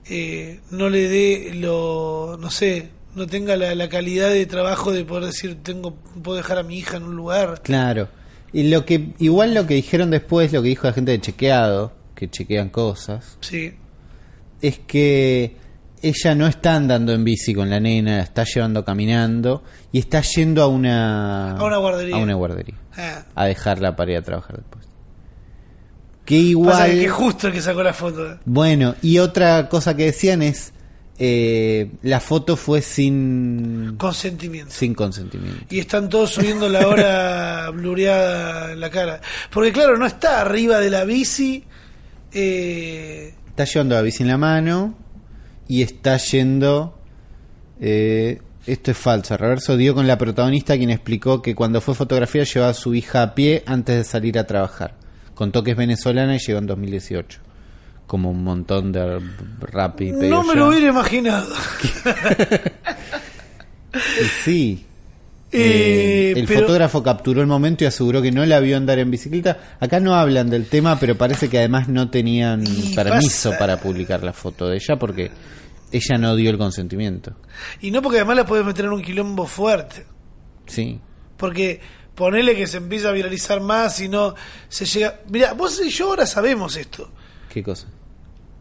eh, 0.08 0.60
no 0.70 0.88
le 0.88 1.08
dé 1.08 1.52
lo, 1.54 2.36
no 2.40 2.50
sé, 2.50 2.88
no 3.14 3.26
tenga 3.26 3.56
la, 3.56 3.74
la 3.74 3.88
calidad 3.88 4.30
de 4.30 4.46
trabajo 4.46 4.92
de 4.92 5.04
poder 5.04 5.26
decir, 5.26 5.58
tengo, 5.62 5.94
puedo 6.22 6.36
dejar 6.38 6.58
a 6.58 6.62
mi 6.62 6.78
hija 6.78 6.96
en 6.96 7.02
un 7.04 7.16
lugar. 7.16 7.60
Claro. 7.62 8.08
Y 8.52 8.68
lo 8.70 8.84
que 8.84 9.12
igual 9.18 9.54
lo 9.54 9.66
que 9.66 9.74
dijeron 9.74 10.10
después, 10.10 10.52
lo 10.52 10.62
que 10.62 10.68
dijo 10.70 10.86
la 10.86 10.92
gente 10.94 11.12
de 11.12 11.20
chequeado, 11.20 11.92
que 12.14 12.28
chequean 12.30 12.70
cosas, 12.70 13.36
Sí, 13.40 13.74
es 14.60 14.78
que 14.80 15.56
ella 16.02 16.34
no 16.34 16.46
está 16.46 16.74
andando 16.76 17.12
en 17.12 17.22
bici 17.24 17.54
con 17.54 17.68
la 17.70 17.78
nena, 17.78 18.16
la 18.16 18.22
está 18.22 18.44
llevando 18.44 18.84
caminando 18.84 19.62
y 19.92 19.98
está 19.98 20.22
yendo 20.22 20.62
a 20.62 20.66
una 20.68 21.52
A 21.58 21.62
una 21.64 21.76
guardería. 21.76 22.16
a 22.16 22.18
una 22.18 22.34
guardería, 22.34 22.74
Ah. 22.96 23.24
a 23.34 23.44
dejarla 23.46 23.94
para 23.96 24.12
ir 24.12 24.16
a 24.18 24.22
trabajar 24.22 24.56
después. 24.56 24.79
Que 26.30 26.36
Pasa 26.36 26.88
igual 26.88 26.90
que, 26.92 26.98
que 27.00 27.08
justo 27.08 27.46
el 27.48 27.52
que 27.52 27.60
sacó 27.62 27.82
la 27.82 27.92
foto. 27.92 28.32
eh. 28.32 28.36
Bueno, 28.44 28.94
y 29.02 29.18
otra 29.18 29.68
cosa 29.68 29.96
que 29.96 30.04
decían 30.06 30.42
es 30.42 30.72
eh, 31.18 31.90
la 32.02 32.20
foto 32.20 32.56
fue 32.56 32.80
sin 32.80 33.96
Consentimiento. 33.98 34.72
sin 34.72 34.94
consentimiento. 34.94 35.66
Y 35.68 35.80
están 35.80 36.08
todos 36.08 36.30
subiendo 36.30 36.68
la 36.68 36.88
hora 36.88 37.70
blureada 37.74 38.72
en 38.72 38.80
la 38.80 38.88
cara. 38.90 39.20
Porque 39.50 39.72
claro, 39.72 39.98
no 39.98 40.06
está 40.06 40.40
arriba 40.40 40.78
de 40.78 40.88
la 40.90 41.04
bici. 41.04 41.64
Eh, 42.32 43.34
Está 43.48 43.64
llevando 43.64 43.94
la 43.96 44.02
bici 44.02 44.22
en 44.22 44.28
la 44.28 44.38
mano 44.38 44.94
y 45.68 45.82
está 45.82 46.16
yendo. 46.16 46.98
eh, 47.80 48.40
esto 48.66 48.90
es 48.92 48.96
falso. 48.96 49.36
Reverso 49.36 49.76
dio 49.76 49.94
con 49.94 50.06
la 50.06 50.16
protagonista 50.18 50.76
quien 50.76 50.90
explicó 50.90 51.42
que 51.42 51.54
cuando 51.54 51.80
fue 51.80 51.94
fotografía 51.94 52.44
llevaba 52.44 52.70
a 52.70 52.74
su 52.74 52.94
hija 52.94 53.22
a 53.22 53.34
pie 53.34 53.62
antes 53.66 53.96
de 53.96 54.04
salir 54.04 54.38
a 54.38 54.46
trabajar. 54.46 54.94
Contó 55.40 55.62
que 55.64 55.70
es 55.70 55.76
venezolana 55.78 56.36
y 56.36 56.38
llegó 56.38 56.58
en 56.58 56.66
2018. 56.66 57.38
Como 58.06 58.30
un 58.30 58.44
montón 58.44 58.92
de 58.92 59.20
rap 59.60 59.98
y 60.02 60.10
no 60.12 60.42
me 60.44 60.52
ya. 60.52 60.54
lo 60.60 60.68
hubiera 60.68 60.88
imaginado. 60.88 61.48
Y 63.92 64.24
sí. 64.44 64.86
Eh, 65.52 66.32
Eh, 66.36 66.38
el 66.38 66.46
pero- 66.46 66.60
fotógrafo 66.60 67.02
capturó 67.02 67.40
el 67.40 67.46
momento 67.46 67.82
y 67.84 67.86
aseguró 67.86 68.22
que 68.22 68.30
no 68.30 68.44
la 68.46 68.60
vio 68.60 68.76
andar 68.76 68.98
en 68.98 69.10
bicicleta. 69.10 69.76
Acá 69.80 69.98
no 69.98 70.14
hablan 70.14 70.48
del 70.50 70.66
tema, 70.66 70.98
pero 71.00 71.16
parece 71.16 71.48
que 71.48 71.58
además 71.58 71.88
no 71.88 72.08
tenían 72.10 72.62
Y 72.66 72.94
permiso 72.94 73.48
pasa- 73.50 73.58
para 73.58 73.78
publicar 73.80 74.22
la 74.22 74.32
foto 74.32 74.68
de 74.68 74.76
ella 74.76 74.96
porque 74.98 75.30
ella 75.90 76.18
no 76.18 76.36
dio 76.36 76.50
el 76.50 76.58
consentimiento. 76.58 77.32
Y 77.80 77.90
no 77.90 78.00
porque 78.02 78.18
además 78.18 78.36
la 78.36 78.46
puedes 78.46 78.64
meter 78.64 78.84
en 78.84 78.92
un 78.92 79.02
quilombo 79.02 79.46
fuerte. 79.46 80.04
Sí. 80.66 81.00
Porque 81.36 81.80
ponele 82.20 82.54
que 82.54 82.66
se 82.68 82.76
empieza 82.76 83.08
a 83.08 83.12
viralizar 83.12 83.60
más 83.60 83.98
y 84.00 84.08
no 84.08 84.34
se 84.68 84.84
llega. 84.84 85.20
Mira, 85.28 85.54
vos 85.54 85.80
y 85.84 85.88
yo 85.90 86.10
ahora 86.10 86.26
sabemos 86.26 86.76
esto. 86.76 87.10
¿Qué 87.52 87.62
cosa? 87.64 87.88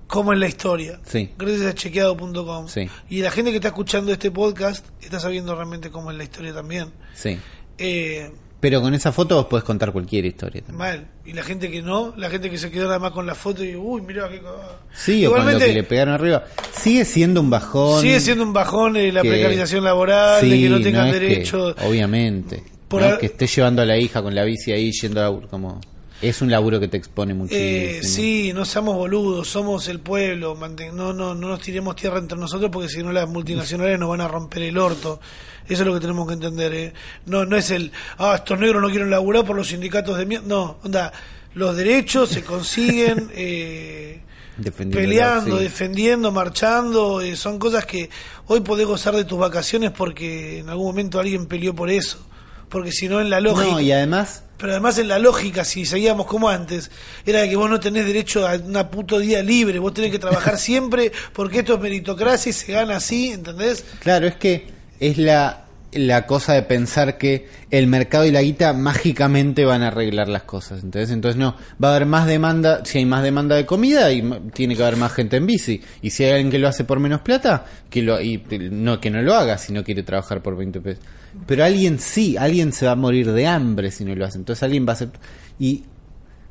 Cómo 0.07 0.33
es 0.33 0.39
la 0.39 0.47
historia. 0.47 0.99
Sí. 1.05 1.29
Gracias 1.37 1.61
a 1.67 1.75
chequeado.com. 1.75 2.67
Sí. 2.67 2.89
Y 3.09 3.21
la 3.21 3.29
gente 3.29 3.51
que 3.51 3.57
está 3.57 3.67
escuchando 3.67 4.11
este 4.11 4.31
podcast 4.31 4.83
está 5.01 5.19
sabiendo 5.19 5.53
realmente 5.53 5.91
cómo 5.91 6.09
es 6.09 6.17
la 6.17 6.23
historia 6.23 6.51
también. 6.53 6.91
Sí. 7.13 7.37
Eh, 7.77 8.31
Pero 8.59 8.81
con 8.81 8.93
esa 8.95 9.11
foto 9.11 9.35
vos 9.35 9.45
podés 9.45 9.63
contar 9.63 9.91
cualquier 9.91 10.25
historia 10.25 10.61
también. 10.63 10.77
mal. 10.79 11.07
Y 11.25 11.33
la 11.33 11.43
gente 11.43 11.69
que 11.69 11.83
no, 11.83 12.15
la 12.17 12.29
gente 12.31 12.49
que 12.49 12.57
se 12.57 12.71
quedó 12.71 12.85
nada 12.87 12.97
más 12.97 13.11
con 13.11 13.27
la 13.27 13.35
foto 13.35 13.63
y, 13.63 13.75
uy, 13.75 14.01
mira 14.01 14.27
qué 14.29 14.39
cagada. 14.41 14.79
Sí, 14.95 15.23
o 15.27 15.31
con 15.31 15.45
lo 15.45 15.59
que 15.59 15.73
le 15.73 15.83
pegaron 15.83 16.15
arriba. 16.15 16.43
Sigue 16.73 17.05
siendo 17.05 17.39
un 17.39 17.51
bajón. 17.51 18.01
Sigue 18.01 18.19
siendo 18.19 18.43
un 18.43 18.51
bajón 18.51 18.97
eh, 18.97 19.11
la 19.11 19.21
que- 19.21 19.29
precarización 19.29 19.83
laboral, 19.83 20.41
de 20.41 20.59
que 20.59 20.69
no 20.69 20.81
tengan 20.81 21.07
es 21.09 21.13
que, 21.13 21.19
derecho. 21.19 21.75
obviamente. 21.87 22.63
Por 22.89 23.01
¿no? 23.01 23.07
a- 23.07 23.17
Que 23.17 23.27
esté 23.27 23.47
llevando 23.47 23.81
a 23.81 23.85
la 23.85 23.97
hija 23.97 24.21
con 24.21 24.35
la 24.35 24.43
bici 24.43 24.71
ahí 24.73 24.91
yendo 24.91 25.23
a 25.25 25.47
como 25.47 25.79
es 26.21 26.41
un 26.41 26.51
laburo 26.51 26.81
que 26.81 26.89
te 26.89 26.97
expone 26.97 27.33
muchísimo. 27.33 27.63
Eh, 27.65 27.99
sí, 28.03 28.51
no 28.53 28.65
seamos 28.65 28.97
boludos, 28.97 29.47
somos 29.47 29.87
el 29.87 30.01
pueblo, 30.01 30.53
manten- 30.57 30.91
no, 30.91 31.13
no, 31.13 31.33
no 31.33 31.47
nos 31.47 31.61
tiremos 31.61 31.95
tierra 31.95 32.19
entre 32.19 32.37
nosotros 32.37 32.69
porque 32.73 32.89
si 32.89 33.01
no 33.01 33.13
las 33.13 33.29
multinacionales 33.29 33.97
nos 33.97 34.09
van 34.09 34.19
a 34.19 34.27
romper 34.27 34.63
el 34.63 34.77
orto. 34.77 35.21
Eso 35.65 35.83
es 35.83 35.87
lo 35.87 35.93
que 35.93 36.01
tenemos 36.01 36.27
que 36.27 36.33
entender. 36.33 36.73
¿eh? 36.73 36.93
No, 37.25 37.45
no 37.45 37.55
es 37.55 37.69
el, 37.71 37.91
ah, 38.17 38.33
estos 38.35 38.59
negros 38.59 38.81
no 38.81 38.89
quieren 38.89 39.09
laburar 39.09 39.45
por 39.45 39.55
los 39.55 39.67
sindicatos 39.69 40.17
de 40.17 40.25
mierda. 40.25 40.45
No, 40.47 40.77
onda, 40.83 41.13
los 41.53 41.77
derechos 41.77 42.27
se 42.29 42.43
consiguen 42.43 43.29
eh, 43.35 44.19
peleando, 44.91 45.57
sí. 45.57 45.63
defendiendo, 45.63 46.31
marchando. 46.31 47.21
eh, 47.21 47.35
son 47.35 47.59
cosas 47.59 47.85
que 47.85 48.09
hoy 48.47 48.59
podés 48.61 48.87
gozar 48.87 49.15
de 49.15 49.23
tus 49.23 49.37
vacaciones 49.39 49.91
porque 49.91 50.59
en 50.59 50.69
algún 50.69 50.87
momento 50.87 51.19
alguien 51.19 51.45
peleó 51.45 51.73
por 51.73 51.89
eso. 51.89 52.25
Porque 52.69 52.91
si 52.91 53.09
no, 53.09 53.19
en 53.19 53.29
la 53.29 53.41
lógica. 53.41 53.71
No, 53.71 53.81
y 53.81 53.91
además 53.91 54.43
Pero 54.57 54.73
además 54.73 54.97
en 54.99 55.07
la 55.07 55.19
lógica, 55.19 55.65
si 55.65 55.85
seguíamos 55.85 56.27
como 56.27 56.49
antes, 56.49 56.91
era 57.25 57.47
que 57.47 57.55
vos 57.55 57.69
no 57.69 57.79
tenés 57.79 58.05
derecho 58.05 58.47
a 58.47 58.55
una 58.55 58.89
puto 58.89 59.19
día 59.19 59.41
libre, 59.41 59.79
vos 59.79 59.93
tenés 59.93 60.11
que 60.11 60.19
trabajar 60.19 60.57
siempre 60.59 61.11
porque 61.33 61.59
esto 61.59 61.75
es 61.75 61.79
meritocracia 61.79 62.51
y 62.51 62.53
se 62.53 62.71
gana 62.71 62.97
así, 62.97 63.31
¿entendés? 63.31 63.83
Claro, 64.01 64.27
es 64.27 64.35
que 64.35 64.67
es 64.99 65.17
la, 65.17 65.65
la 65.91 66.27
cosa 66.27 66.53
de 66.53 66.61
pensar 66.61 67.17
que 67.17 67.47
el 67.71 67.87
mercado 67.87 68.25
y 68.25 68.31
la 68.31 68.41
guita 68.41 68.73
mágicamente 68.73 69.65
van 69.65 69.81
a 69.81 69.87
arreglar 69.87 70.27
las 70.27 70.43
cosas. 70.43 70.83
Entonces, 70.83 71.09
entonces 71.11 71.37
no, 71.37 71.55
va 71.83 71.89
a 71.89 71.95
haber 71.95 72.05
más 72.05 72.27
demanda, 72.27 72.85
si 72.85 72.99
hay 72.99 73.05
más 73.05 73.23
demanda 73.23 73.55
de 73.55 73.65
comida, 73.65 74.11
y 74.11 74.21
tiene 74.53 74.75
que 74.75 74.83
haber 74.83 74.97
más 74.97 75.13
gente 75.13 75.37
en 75.37 75.47
bici. 75.47 75.81
Y 76.01 76.11
si 76.11 76.23
hay 76.23 76.31
alguien 76.31 76.51
que 76.51 76.59
lo 76.59 76.67
hace 76.67 76.83
por 76.83 76.99
menos 76.99 77.21
plata, 77.21 77.65
que 77.89 78.01
lo, 78.03 78.21
y, 78.21 78.43
no 78.71 78.99
que 78.99 79.09
no 79.09 79.21
lo 79.21 79.33
haga 79.33 79.57
si 79.57 79.73
no 79.73 79.83
quiere 79.83 80.03
trabajar 80.03 80.41
por 80.41 80.55
20 80.55 80.81
pesos. 80.81 81.03
Pero 81.45 81.63
alguien 81.63 81.99
sí, 81.99 82.37
alguien 82.37 82.73
se 82.73 82.85
va 82.85 82.93
a 82.93 82.95
morir 82.95 83.31
de 83.31 83.47
hambre 83.47 83.91
si 83.91 84.05
no 84.05 84.15
lo 84.15 84.25
hace. 84.25 84.37
Entonces 84.37 84.63
alguien 84.63 84.85
va 84.85 84.91
a 84.91 84.93
hacer... 84.93 85.09
Y 85.59 85.83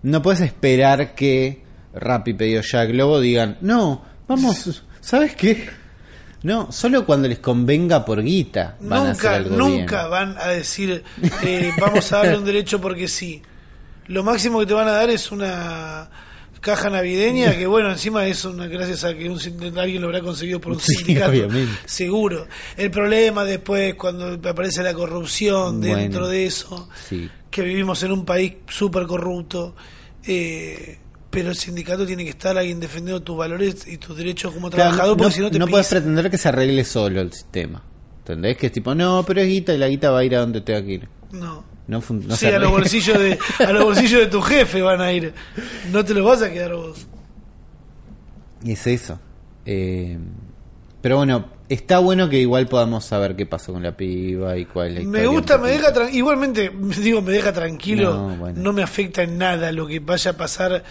no 0.03 0.23
puedes 0.23 0.41
esperar 0.41 1.15
que 1.15 1.63
Rappi, 1.95 2.35
Pedido 2.35 2.63
Ya, 2.63 2.85
Globo 2.85 3.21
digan, 3.21 3.59
no, 3.61 4.05
vamos, 4.27 4.85
¿Sabes 5.01 5.35
qué? 5.35 5.69
No, 6.43 6.71
solo 6.71 7.05
cuando 7.05 7.27
les 7.27 7.41
convenga 7.41 8.05
por 8.05 8.23
guita 8.23 8.77
van 8.81 9.07
a 9.07 9.11
hacer 9.11 9.15
Nunca, 9.15 9.35
algo 9.35 9.57
nunca 9.57 9.99
bien. 10.01 10.11
van 10.11 10.39
a 10.39 10.49
decir, 10.49 11.03
eh, 11.43 11.73
vamos 11.81 12.13
a 12.13 12.19
darle 12.19 12.39
un 12.39 12.45
derecho 12.45 12.81
porque 12.81 13.09
sí. 13.09 13.43
Lo 14.07 14.23
máximo 14.23 14.61
que 14.61 14.67
te 14.67 14.75
van 14.75 14.87
a 14.89 14.93
dar 14.93 15.11
es 15.11 15.33
una 15.33 16.09
caja 16.61 16.91
navideña 16.91 17.55
que 17.59 17.67
bueno 17.67 17.91
encima 17.91 18.27
es 18.27 18.45
una 18.45 18.67
gracias 18.67 19.05
a 19.05 19.15
que 19.15 19.29
un, 19.29 19.39
alguien 19.79 20.01
lo 20.03 20.09
habrá 20.09 20.21
conseguido 20.21 20.61
por 20.61 20.73
un 20.73 20.81
Sí, 20.81 20.95
sindicato 20.95 21.31
obviamente. 21.31 21.73
seguro 21.87 22.47
el 22.77 22.91
problema 22.91 23.45
después 23.45 23.95
cuando 23.95 24.39
aparece 24.49 24.83
la 24.83 24.95
corrupción 24.95 25.81
Bueno. 25.81 25.97
dentro 25.97 26.29
de 26.29 26.47
eso 26.47 26.89
Sí. 27.09 27.29
que 27.51 27.63
vivimos 27.63 28.03
en 28.03 28.13
un 28.13 28.25
país 28.25 28.55
súper 28.69 29.07
corrupto 29.07 29.75
eh, 30.27 30.99
pero 31.31 31.51
el 31.51 31.57
sindicato 31.57 32.07
tiene 32.07 32.25
que 32.25 32.31
estar 32.31 32.57
alguien 32.57 32.81
defendiendo 32.81 33.23
tus 33.23 33.37
valores 33.37 33.87
y 33.87 33.99
tus 33.99 34.17
derechos 34.17 34.53
como 34.53 34.71
Claro, 34.71 34.91
trabajador 34.91 35.17
no, 35.17 35.23
porque 35.25 35.35
si 35.37 35.41
no 35.43 35.51
te 35.51 35.59
no 35.59 35.67
puedes 35.67 35.87
pretender 35.89 36.31
que 36.31 36.39
se 36.39 36.49
arregle 36.49 36.85
solo 36.85 37.21
el 37.21 37.33
sistema. 37.33 37.83
¿Entendés? 38.21 38.57
Que 38.57 38.67
es 38.67 38.73
tipo, 38.73 38.95
no, 38.95 39.25
pero 39.27 39.41
es 39.43 39.47
guita 39.49 39.75
y 39.75 39.79
la 39.79 39.89
guita 39.89 40.11
va 40.11 40.21
a 40.21 40.25
ir 40.25 40.35
a 40.37 40.41
donde 40.41 40.61
tenga 40.63 40.83
que 40.85 40.93
ir. 40.93 41.09
no 41.33 41.65
No, 41.89 42.03
no 42.07 42.37
sí, 42.37 42.47
a 42.47 42.59
los 42.59 42.71
bolsillos 42.71 43.19
de 43.19 43.39
a 43.59 43.73
los 43.73 43.83
bolsillos 43.83 44.21
de 44.21 44.27
tu 44.27 44.43
jefe 44.43 44.83
van 44.83 45.01
a 45.01 45.11
ir. 45.11 45.33
No 45.91 46.05
te 46.05 46.13
los 46.13 46.25
vas 46.25 46.43
a 46.43 46.53
quedar 46.53 46.75
vos. 46.75 47.07
Y 48.63 48.73
es 48.73 48.87
eso. 48.87 49.19
Eh, 49.65 50.19
pero 51.01 51.17
bueno, 51.17 51.47
está 51.71 51.99
bueno 51.99 52.29
que 52.29 52.39
igual 52.39 52.69
podamos 52.69 53.07
saber 53.07 53.37
qué 53.37 53.47
pasó 53.47 53.73
con 53.73 53.83
la 53.83 53.97
piba 53.97 54.59
y 54.59 54.67
cuál 54.67 54.99
es 54.99 55.05
la 55.05 55.11
Me 55.11 55.27
gusta, 55.27 55.57
me 55.57 55.71
deja 55.71 56.11
igualmente 56.11 56.71
digo 57.01 57.23
me 57.23 57.33
deja 57.33 57.55
tranquilo. 57.55 58.37
No, 58.55 58.73
me 58.75 58.83
afecta 58.83 59.23
en 59.23 59.39
nada 59.39 59.73
lo 59.73 59.87
que 59.87 60.01
vaya 60.01 60.33
a 60.33 60.37
pasar 60.37 60.85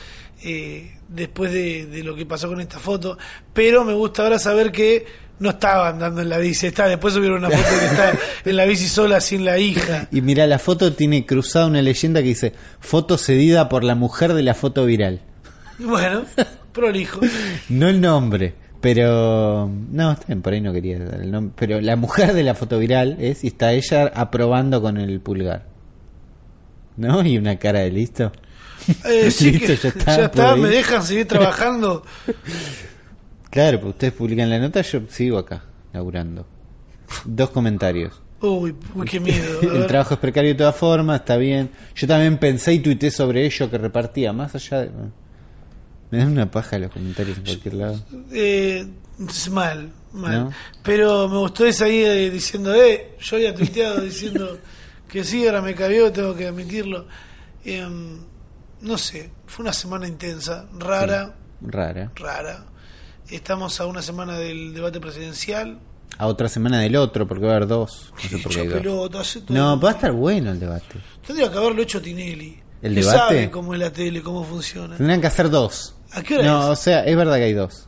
eh, 0.44 0.98
después 1.10 1.52
de, 1.52 1.86
de 1.86 2.04
lo 2.04 2.16
que 2.16 2.26
pasó 2.26 2.48
con 2.48 2.60
esta 2.60 2.80
foto, 2.80 3.20
pero 3.54 3.84
me 3.84 3.94
gusta 3.94 4.24
ahora 4.24 4.40
saber 4.40 4.72
que 4.72 5.06
no 5.40 5.50
estaba 5.52 5.90
andando 5.90 6.22
en 6.22 6.30
la 6.30 6.38
bici, 6.38 6.68
está 6.68 6.88
después 6.88 7.14
subieron 7.14 7.40
una 7.40 7.50
foto 7.50 7.80
que 7.80 7.86
está 7.86 8.14
en 8.46 8.56
la 8.56 8.66
bici 8.66 8.88
sola 8.88 9.22
sin 9.22 9.46
la 9.46 9.58
hija. 9.60 10.08
Y 10.12 10.22
mira, 10.22 10.48
la 10.48 10.60
foto 10.60 10.94
tiene 10.94 11.26
cruzada 11.26 11.68
una 11.68 11.82
leyenda 11.82 12.22
que 12.22 12.30
dice 12.30 12.54
foto 12.80 13.18
cedida 13.18 13.70
por 13.70 13.84
la 13.84 13.96
mujer 13.96 14.34
de 14.34 14.44
la 14.44 14.54
foto 14.54 14.86
viral. 14.86 15.22
Bueno, 15.80 16.24
prolijo. 16.74 17.22
No 17.70 17.88
el 17.88 18.02
nombre, 18.02 18.56
pero 18.82 19.70
no, 19.92 20.12
está 20.14 20.26
bien, 20.26 20.42
por 20.42 20.54
ahí 20.54 20.62
no 20.62 20.74
quería 20.74 20.98
dar 20.98 21.22
el 21.22 21.30
nombre, 21.30 21.54
pero 21.56 21.80
la 21.82 21.96
mujer 21.96 22.34
de 22.34 22.42
la 22.42 22.56
foto 22.56 22.80
viral 22.80 23.18
es 23.20 23.44
y 23.44 23.48
está 23.48 23.74
ella 23.74 24.12
aprobando 24.16 24.82
con 24.82 24.98
el 24.98 25.20
pulgar. 25.20 25.68
¿No? 26.96 27.24
Y 27.24 27.38
una 27.38 27.60
cara 27.60 27.82
de 27.82 27.92
listo. 27.92 28.32
Eh, 29.06 29.30
sí 29.32 29.52
Listo, 29.52 29.68
que, 29.68 29.76
ya 29.76 29.82
ya 29.84 29.90
está, 29.90 30.26
está, 30.26 30.32
por 30.32 30.46
ahí. 30.46 30.62
me 30.62 30.70
dejan 30.70 31.04
seguir 31.04 31.28
trabajando. 31.28 32.04
Claro, 33.50 33.80
pues 33.80 33.94
ustedes 33.94 34.14
publican 34.14 34.50
la 34.50 34.60
nota, 34.60 34.82
yo 34.82 35.02
sigo 35.10 35.38
acá, 35.38 35.64
laburando. 35.94 36.46
Dos 37.26 37.50
comentarios. 37.52 38.22
Uy, 38.42 38.76
uy, 38.94 39.06
qué 39.08 39.20
miedo. 39.20 39.62
El 39.76 39.88
trabajo 39.88 40.14
es 40.16 40.20
precario 40.20 40.52
de 40.52 40.56
todas 40.56 40.76
formas, 40.76 41.22
está 41.22 41.38
bien. 41.38 41.72
Yo 41.96 42.08
también 42.08 42.38
pensé 42.38 42.74
y 42.74 42.80
tuiteé 42.80 43.10
sobre 43.10 43.46
ello 43.46 43.70
que 43.70 43.78
repartía, 43.78 44.34
más 44.34 44.54
allá 44.56 44.82
de... 44.82 44.92
Me 46.10 46.20
dan 46.20 46.32
una 46.32 46.50
paja 46.50 46.78
los 46.78 46.92
comentarios 46.92 47.38
en 47.38 47.44
cualquier 47.44 47.74
lado. 47.74 48.00
Eh, 48.32 48.88
es 49.28 49.50
mal, 49.50 49.92
mal. 50.14 50.44
¿No? 50.46 50.52
Pero 50.84 51.28
me 51.28 51.38
gustó 51.38 51.66
esa 51.66 51.86
ahí 51.86 52.02
eh, 52.02 52.30
diciendo, 52.30 52.74
eh, 52.74 53.16
yo 53.20 53.36
había 53.36 53.54
tuiteado 53.54 54.02
diciendo 54.02 54.58
que 55.10 55.24
sí, 55.24 55.46
ahora 55.46 55.62
me 55.62 55.76
cabió, 55.76 56.12
tengo 56.12 56.34
que 56.36 56.48
admitirlo. 56.48 57.08
Em, 57.66 58.20
no 58.82 58.98
sé, 58.98 59.32
fue 59.48 59.64
una 59.64 59.74
semana 59.74 60.08
intensa, 60.08 60.68
rara, 60.78 61.36
Rara. 61.62 62.12
rara. 62.16 62.66
Estamos 63.30 63.80
a 63.82 63.86
una 63.86 64.02
semana 64.02 64.38
del 64.38 64.74
debate 64.74 65.00
presidencial. 65.00 65.80
A 66.18 66.28
otra 66.28 66.48
semana 66.50 66.80
del 66.80 66.96
otro, 66.96 67.28
porque 67.28 67.46
va 67.46 67.54
a 67.54 67.56
haber 67.58 67.68
dos. 67.68 68.14
No 68.24 68.30
sé 68.30 68.38
por 68.40 68.52
qué 68.54 68.60
hay 68.62 68.66
Hecho 68.68 68.74
dos. 68.76 68.82
pelota, 68.82 69.20
hace 69.20 69.42
todo. 69.42 69.58
No, 69.58 69.80
va 69.80 69.90
a 69.90 69.94
estar 69.94 70.12
bueno 70.14 70.52
el 70.52 70.60
debate. 70.60 71.00
Tendría 71.26 71.52
que 71.52 71.58
haberlo 71.58 71.82
hecho 71.82 72.02
Tinelli. 72.02 72.60
¿El 72.82 72.94
que 72.96 73.02
debate? 73.02 73.18
sabe 73.18 73.52
cómo 73.52 73.74
es 73.74 73.80
la 73.80 73.92
tele, 73.92 74.22
cómo 74.22 74.44
funciona. 74.44 74.96
Tendrían 74.98 75.20
que 75.22 75.28
hacer 75.28 75.50
dos. 75.50 75.96
¿A 76.14 76.22
qué 76.24 76.36
hora 76.36 76.46
No, 76.46 76.60
es? 76.72 76.80
o 76.80 76.82
sea, 76.82 77.04
es 77.04 77.16
verdad 77.18 77.36
que 77.36 77.44
hay 77.44 77.54
dos. 77.54 77.88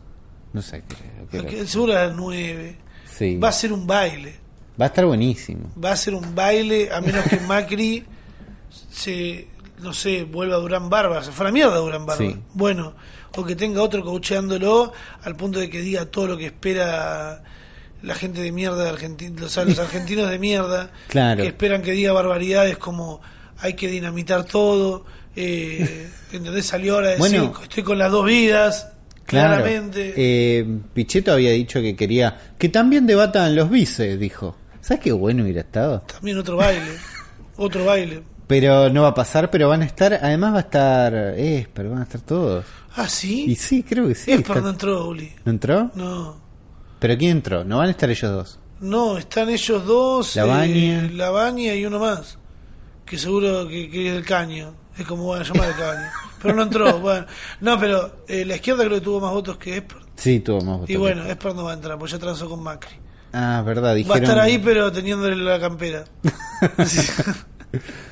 No 0.52 0.62
sé. 0.62 0.78
a 0.78 1.38
qué- 1.46 1.66
Seguro 1.66 1.94
a 1.94 2.06
las 2.08 2.16
nueve. 2.16 2.78
Sí. 3.18 3.38
Va 3.38 3.50
a 3.50 3.54
ser 3.54 3.72
un 3.72 3.88
baile. 3.88 4.36
Va 4.80 4.86
a 4.86 4.88
estar 4.88 5.06
buenísimo. 5.06 5.72
va 5.84 5.92
a 5.92 5.96
ser 5.96 6.14
un 6.14 6.34
baile 6.36 6.90
a 6.92 7.02
menos 7.02 7.24
que 7.26 7.38
Macri 7.42 8.06
se 8.92 9.48
no 9.80 9.94
sé 9.94 10.24
vuelva 10.24 10.56
a 10.56 10.60
Durán 10.60 10.90
Barba 10.90 11.24
se 11.24 11.32
fue 11.32 11.46
a 11.46 11.50
la 11.50 11.54
mierda 11.54 11.78
Durán 11.78 12.06
Barba 12.06 12.24
Sí. 12.26 12.36
bueno 12.54 12.94
o 13.36 13.46
que 13.46 13.56
tenga 13.56 13.82
otro 13.82 14.04
coacheándolo 14.04 14.92
al 15.24 15.36
punto 15.36 15.60
de 15.60 15.70
que 15.70 15.82
diga 15.82 16.06
todo 16.06 16.28
lo 16.28 16.38
que 16.38 16.48
espera 16.48 17.44
la 18.02 18.16
gente 18.16 18.42
de 18.42 18.52
mierda 18.52 18.84
de 18.86 18.90
Argentina 18.90 19.46
o 19.46 19.50
sea, 19.50 19.66
los 19.66 19.78
argentinos 19.86 20.30
de 20.30 20.40
mierda 20.40 20.92
Claro. 21.08 21.42
que 21.42 21.48
esperan 21.50 21.82
que 21.82 21.92
diga 21.92 22.12
barbaridades 22.14 22.78
como 22.78 23.22
hay 23.60 23.74
que 23.74 23.88
dinamitar 23.88 24.46
todo 24.46 25.06
eh, 25.36 26.10
¿entendés? 26.32 26.66
salió 26.66 26.96
ahora 26.96 27.10
decir 27.10 27.20
Bueno. 27.40 27.54
estoy 27.62 27.84
con 27.84 27.98
las 27.98 28.12
dos 28.12 28.26
vidas 28.26 28.88
Claro. 29.26 29.58
claramente 29.58 30.14
Eh, 30.18 30.66
Pichetto 30.94 31.32
había 31.34 31.52
dicho 31.52 31.82
que 31.82 31.96
quería 31.96 32.54
que 32.58 32.68
también 32.70 33.06
debatan 33.06 33.56
los 33.56 33.70
vices, 33.70 34.20
dijo. 34.20 34.56
¿Sabes 34.82 35.04
qué 35.04 35.12
bueno 35.12 35.44
hubiera 35.44 35.62
estado? 35.62 36.02
también 36.12 36.38
otro 36.40 36.56
baile 36.58 36.94
otro 37.58 37.86
baile 37.86 38.24
Pero 38.50 38.90
no 38.90 39.04
va 39.04 39.10
a 39.10 39.14
pasar, 39.14 39.52
pero 39.52 39.70
van 39.70 39.84
a 39.84 39.86
estar, 39.86 40.12
además 40.12 40.54
va 40.54 40.58
a 40.58 40.62
estar 40.62 41.14
Esper, 41.38 41.88
van 41.88 42.00
a 42.00 42.04
estar 42.04 42.20
todos. 42.22 42.66
ah 42.96 43.08
sí 43.08 43.46
Y 43.48 43.56
sí, 43.56 43.84
creo 43.84 44.08
que 44.08 44.16
sí. 44.16 44.32
Esper 44.32 44.58
está- 44.58 44.62
no 44.62 44.70
entró 44.72 45.08
Uli 45.08 45.32
¿No 45.46 45.52
entró? 45.52 45.92
no 45.94 46.36
¿Pero 47.00 47.16
quién 47.18 47.32
entró? 47.32 47.64
¿No 47.64 47.78
van 47.78 47.88
a 47.90 47.92
estar 47.92 48.10
ellos 48.10 48.32
dos? 48.32 48.60
No, 48.82 49.18
están 49.20 49.50
ellos 49.50 49.86
dos, 49.86 50.36
La 50.36 50.46
Baña. 50.46 51.06
eh, 51.06 51.10
la 51.14 51.30
Baña 51.30 51.76
y 51.76 51.86
uno 51.86 52.00
más, 52.00 52.40
que 53.06 53.18
seguro 53.20 53.68
que, 53.68 53.88
que 53.90 54.08
es 54.08 54.14
del 54.16 54.26
caño, 54.26 54.74
es 54.98 55.06
como 55.06 55.28
van 55.28 55.42
a 55.42 55.44
llamar 55.46 55.70
el 55.70 55.76
caño. 55.76 56.08
Pero 56.42 56.56
no 56.56 56.64
entró, 56.64 57.00
bueno. 57.02 57.26
No, 57.62 57.80
pero 57.80 58.24
eh, 58.28 58.46
la 58.46 58.56
izquierda 58.56 58.84
creo 58.86 58.98
que 59.00 59.06
tuvo 59.06 59.20
más 59.20 59.32
votos 59.32 59.58
que 59.58 59.78
Esper. 59.78 59.98
Sí, 60.16 60.40
tuvo 60.40 60.62
más 60.62 60.78
votos. 60.80 60.90
Y 60.90 60.96
bueno, 60.98 61.24
Esper 61.26 61.54
no 61.54 61.66
va 61.66 61.72
a 61.72 61.74
entrar, 61.76 62.00
pues 62.00 62.12
ya 62.12 62.18
transó 62.20 62.50
con 62.50 62.64
Macri. 62.64 62.96
Ah, 63.32 63.62
verdad, 63.66 63.96
Va 64.10 64.16
a 64.16 64.18
estar 64.18 64.40
ahí, 64.40 64.58
pero 64.58 64.92
teniéndole 64.92 65.36
la 65.36 65.60
campera. 65.60 66.04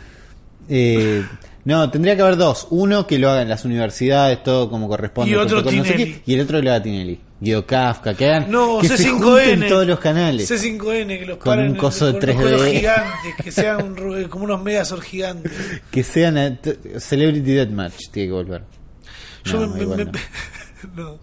Eh, 0.70 1.24
no, 1.66 1.90
tendría 1.90 2.16
que 2.16 2.22
haber 2.22 2.38
dos. 2.38 2.68
Uno 2.70 3.06
que 3.08 3.20
lo 3.20 3.30
haga 3.30 3.42
en 3.42 3.50
las 3.50 3.66
universidades, 3.66 4.42
todo 4.44 4.70
como 4.70 4.88
corresponde. 4.88 5.32
Y 5.32 5.36
otro 5.36 5.62
no 5.62 5.84
sé 5.84 5.96
qué, 5.96 6.22
y 6.26 6.34
el 6.34 6.42
otro 6.42 6.62
lo 6.62 6.70
haga 6.72 6.82
Tinelli. 6.84 7.20
Guido 7.40 7.68
Kafka, 7.68 8.16
que 8.16 8.26
hagan. 8.26 8.50
No, 8.50 8.80
que 8.82 8.88
se 8.88 8.98
C5N. 8.98 9.20
junten 9.22 9.68
todos 9.68 9.86
los 9.86 10.00
canales. 10.00 10.50
C5N, 10.50 11.20
que 11.20 11.26
los 11.28 11.38
Con 11.38 11.60
un 11.60 11.66
en- 11.66 11.76
coso 11.76 12.08
de 12.08 12.14
con 12.14 12.22
3D. 12.22 12.48
unos 12.56 12.66
gigantes, 12.66 13.36
que 13.44 13.52
sean 13.52 13.84
un 13.84 14.24
como 14.30 14.46
unos 14.46 14.64
megazord 14.64 15.02
gigantes. 15.04 15.52
Que 15.92 16.04
sean 16.04 16.38
a- 16.38 16.58
Celebrity 17.00 17.52
Deathmatch, 17.54 18.10
tiene 18.12 18.30
que 18.30 18.34
volver. 18.34 18.64
Yo 19.44 19.60
No, 19.60 19.68
me, 19.68 19.82
igual 19.84 19.98
me- 20.00 20.06
no. 20.06 20.12
no. 20.96 21.20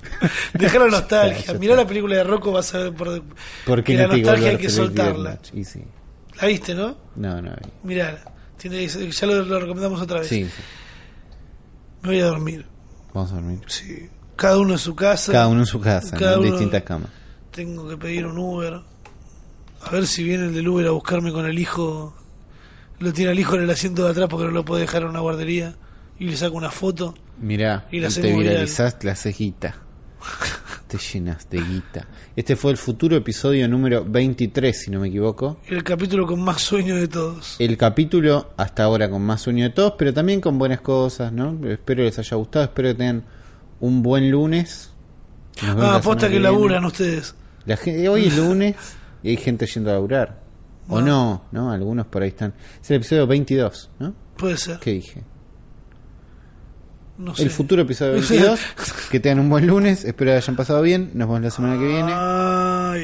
Dejar 0.53 0.83
la 0.83 0.87
nostalgia. 0.89 1.55
Mirá 1.55 1.75
la 1.75 1.87
película 1.87 2.17
de 2.17 2.23
Rocco, 2.25 2.53
vas 2.53 2.73
a 2.75 2.79
ver 2.79 2.93
por, 2.93 3.23
¿Por 3.67 3.83
qué 3.83 3.93
que 3.97 3.99
la 3.99 4.07
nostalgia 4.07 4.51
hay 4.51 4.57
que 4.57 4.71
soltarla. 4.71 5.39
Y 5.53 5.65
sí. 5.65 5.83
La 6.41 6.47
viste, 6.47 6.75
¿no? 6.77 6.97
No, 7.17 7.43
no. 7.43 7.53
Mirá, 7.83 8.19
tiene, 8.57 8.87
ya 8.87 9.27
lo, 9.27 9.43
lo 9.45 9.61
recomendamos 9.61 10.01
otra 10.01 10.21
vez. 10.21 10.29
Sí. 10.29 10.47
Me 12.03 12.09
voy 12.11 12.21
a 12.21 12.27
dormir. 12.27 12.67
Vamos 13.13 13.33
a 13.33 13.35
dormir. 13.37 13.61
Sí. 13.67 14.09
Cada 14.37 14.59
uno 14.59 14.73
en 14.73 14.79
su 14.79 14.95
casa. 14.95 15.33
Cada 15.33 15.49
uno 15.49 15.61
en 15.61 15.67
su 15.67 15.81
casa, 15.81 16.17
Cada 16.17 16.33
¿no? 16.33 16.43
en 16.43 16.49
uno- 16.49 16.51
distintas 16.57 16.83
camas. 16.83 17.09
Tengo 17.51 17.89
que 17.89 17.97
pedir 17.97 18.27
un 18.27 18.37
Uber. 18.39 18.81
A 19.83 19.91
ver 19.91 20.07
si 20.07 20.23
viene 20.25 20.47
el 20.47 20.55
del 20.55 20.67
Uber 20.67 20.87
a 20.89 20.91
buscarme 20.91 21.31
con 21.33 21.47
el 21.47 21.59
hijo. 21.59 22.15
Lo 22.99 23.13
tiene 23.13 23.33
el 23.33 23.39
hijo 23.39 23.55
en 23.57 23.63
el 23.63 23.71
asiento 23.71 24.05
de 24.05 24.11
atrás 24.11 24.29
porque 24.29 24.47
no 24.47 24.51
lo 24.53 24.65
puede 24.65 24.83
dejar 24.83 25.03
en 25.03 25.09
una 25.09 25.21
guardería. 25.21 25.77
Y 26.19 26.27
le 26.27 26.37
saco 26.37 26.57
una 26.57 26.71
foto. 26.71 27.15
Mirá, 27.41 27.87
Y 27.91 28.01
la 28.01 28.09
te 28.09 28.33
viralizás, 28.37 28.97
la 29.03 29.13
haces 29.13 29.37
guita. 29.37 29.75
Te 30.95 31.01
llenas 31.01 31.51
de 31.51 31.61
guita. 31.61 32.07
Este 32.37 32.55
fue 32.55 32.71
el 32.71 32.77
futuro 32.77 33.17
episodio 33.17 33.69
número 33.69 34.05
23, 34.05 34.81
si 34.81 34.93
no 34.93 35.01
me 35.01 35.09
equivoco. 35.09 35.57
El 35.67 35.83
capítulo 35.83 36.25
con 36.25 36.41
más 36.41 36.63
sueño 36.63 36.95
de 36.95 37.09
todos. 37.09 37.57
El 37.59 37.77
capítulo 37.77 38.53
hasta 38.57 38.85
ahora 38.85 39.11
con 39.11 39.21
más 39.23 39.41
sueño 39.41 39.65
de 39.65 39.71
todos, 39.71 39.95
pero 39.99 40.15
también 40.15 40.41
con 40.41 40.57
buenas 40.57 40.81
cosas, 40.83 41.33
¿no? 41.33 41.59
Espero 41.69 42.05
les 42.05 42.17
haya 42.21 42.37
gustado, 42.37 42.67
espero 42.67 42.91
que 42.91 42.95
tengan 42.95 43.25
un 43.81 44.05
buen 44.05 44.31
lunes. 44.31 44.93
Ah, 45.63 45.97
aposta 45.97 46.29
que 46.29 46.39
laburan 46.39 46.85
ustedes. 46.85 47.35
La 47.67 47.77
gente, 47.77 48.09
hoy 48.09 48.27
es 48.27 48.37
lunes 48.39 48.77
y 49.25 49.31
hay 49.31 49.37
gente 49.37 49.67
yendo 49.67 49.91
a 49.91 49.95
laburar. 49.95 50.43
O 50.89 51.01
no, 51.01 51.43
¿no? 51.51 51.73
Algunos 51.73 52.07
por 52.07 52.23
ahí 52.23 52.29
están. 52.29 52.55
Es 52.81 52.89
el 52.93 52.99
episodio 52.99 53.27
22, 53.27 53.91
¿no? 53.99 54.15
Puede 54.37 54.57
ser. 54.59 54.79
¿Qué 54.79 54.93
dije? 54.93 55.25
No 57.17 57.35
sé. 57.35 57.45
El 57.45 57.51
futuro 57.51 57.83
episodio 57.83 58.13
22. 58.15 58.61
que 59.11 59.21
tengan 59.21 59.41
un 59.41 59.51
buen 59.51 59.67
lunes. 59.67 60.05
Espero 60.05 60.33
que 60.33 60.37
hayan 60.37 60.57
pasado 60.57 60.83
bien. 60.83 61.11
Nos 61.15 61.29
vemos 61.29 61.43
la 61.43 61.51
semana 61.51 61.79
que 61.79 61.87
viene. 61.87 62.13
Ah. 62.13 62.95